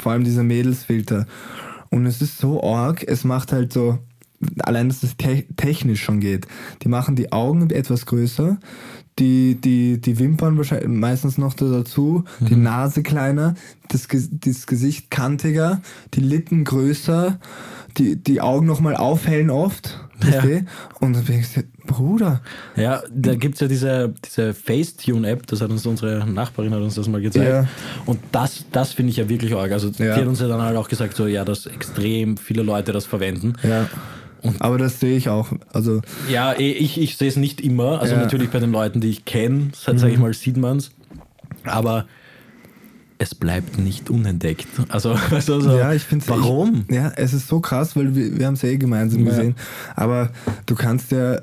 vor 0.00 0.12
allem 0.12 0.24
dieser 0.24 0.42
Mädelsfilter. 0.42 1.26
Und 1.90 2.06
es 2.06 2.20
ist 2.20 2.38
so 2.38 2.62
arg, 2.62 3.04
es 3.06 3.24
macht 3.24 3.52
halt 3.52 3.72
so, 3.72 3.98
allein 4.60 4.88
dass 4.88 5.02
es 5.02 5.16
te 5.16 5.44
technisch 5.56 6.02
schon 6.02 6.20
geht. 6.20 6.46
Die 6.82 6.88
machen 6.88 7.16
die 7.16 7.32
Augen 7.32 7.68
etwas 7.70 8.06
größer, 8.06 8.58
die, 9.18 9.56
die, 9.60 10.00
die 10.00 10.18
Wimpern 10.20 10.56
wahrscheinlich 10.56 10.88
meistens 10.88 11.38
noch 11.38 11.54
da 11.54 11.66
dazu, 11.66 12.24
die 12.40 12.54
Mhm. 12.54 12.62
Nase 12.62 13.02
kleiner, 13.02 13.54
das, 13.88 14.06
das 14.30 14.66
Gesicht 14.66 15.10
kantiger, 15.10 15.80
die 16.14 16.20
Lippen 16.20 16.62
größer, 16.64 17.40
die, 17.96 18.14
die 18.16 18.40
Augen 18.40 18.66
nochmal 18.66 18.94
aufhellen 18.96 19.50
oft. 19.50 19.98
Ja. 20.24 20.42
Und 21.00 21.14
dann 21.14 21.24
bin 21.24 21.40
ich 21.40 21.48
so, 21.48 21.60
Bruder. 21.86 22.42
Ja, 22.76 23.02
da 23.12 23.34
gibt 23.36 23.54
es 23.54 23.60
ja 23.60 23.66
diese, 23.68 24.14
diese 24.24 24.52
Facetune-App, 24.54 25.46
das 25.46 25.60
hat 25.62 25.70
uns 25.70 25.86
unsere 25.86 26.24
Nachbarin 26.30 26.72
hat 26.74 26.80
uns 26.82 26.94
das 26.96 27.08
mal 27.08 27.20
gezeigt. 27.20 27.48
Ja. 27.48 27.66
Und 28.04 28.18
das, 28.32 28.66
das 28.72 28.92
finde 28.92 29.10
ich 29.10 29.16
ja 29.16 29.28
wirklich 29.28 29.54
arg. 29.54 29.72
Also 29.72 29.88
Ja. 29.98 30.14
die 30.14 30.20
hat 30.20 30.26
uns 30.26 30.40
ja 30.40 30.48
dann 30.48 30.60
halt 30.62 30.76
auch 30.76 30.88
gesagt, 30.88 31.16
so 31.16 31.26
ja, 31.26 31.44
dass 31.44 31.66
extrem 31.66 32.36
viele 32.36 32.62
Leute 32.62 32.92
das 32.92 33.04
verwenden. 33.06 33.54
Ja. 33.62 33.88
Aber 34.58 34.78
das 34.78 35.00
sehe 35.00 35.16
ich 35.16 35.28
auch. 35.28 35.52
Also, 35.72 36.00
Ja, 36.30 36.52
eh, 36.52 36.72
ich, 36.72 37.00
ich 37.00 37.16
sehe 37.16 37.28
es 37.28 37.36
nicht 37.36 37.60
immer. 37.60 38.00
Also 38.00 38.12
Ja. 38.14 38.18
Mhm. 38.18 38.24
natürlich 38.24 38.50
bei 38.50 38.58
den 38.60 38.72
Leuten, 38.72 39.00
die 39.00 39.08
ich 39.08 39.24
kenne, 39.24 39.70
sage 39.74 40.10
ich 40.10 40.18
mal, 40.18 40.32
sieht 40.34 40.56
man 40.56 40.78
es. 40.78 40.90
Aber 41.64 42.06
es 43.18 43.34
bleibt 43.34 43.78
nicht 43.78 44.10
unentdeckt. 44.10 44.68
Also, 44.88 45.10
also, 45.30 45.76
ja, 45.76 45.92
ich 45.92 46.02
finde 46.04 46.28
warum? 46.28 46.84
Ja, 46.90 47.12
es 47.16 47.32
ist 47.32 47.48
so 47.48 47.60
krass, 47.60 47.96
weil 47.96 48.14
wir, 48.14 48.38
wir 48.38 48.46
haben 48.46 48.54
es 48.54 48.62
ja 48.62 48.68
eh 48.68 48.76
gemeinsam 48.76 49.20
Ja. 49.24 49.30
gesehen. 49.30 49.56
Aber 49.96 50.30
du 50.66 50.74
kannst 50.74 51.10
ja 51.10 51.40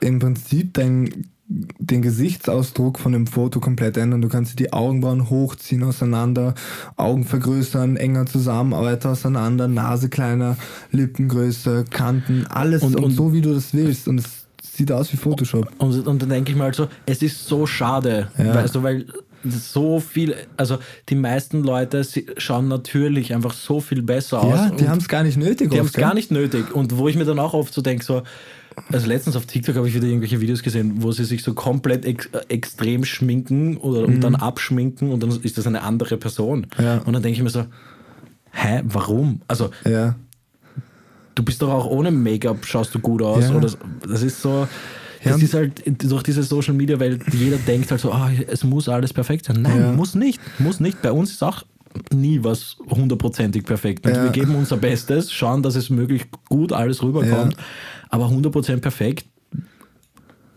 im 0.00 0.18
Prinzip 0.18 0.74
dein, 0.74 1.28
den 1.46 2.00
Gesichtsausdruck 2.02 2.98
von 2.98 3.12
dem 3.12 3.26
Foto 3.26 3.60
komplett 3.60 3.96
ändern. 3.96 4.22
Du 4.22 4.28
kannst 4.28 4.58
die 4.58 4.72
Augenbrauen 4.72 5.28
hochziehen 5.28 5.82
auseinander, 5.82 6.54
Augen 6.96 7.24
vergrößern, 7.24 7.96
enger 7.96 8.24
zusammen, 8.26 8.72
weiter 8.72 9.10
auseinander, 9.10 9.68
Nase 9.68 10.08
kleiner, 10.08 10.56
Lippen 10.90 11.28
größer, 11.28 11.84
Kanten, 11.84 12.46
alles 12.48 12.82
Und- 12.82 12.96
und, 12.96 13.04
und- 13.04 13.10
so 13.12 13.32
wie 13.32 13.42
du 13.42 13.52
das 13.54 13.74
willst. 13.74 14.08
Und 14.08 14.18
es 14.18 14.46
sieht 14.62 14.90
aus 14.90 15.12
wie 15.12 15.16
Photoshop. 15.18 15.70
Und, 15.78 16.06
und 16.06 16.22
dann 16.22 16.30
denke 16.30 16.50
ich 16.52 16.56
mal 16.56 16.72
so, 16.72 16.88
es 17.06 17.22
ist 17.22 17.46
so 17.46 17.66
schade, 17.66 18.28
Ja. 18.38 18.54
weißt 18.54 18.74
du, 18.74 18.82
weil 18.82 19.04
so 19.46 20.00
viel, 20.00 20.34
also 20.56 20.78
die 21.10 21.14
meisten 21.16 21.62
Leute 21.62 22.02
schauen 22.38 22.68
natürlich 22.68 23.34
einfach 23.34 23.52
so 23.52 23.80
viel 23.80 24.00
besser 24.00 24.42
aus. 24.42 24.54
Ja, 24.58 24.70
die 24.70 24.88
haben 24.88 24.98
es 24.98 25.08
gar 25.08 25.22
nicht 25.22 25.36
nötig. 25.36 25.70
die 25.70 25.78
haben 25.78 25.86
es 25.86 25.92
gar 25.92 26.14
nicht 26.14 26.30
nötig. 26.30 26.74
Und 26.74 26.96
wo 26.96 27.08
ich 27.08 27.16
mir 27.16 27.26
dann 27.26 27.38
auch 27.38 27.52
oft 27.52 27.74
so 27.74 27.82
denke, 27.82 28.02
so, 28.02 28.22
also 28.92 29.06
letztens 29.06 29.36
auf 29.36 29.46
TikTok 29.46 29.76
habe 29.76 29.88
ich 29.88 29.94
wieder 29.94 30.06
irgendwelche 30.06 30.40
Videos 30.40 30.62
gesehen, 30.62 30.94
wo 31.02 31.12
sie 31.12 31.24
sich 31.24 31.42
so 31.42 31.54
komplett 31.54 32.04
ex 32.04 32.26
äh, 32.26 32.40
extrem 32.48 33.04
schminken 33.04 33.76
oder 33.76 34.04
und 34.04 34.20
dann 34.20 34.34
abschminken 34.34 35.10
und 35.12 35.22
dann 35.22 35.30
ist 35.42 35.58
das 35.58 35.66
eine 35.66 35.82
andere 35.82 36.16
Person. 36.16 36.66
Mhm. 36.78 36.84
Ja. 36.84 36.98
Und 36.98 37.12
dann 37.12 37.22
denke 37.22 37.36
ich 37.38 37.42
mir 37.42 37.50
so, 37.50 37.64
hä, 38.52 38.82
warum? 38.84 39.40
Also 39.48 39.70
Ja. 39.84 40.16
du 41.34 41.42
bist 41.42 41.62
doch 41.62 41.70
auch 41.70 41.86
ohne 41.86 42.10
Make-up 42.10 42.64
schaust 42.66 42.94
du 42.94 42.98
gut 42.98 43.22
aus. 43.22 43.44
Ja. 43.44 43.54
Oder 43.54 43.68
so. 43.68 43.78
das 44.08 44.22
ist 44.22 44.40
so. 44.40 44.68
Ja, 45.22 45.30
Es 45.30 45.36
und- 45.36 45.42
ist 45.42 45.54
halt 45.54 45.82
durch 46.10 46.22
diese 46.22 46.42
Social 46.42 46.74
Media 46.74 47.00
Welt, 47.00 47.22
jeder 47.32 47.56
denkt 47.56 47.90
halt 47.90 48.00
so, 48.00 48.12
ah, 48.12 48.30
es 48.48 48.62
muss 48.62 48.88
alles 48.90 49.12
perfekt 49.14 49.46
sein. 49.46 49.62
Nein, 49.62 49.80
Ja. 49.80 49.92
muss 49.92 50.14
nicht. 50.14 50.38
Muss 50.58 50.80
nicht. 50.80 51.00
Bei 51.00 51.12
uns 51.12 51.30
ist 51.30 51.42
auch 51.42 51.62
nie 52.12 52.42
was 52.42 52.76
hundertprozentig 52.90 53.62
perfekt. 53.64 54.04
Ja. 54.04 54.24
Wir 54.24 54.30
geben 54.30 54.54
unser 54.56 54.76
Bestes, 54.76 55.32
schauen, 55.32 55.62
dass 55.62 55.76
es 55.76 55.88
möglichst 55.90 56.28
gut 56.48 56.72
alles 56.72 57.02
rüberkommt. 57.02 57.56
Aber 58.10 58.26
100% 58.28 58.80
perfekt, 58.80 59.26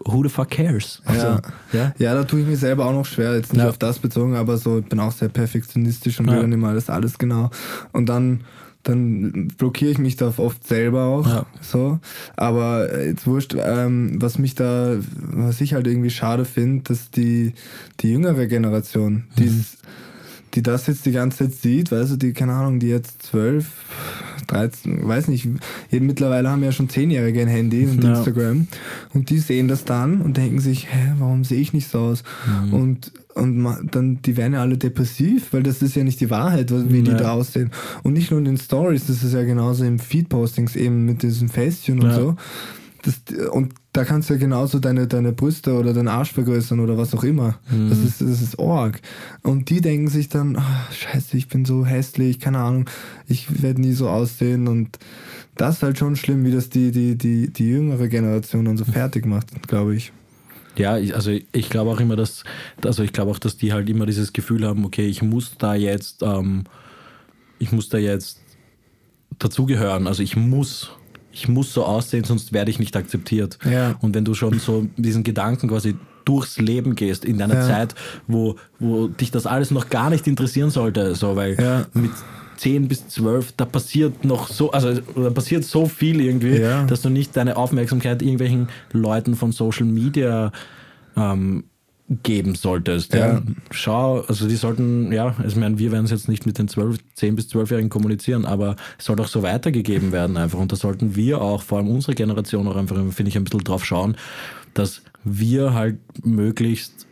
who 0.06 0.24
the 0.24 0.30
fuck 0.30 0.50
cares? 0.50 1.02
Also, 1.06 1.26
Ja. 1.28 1.42
ja. 1.74 1.94
Ja, 1.98 2.14
da 2.14 2.24
tue 2.24 2.42
ich 2.42 2.48
mir 2.48 2.56
selber 2.58 2.86
auch 2.86 2.94
noch 2.94 3.06
schwer, 3.06 3.36
jetzt 3.36 3.54
nicht 3.54 3.62
Ja. 3.64 3.70
auf 3.70 3.78
das 3.78 4.00
bezogen, 4.00 4.36
aber 4.36 4.58
so, 4.58 4.80
ich 4.80 4.86
bin 4.86 5.00
auch 5.00 5.12
sehr 5.12 5.30
perfektionistisch 5.30 6.20
und 6.20 6.28
will 6.28 6.36
Ja. 6.36 6.42
dann 6.42 6.52
immer 6.54 6.70
alles, 6.70 6.90
alles 6.90 7.18
genau. 7.18 7.50
Und 7.92 8.08
dann, 8.08 8.42
dann 8.84 9.50
blockiere 9.58 9.92
ich 9.92 9.98
mich 9.98 10.16
da 10.16 10.32
oft 10.38 10.66
selber 10.66 11.06
auch. 11.06 11.28
Ja. 11.28 11.46
So. 11.62 12.00
Aber 12.38 12.90
äh, 12.94 13.08
jetzt 13.10 13.28
wurscht, 13.28 13.54
ähm, 13.60 14.22
was 14.22 14.38
mich 14.40 14.56
da, 14.56 14.96
was 15.20 15.60
ich 15.60 15.74
halt 15.74 15.88
irgendwie 15.88 16.10
schade 16.12 16.46
finde, 16.46 16.84
dass 16.86 17.12
die, 17.12 17.54
die 18.00 18.12
jüngere 18.12 18.46
Generation, 18.48 19.14
Mhm. 19.14 19.24
dieses, 19.38 19.78
die 20.58 20.64
das 20.64 20.88
jetzt 20.88 21.06
die 21.06 21.12
ganze 21.12 21.38
Zeit 21.46 21.54
sieht, 21.54 21.92
weißt 21.92 22.14
du, 22.14 22.16
die, 22.18 22.34
keine 22.34 22.54
Ahnung, 22.54 22.80
die 22.80 22.88
jetzt 22.88 23.22
12, 23.28 23.68
13, 24.48 25.08
weiß 25.08 25.28
nicht, 25.28 25.48
mittlerweile 25.92 26.50
haben 26.50 26.64
ja 26.64 26.72
schon 26.72 26.90
Zehnjährige 26.90 27.42
ein 27.42 27.48
Handy 27.48 27.86
und 27.86 28.04
Ja. 28.04 28.16
Instagram 28.18 28.68
und 29.14 29.30
die 29.30 29.38
sehen 29.40 29.68
das 29.68 29.86
dann 29.86 30.22
und 30.22 30.38
denken 30.38 30.60
sich, 30.60 30.88
hä, 30.92 31.14
warum 31.20 31.44
sehe 31.44 31.60
ich 31.62 31.74
nicht 31.74 31.90
so 31.90 32.00
aus? 32.00 32.24
Mhm. 32.66 32.74
Und, 32.74 33.12
und 33.36 33.88
dann, 33.92 34.20
die 34.24 34.36
werden 34.36 34.54
ja 34.54 34.62
alle 34.62 34.78
depressiv, 34.78 35.54
weil 35.54 35.62
das 35.64 35.82
ist 35.84 35.96
ja 35.96 36.04
nicht 36.04 36.20
die 36.22 36.30
Wahrheit, 36.32 36.72
wie 36.92 37.04
die 37.04 37.12
Ja. 37.12 37.18
da 37.18 37.32
aussehen. 37.34 37.70
Und 38.04 38.14
nicht 38.14 38.32
nur 38.32 38.40
in 38.40 38.46
den 38.46 38.58
Stories, 38.58 39.06
das 39.06 39.22
ist 39.24 39.34
ja 39.34 39.44
genauso 39.44 39.84
im 39.84 40.00
Feed-Postings 40.00 40.76
eben 40.76 41.06
mit 41.06 41.22
diesem 41.22 41.50
Facetune 41.50 42.02
und 42.02 42.10
Ja. 42.10 42.16
so. 42.16 42.36
Das, 43.08 43.50
und 43.52 43.74
da 43.94 44.04
kannst 44.04 44.30
du 44.30 44.34
ja 44.34 44.40
genauso 44.40 44.80
deine, 44.80 45.08
deine 45.08 45.32
Brüste 45.32 45.74
oder 45.74 45.94
deinen 45.94 46.10
Arsch 46.10 46.34
vergrößern 46.34 46.80
oder 46.82 46.98
was 46.98 47.14
auch 47.16 47.24
immer. 47.24 47.58
Mhm. 47.72 47.90
Das, 47.90 48.00
ist, 48.00 48.22
das 48.22 48.42
ist 48.42 48.60
Org. 48.60 49.00
Und 49.44 49.70
die 49.70 49.80
denken 49.80 50.10
sich 50.10 50.28
dann, 50.28 50.58
oh, 50.58 50.94
scheiße, 50.94 51.38
ich 51.38 51.48
bin 51.48 51.64
so 51.64 51.86
hässlich, 51.86 52.40
keine 52.40 52.60
Ahnung, 52.60 52.90
ich 53.28 53.64
werde 53.64 53.80
nie 53.80 53.94
so 53.94 54.10
aussehen. 54.10 54.68
Und 54.68 55.00
das 55.56 55.78
ist 55.78 55.84
halt 55.84 55.98
schon 55.98 56.18
schlimm, 56.18 56.44
wie 56.44 56.52
das 56.52 56.70
die, 56.70 56.92
die, 56.92 57.18
die, 57.18 57.52
die 57.52 57.70
jüngere 57.70 58.10
Generation 58.10 58.66
dann 58.66 58.78
so 58.78 58.86
fertig 58.86 59.26
macht, 59.26 59.68
glaube 59.68 59.96
ich. 59.96 60.12
Ja, 60.76 60.98
ich, 60.98 61.16
also 61.16 61.32
ich 61.32 61.70
glaube 61.70 61.90
auch 61.92 62.00
immer, 62.00 62.16
dass, 62.16 62.44
also 62.84 63.04
ich 63.04 63.14
glaube 63.14 63.32
auch, 63.32 63.40
dass 63.40 63.58
die 63.58 63.72
halt 63.74 63.90
immer 63.90 64.06
dieses 64.06 64.34
Gefühl 64.34 64.66
haben, 64.68 64.86
okay, 64.86 65.08
ich 65.08 65.22
muss 65.22 65.56
da 65.58 65.74
jetzt, 65.74 66.22
ähm, 66.24 66.66
ich 67.58 67.72
muss 67.72 67.90
da 67.90 67.98
jetzt 67.98 68.42
dazugehören. 69.40 70.08
Also 70.08 70.24
ich 70.24 70.36
muss 70.36 70.92
ich 71.38 71.48
muss 71.48 71.72
so 71.72 71.86
aussehen, 71.86 72.24
sonst 72.24 72.52
werde 72.52 72.72
ich 72.72 72.80
nicht 72.80 72.96
akzeptiert. 72.96 73.60
Ja. 73.70 73.96
Und 74.02 74.16
wenn 74.16 74.26
du 74.26 74.34
schon 74.34 74.58
so 74.58 74.88
diesen 74.98 75.24
Gedanken 75.24 75.68
quasi 75.68 75.96
durchs 76.26 76.58
Leben 76.58 76.96
gehst, 76.96 77.24
in 77.24 77.40
einer 77.40 77.54
ja. 77.54 77.68
Zeit, 77.68 77.96
wo, 78.26 78.56
wo 78.80 79.08
dich 79.08 79.30
das 79.30 79.46
alles 79.46 79.70
noch 79.70 79.90
gar 79.90 80.10
nicht 80.10 80.26
interessieren 80.26 80.72
sollte, 80.72 81.14
so, 81.14 81.36
weil 81.36 81.56
ja. 81.62 81.86
mit 81.94 82.12
10 82.58 82.88
bis 82.88 83.08
12, 83.08 83.54
da 83.56 83.66
passiert 83.66 84.26
noch 84.26 84.48
so, 84.48 84.72
also 84.72 85.00
da 85.16 85.30
passiert 85.30 85.64
so 85.64 85.86
viel 85.86 86.22
irgendwie, 86.22 86.60
dass 86.88 87.04
du 87.04 87.10
nicht 87.10 87.38
deine 87.38 87.56
Aufmerksamkeit 87.56 88.24
irgendwelchen 88.24 88.70
Leuten 88.92 89.36
von 89.36 89.52
Social 89.52 89.86
Media 89.86 90.52
ähm, 91.16 91.66
geben 92.10 92.56
solltest. 92.56 93.14
Ja. 93.14 93.34
ja. 93.34 93.42
Schau, 93.72 94.22
also 94.22 94.48
die 94.48 94.56
sollten, 94.56 95.12
ja, 95.12 95.36
also 95.38 95.48
ich 95.50 95.56
meine, 95.56 95.78
wir 95.78 95.92
werden 95.92 96.06
es 96.06 96.12
jetzt 96.12 96.30
nicht 96.30 96.46
mit 96.46 96.58
den 96.58 96.68
12, 96.68 97.00
10 97.16 97.36
bis 97.36 97.48
12-Jährigen 97.48 97.90
kommunizieren, 97.90 98.46
aber 98.46 98.76
es 98.98 99.06
soll 99.06 99.18
doch 99.18 99.28
so 99.28 99.44
weitergegeben 99.44 100.12
werden 100.12 100.38
einfach. 100.38 100.60
Und 100.60 100.72
da 100.72 100.76
sollten 100.78 101.16
wir 101.16 101.42
auch, 101.42 101.64
vor 101.64 101.80
allem 101.80 101.90
unsere 101.90 102.16
Generation, 102.16 102.68
auch 102.68 102.78
einfach, 102.78 102.96
finde 103.12 103.30
ich, 103.30 103.38
ein 103.38 103.44
bisschen 103.44 103.64
drauf 103.64 103.86
schauen, 103.86 104.16
dass 104.74 105.02
wir 105.24 105.74
halt 105.74 105.98
möglichst 106.24 107.07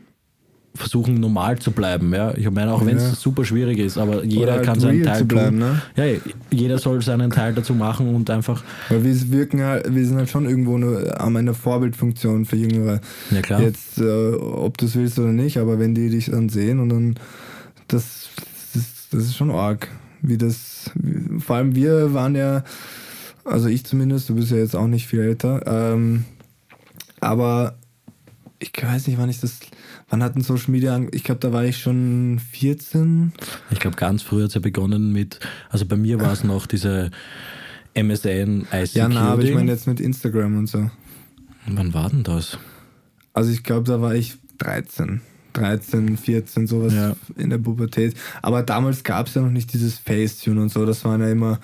versuchen 0.75 1.15
normal 1.15 1.57
zu 1.57 1.71
bleiben. 1.71 2.13
Ja? 2.13 2.33
Ich 2.35 2.49
meine, 2.51 2.73
auch 2.73 2.85
wenn 2.85 2.97
es 2.97 3.03
ja. 3.03 3.15
super 3.15 3.45
schwierig 3.45 3.79
ist, 3.79 3.97
aber 3.97 4.23
jeder 4.23 4.53
halt 4.53 4.63
kann 4.63 4.79
seinen 4.79 5.03
Teil 5.03 5.23
bleiben, 5.23 5.59
tun. 5.59 5.69
Ne? 5.69 5.81
Ja, 5.95 6.19
jeder 6.51 6.77
soll 6.77 7.01
seinen 7.01 7.31
Teil 7.31 7.53
dazu 7.53 7.73
machen 7.73 8.13
und 8.13 8.29
einfach. 8.29 8.63
Weil 8.89 9.03
wir 9.03 9.31
wirken 9.31 9.61
halt, 9.61 9.93
wir 9.93 10.05
sind 10.05 10.17
halt 10.17 10.29
schon 10.29 10.45
irgendwo 10.45 10.75
eine, 10.75 11.19
an 11.19 11.35
einer 11.37 11.53
Vorbildfunktion 11.53 12.45
für 12.45 12.57
Jüngere. 12.57 13.01
Ja 13.31 13.41
klar. 13.41 13.61
Jetzt, 13.61 13.99
äh, 13.99 14.33
ob 14.33 14.77
du 14.77 14.85
es 14.85 14.95
willst 14.95 15.17
oder 15.17 15.31
nicht, 15.31 15.57
aber 15.57 15.79
wenn 15.79 15.95
die 15.95 16.09
dich 16.09 16.25
dann 16.25 16.49
sehen 16.49 16.79
und 16.79 16.89
dann 16.89 17.15
das, 17.87 18.29
das, 18.73 19.07
das 19.11 19.23
ist 19.23 19.35
schon 19.35 19.51
arg. 19.51 19.89
Wie 20.21 20.37
das, 20.37 20.89
vor 21.39 21.57
allem 21.57 21.75
wir 21.75 22.13
waren 22.13 22.35
ja, 22.35 22.63
also 23.43 23.67
ich 23.67 23.85
zumindest, 23.85 24.29
du 24.29 24.35
bist 24.35 24.51
ja 24.51 24.57
jetzt 24.57 24.75
auch 24.75 24.87
nicht 24.87 25.07
viel 25.07 25.19
älter, 25.19 25.61
ähm, 25.67 26.25
aber 27.19 27.75
ich 28.73 28.83
weiß 28.83 29.07
nicht, 29.07 29.17
wann 29.17 29.29
ich 29.29 29.39
das 29.39 29.59
Wann 30.09 30.21
hat 30.21 30.35
ein 30.35 30.41
Social 30.41 30.71
Media? 30.71 31.01
Ich 31.11 31.23
glaube, 31.23 31.39
da 31.39 31.51
war 31.51 31.65
ich 31.65 31.79
schon 31.79 32.39
14. 32.51 33.33
Ich 33.71 33.79
glaube, 33.79 33.97
ganz 33.97 34.21
früh 34.21 34.41
hat 34.41 34.49
es 34.49 34.53
ja 34.53 34.61
begonnen 34.61 35.11
mit, 35.11 35.39
also 35.69 35.85
bei 35.85 35.97
mir 35.97 36.21
war 36.21 36.31
es 36.31 36.43
noch 36.43 36.67
diese 36.67 37.09
MSN 37.95 38.67
ICQ. 38.71 38.93
Ja, 38.93 39.07
na, 39.07 39.31
aber 39.31 39.41
ich 39.41 39.53
meine 39.53 39.71
jetzt 39.71 39.87
mit 39.87 39.99
Instagram 39.99 40.59
und 40.59 40.67
so. 40.67 40.91
Wann 41.67 41.93
war 41.93 42.09
denn 42.09 42.23
das? 42.23 42.59
Also 43.33 43.51
ich 43.51 43.63
glaube, 43.63 43.87
da 43.87 43.99
war 43.99 44.13
ich 44.13 44.37
13. 44.59 45.21
13, 45.55 46.17
14, 46.17 46.67
sowas 46.67 46.93
ja. 46.93 47.15
in 47.37 47.49
der 47.49 47.57
Pubertät. 47.57 48.15
Aber 48.41 48.63
damals 48.63 49.03
gab 49.03 49.27
es 49.27 49.35
ja 49.35 49.41
noch 49.41 49.51
nicht 49.51 49.73
dieses 49.73 49.97
Facetune 49.97 50.61
und 50.61 50.69
so. 50.69 50.85
Das 50.85 51.03
waren 51.05 51.21
ja 51.21 51.29
immer 51.29 51.59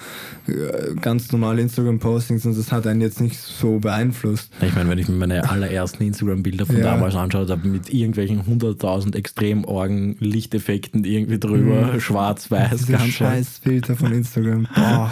äh, 0.48 0.96
ganz 1.00 1.32
normale 1.32 1.62
Instagram-Postings 1.62 2.46
und 2.46 2.58
das 2.58 2.72
hat 2.72 2.88
einen 2.88 3.02
jetzt 3.02 3.22
nicht 3.22 3.38
so 3.38 3.80
beeinflusst. 3.80 4.52
Ich 4.62 4.76
meine, 4.76 4.90
wenn 4.90 4.98
ich 4.98 5.08
mir 5.08 5.16
meine 5.16 5.50
allerersten 5.50 6.04
Instagram-Bilder 6.04 6.66
von 6.66 6.78
ja. 6.78 6.84
damals 6.84 7.16
anschaue, 7.16 7.46
da 7.46 7.56
mit 7.56 7.94
irgendwelchen 7.94 8.42
100.000 8.44 9.16
Extremorgen, 9.16 10.16
Lichteffekten 10.20 11.04
irgendwie 11.04 11.40
drüber, 11.40 11.94
mhm. 11.94 12.00
schwarz-weiß. 12.00 12.86
Dieser 12.86 13.00
Scheißfilter 13.00 13.96
von 13.96 14.14
Instagram. 14.14 14.68
Boah, 14.76 15.12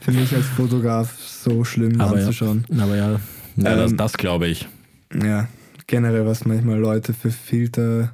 für 0.00 0.12
mich 0.12 0.34
als 0.34 0.46
Fotograf 0.46 1.14
so 1.18 1.64
schlimm 1.64 2.00
aber 2.00 2.16
anzuschauen. 2.16 2.64
Ja, 2.70 2.84
aber 2.84 2.96
ja, 2.96 3.10
ja 3.56 3.72
ähm, 3.72 3.78
das, 3.78 3.96
das 3.96 4.12
glaube 4.14 4.48
ich. 4.48 4.68
Ja, 5.22 5.48
generell, 5.88 6.24
was 6.24 6.44
manchmal 6.44 6.78
Leute 6.78 7.12
für 7.12 7.32
Filter, 7.32 8.12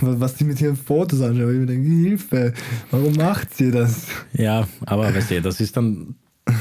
was 0.00 0.34
die 0.34 0.44
mit 0.44 0.60
ihren 0.60 0.76
Fotos 0.76 1.20
anschauen. 1.20 1.52
Ich 1.52 1.60
mir 1.60 1.66
denke, 1.66 1.88
Hilfe, 1.88 2.52
warum 2.90 3.14
macht 3.14 3.54
sie 3.54 3.70
das? 3.70 4.08
Ja, 4.32 4.66
aber 4.84 5.14
weißt 5.14 5.30
du, 5.30 5.42
das 5.42 5.60
ist 5.60 5.76
dann 5.76 6.16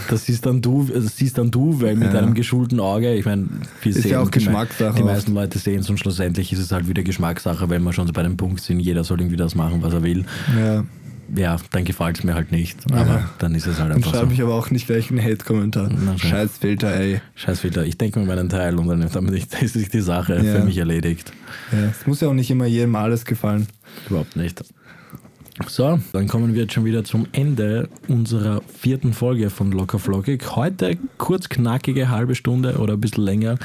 das 0.10 0.26
siehst 0.26 0.46
dann 0.46 0.62
du, 0.62 0.86
das 0.86 1.18
siehst 1.18 1.38
dann 1.38 1.52
du, 1.52 1.82
weil 1.82 1.96
mit 1.96 2.14
ja. 2.14 2.20
einem 2.20 2.34
geschulten 2.34 2.80
Auge, 2.80 3.14
ich 3.16 3.26
meine, 3.26 3.50
wir 3.82 3.90
ist 3.90 4.02
sehen, 4.02 4.12
ja 4.12 4.22
auch 4.22 4.32
Geschmackssache. 4.32 4.96
Die, 4.96 5.04
meisten 5.04 5.34
Leute 5.34 5.60
sehen 5.60 5.82
es 5.82 5.90
und 5.90 6.00
schlussendlich 6.00 6.54
ist 6.54 6.60
es 6.60 6.72
halt 6.72 6.88
wieder 6.88 7.04
Geschmackssache, 7.04 7.70
wenn 7.70 7.84
wir 7.84 7.92
schon 7.92 8.08
so 8.08 8.14
bei 8.14 8.24
dem 8.24 8.38
Punkt 8.38 8.62
sind, 8.62 8.80
jeder 8.80 9.04
soll 9.04 9.20
irgendwie 9.20 9.36
das 9.36 9.56
machen, 9.56 9.82
was 9.82 9.94
er 9.94 10.04
will. 10.04 10.26
Ja 10.58 10.86
ja, 11.36 11.58
dann 11.72 11.86
gefällt 11.86 12.20
es 12.20 12.24
mir 12.24 12.34
halt 12.36 12.52
nicht. 12.52 12.78
Aber 12.92 13.06
ja. 13.06 13.30
dann 13.40 13.56
ist 13.56 13.66
es 13.66 13.80
halt 13.80 13.92
einfach 13.92 14.12
dann 14.12 14.20
schreibe 14.20 14.30
so. 14.30 14.34
ich 14.34 14.42
aber 14.42 14.56
auch 14.56 14.70
nicht 14.72 14.88
gleich 14.88 15.10
einen 15.10 15.24
Hate-Kommentar. 15.24 15.90
Scheißfilter, 16.18 16.96
ey. 16.96 17.22
Scheißfilter. 17.36 17.86
Ich 17.86 17.98
denke 17.98 18.20
mir 18.20 18.26
meinen 18.26 18.50
Teil 18.50 18.78
und 18.78 18.88
dann 18.88 19.02
ist 19.02 19.16
die 19.94 20.02
Sache 20.02 20.36
ja. 20.36 20.42
für 20.42 20.64
mich 20.64 20.78
erledigt. 20.78 21.32
Ja, 21.72 21.90
es 21.90 22.06
muss 22.08 22.22
ja 22.22 22.28
auch 22.28 22.34
nicht 22.34 22.52
immer 22.52 22.66
jedem 22.66 22.96
alles 22.96 23.26
gefallen. 23.26 23.68
Überhaupt 24.10 24.36
nicht. 24.36 24.64
So, 25.68 26.00
dann 26.14 26.28
kommen 26.28 26.56
wir 26.56 26.64
jetzt 26.64 26.74
schon 26.74 26.84
wieder 26.84 27.04
zum 27.04 27.28
Ende 27.32 27.88
unserer 28.08 28.62
vierten 28.68 29.14
Folge 29.14 29.52
von 29.52 29.72
Locker 29.72 30.00
Flockig. 30.00 30.56
Heute 30.56 30.98
kurz 31.20 31.48
knackige 31.48 32.10
halbe 32.10 32.34
Stunde 32.34 32.78
oder 32.80 32.94
ein 32.94 33.02
bisschen 33.02 33.24
länger 33.24 33.58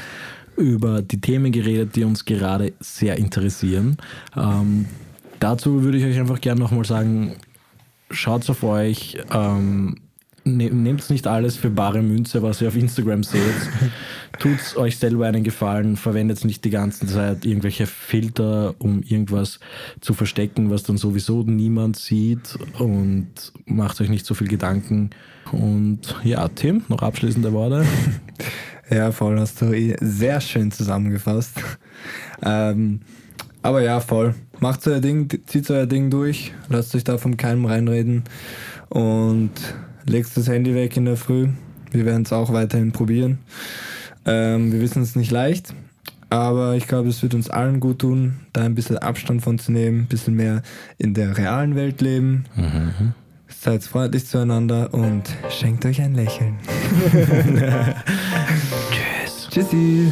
über 0.55 1.01
die 1.01 1.19
Themen 1.19 1.51
geredet, 1.51 1.95
die 1.95 2.03
uns 2.03 2.25
gerade 2.25 2.73
sehr 2.79 3.17
interessieren. 3.17 3.97
Ähm, 4.37 4.85
dazu 5.39 5.83
würde 5.83 5.97
ich 5.97 6.05
euch 6.05 6.19
einfach 6.19 6.41
gerne 6.41 6.59
nochmal 6.61 6.85
sagen, 6.85 7.35
schaut 8.09 8.49
auf 8.49 8.63
euch. 8.63 9.17
Ähm, 9.33 9.97
ne, 10.43 10.69
Nehmt 10.69 11.09
nicht 11.09 11.27
alles 11.27 11.55
für 11.55 11.69
bare 11.69 12.01
Münze, 12.01 12.41
was 12.41 12.61
ihr 12.61 12.67
auf 12.67 12.75
Instagram 12.75 13.23
seht. 13.23 13.41
Tut 14.39 14.77
euch 14.77 14.97
selber 14.97 15.27
einen 15.27 15.43
Gefallen. 15.43 15.97
Verwendet 15.97 16.45
nicht 16.45 16.63
die 16.63 16.69
ganze 16.69 17.07
Zeit 17.07 17.45
irgendwelche 17.45 17.87
Filter, 17.87 18.75
um 18.79 19.03
irgendwas 19.03 19.59
zu 20.01 20.13
verstecken, 20.13 20.69
was 20.69 20.83
dann 20.83 20.97
sowieso 20.97 21.43
niemand 21.43 21.97
sieht. 21.97 22.57
Und 22.77 23.53
macht 23.65 23.99
euch 24.01 24.09
nicht 24.09 24.25
so 24.25 24.33
viel 24.33 24.47
Gedanken. 24.47 25.09
Und 25.51 26.15
ja, 26.23 26.47
Tim, 26.47 26.83
noch 26.87 27.01
abschließende 27.01 27.53
Worte. 27.53 27.85
Ja, 28.91 29.11
voll, 29.11 29.39
hast 29.39 29.61
du 29.61 29.71
eh 29.71 29.95
sehr 30.01 30.41
schön 30.41 30.71
zusammengefasst. 30.71 31.61
Ähm, 32.41 33.01
aber 33.61 33.81
ja, 33.81 33.99
voll. 33.99 34.33
Macht 34.59 34.85
euer 34.87 34.99
Ding, 34.99 35.29
zieht 35.45 35.69
euer 35.71 35.85
Ding 35.85 36.09
durch, 36.09 36.53
lasst 36.67 36.93
euch 36.95 37.03
da 37.03 37.17
vom 37.17 37.37
Keim 37.37 37.65
reinreden 37.65 38.23
und 38.89 39.51
legt 40.05 40.35
das 40.35 40.49
Handy 40.49 40.75
weg 40.75 40.97
in 40.97 41.05
der 41.05 41.15
Früh. 41.15 41.47
Wir 41.91 42.05
werden 42.05 42.23
es 42.23 42.33
auch 42.33 42.51
weiterhin 42.51 42.91
probieren. 42.91 43.39
Ähm, 44.25 44.71
wir 44.71 44.81
wissen 44.81 45.01
es 45.01 45.15
nicht 45.15 45.31
leicht, 45.31 45.73
aber 46.29 46.75
ich 46.75 46.87
glaube, 46.87 47.09
es 47.09 47.23
wird 47.23 47.33
uns 47.33 47.49
allen 47.49 47.79
gut 47.79 47.99
tun, 47.99 48.41
da 48.51 48.63
ein 48.63 48.75
bisschen 48.75 48.97
Abstand 48.97 49.41
von 49.41 49.57
zu 49.59 49.71
nehmen, 49.71 50.01
ein 50.01 50.07
bisschen 50.07 50.35
mehr 50.35 50.61
in 50.97 51.13
der 51.13 51.37
realen 51.37 51.75
Welt 51.75 52.01
leben. 52.01 52.43
Mhm. 52.55 53.13
Seid 53.47 53.83
freundlich 53.83 54.27
zueinander 54.27 54.93
und 54.93 55.23
schenkt 55.49 55.85
euch 55.85 56.01
ein 56.01 56.15
Lächeln. 56.15 56.57
Tschüss. 58.91 59.47
Tschüssi. 59.49 60.11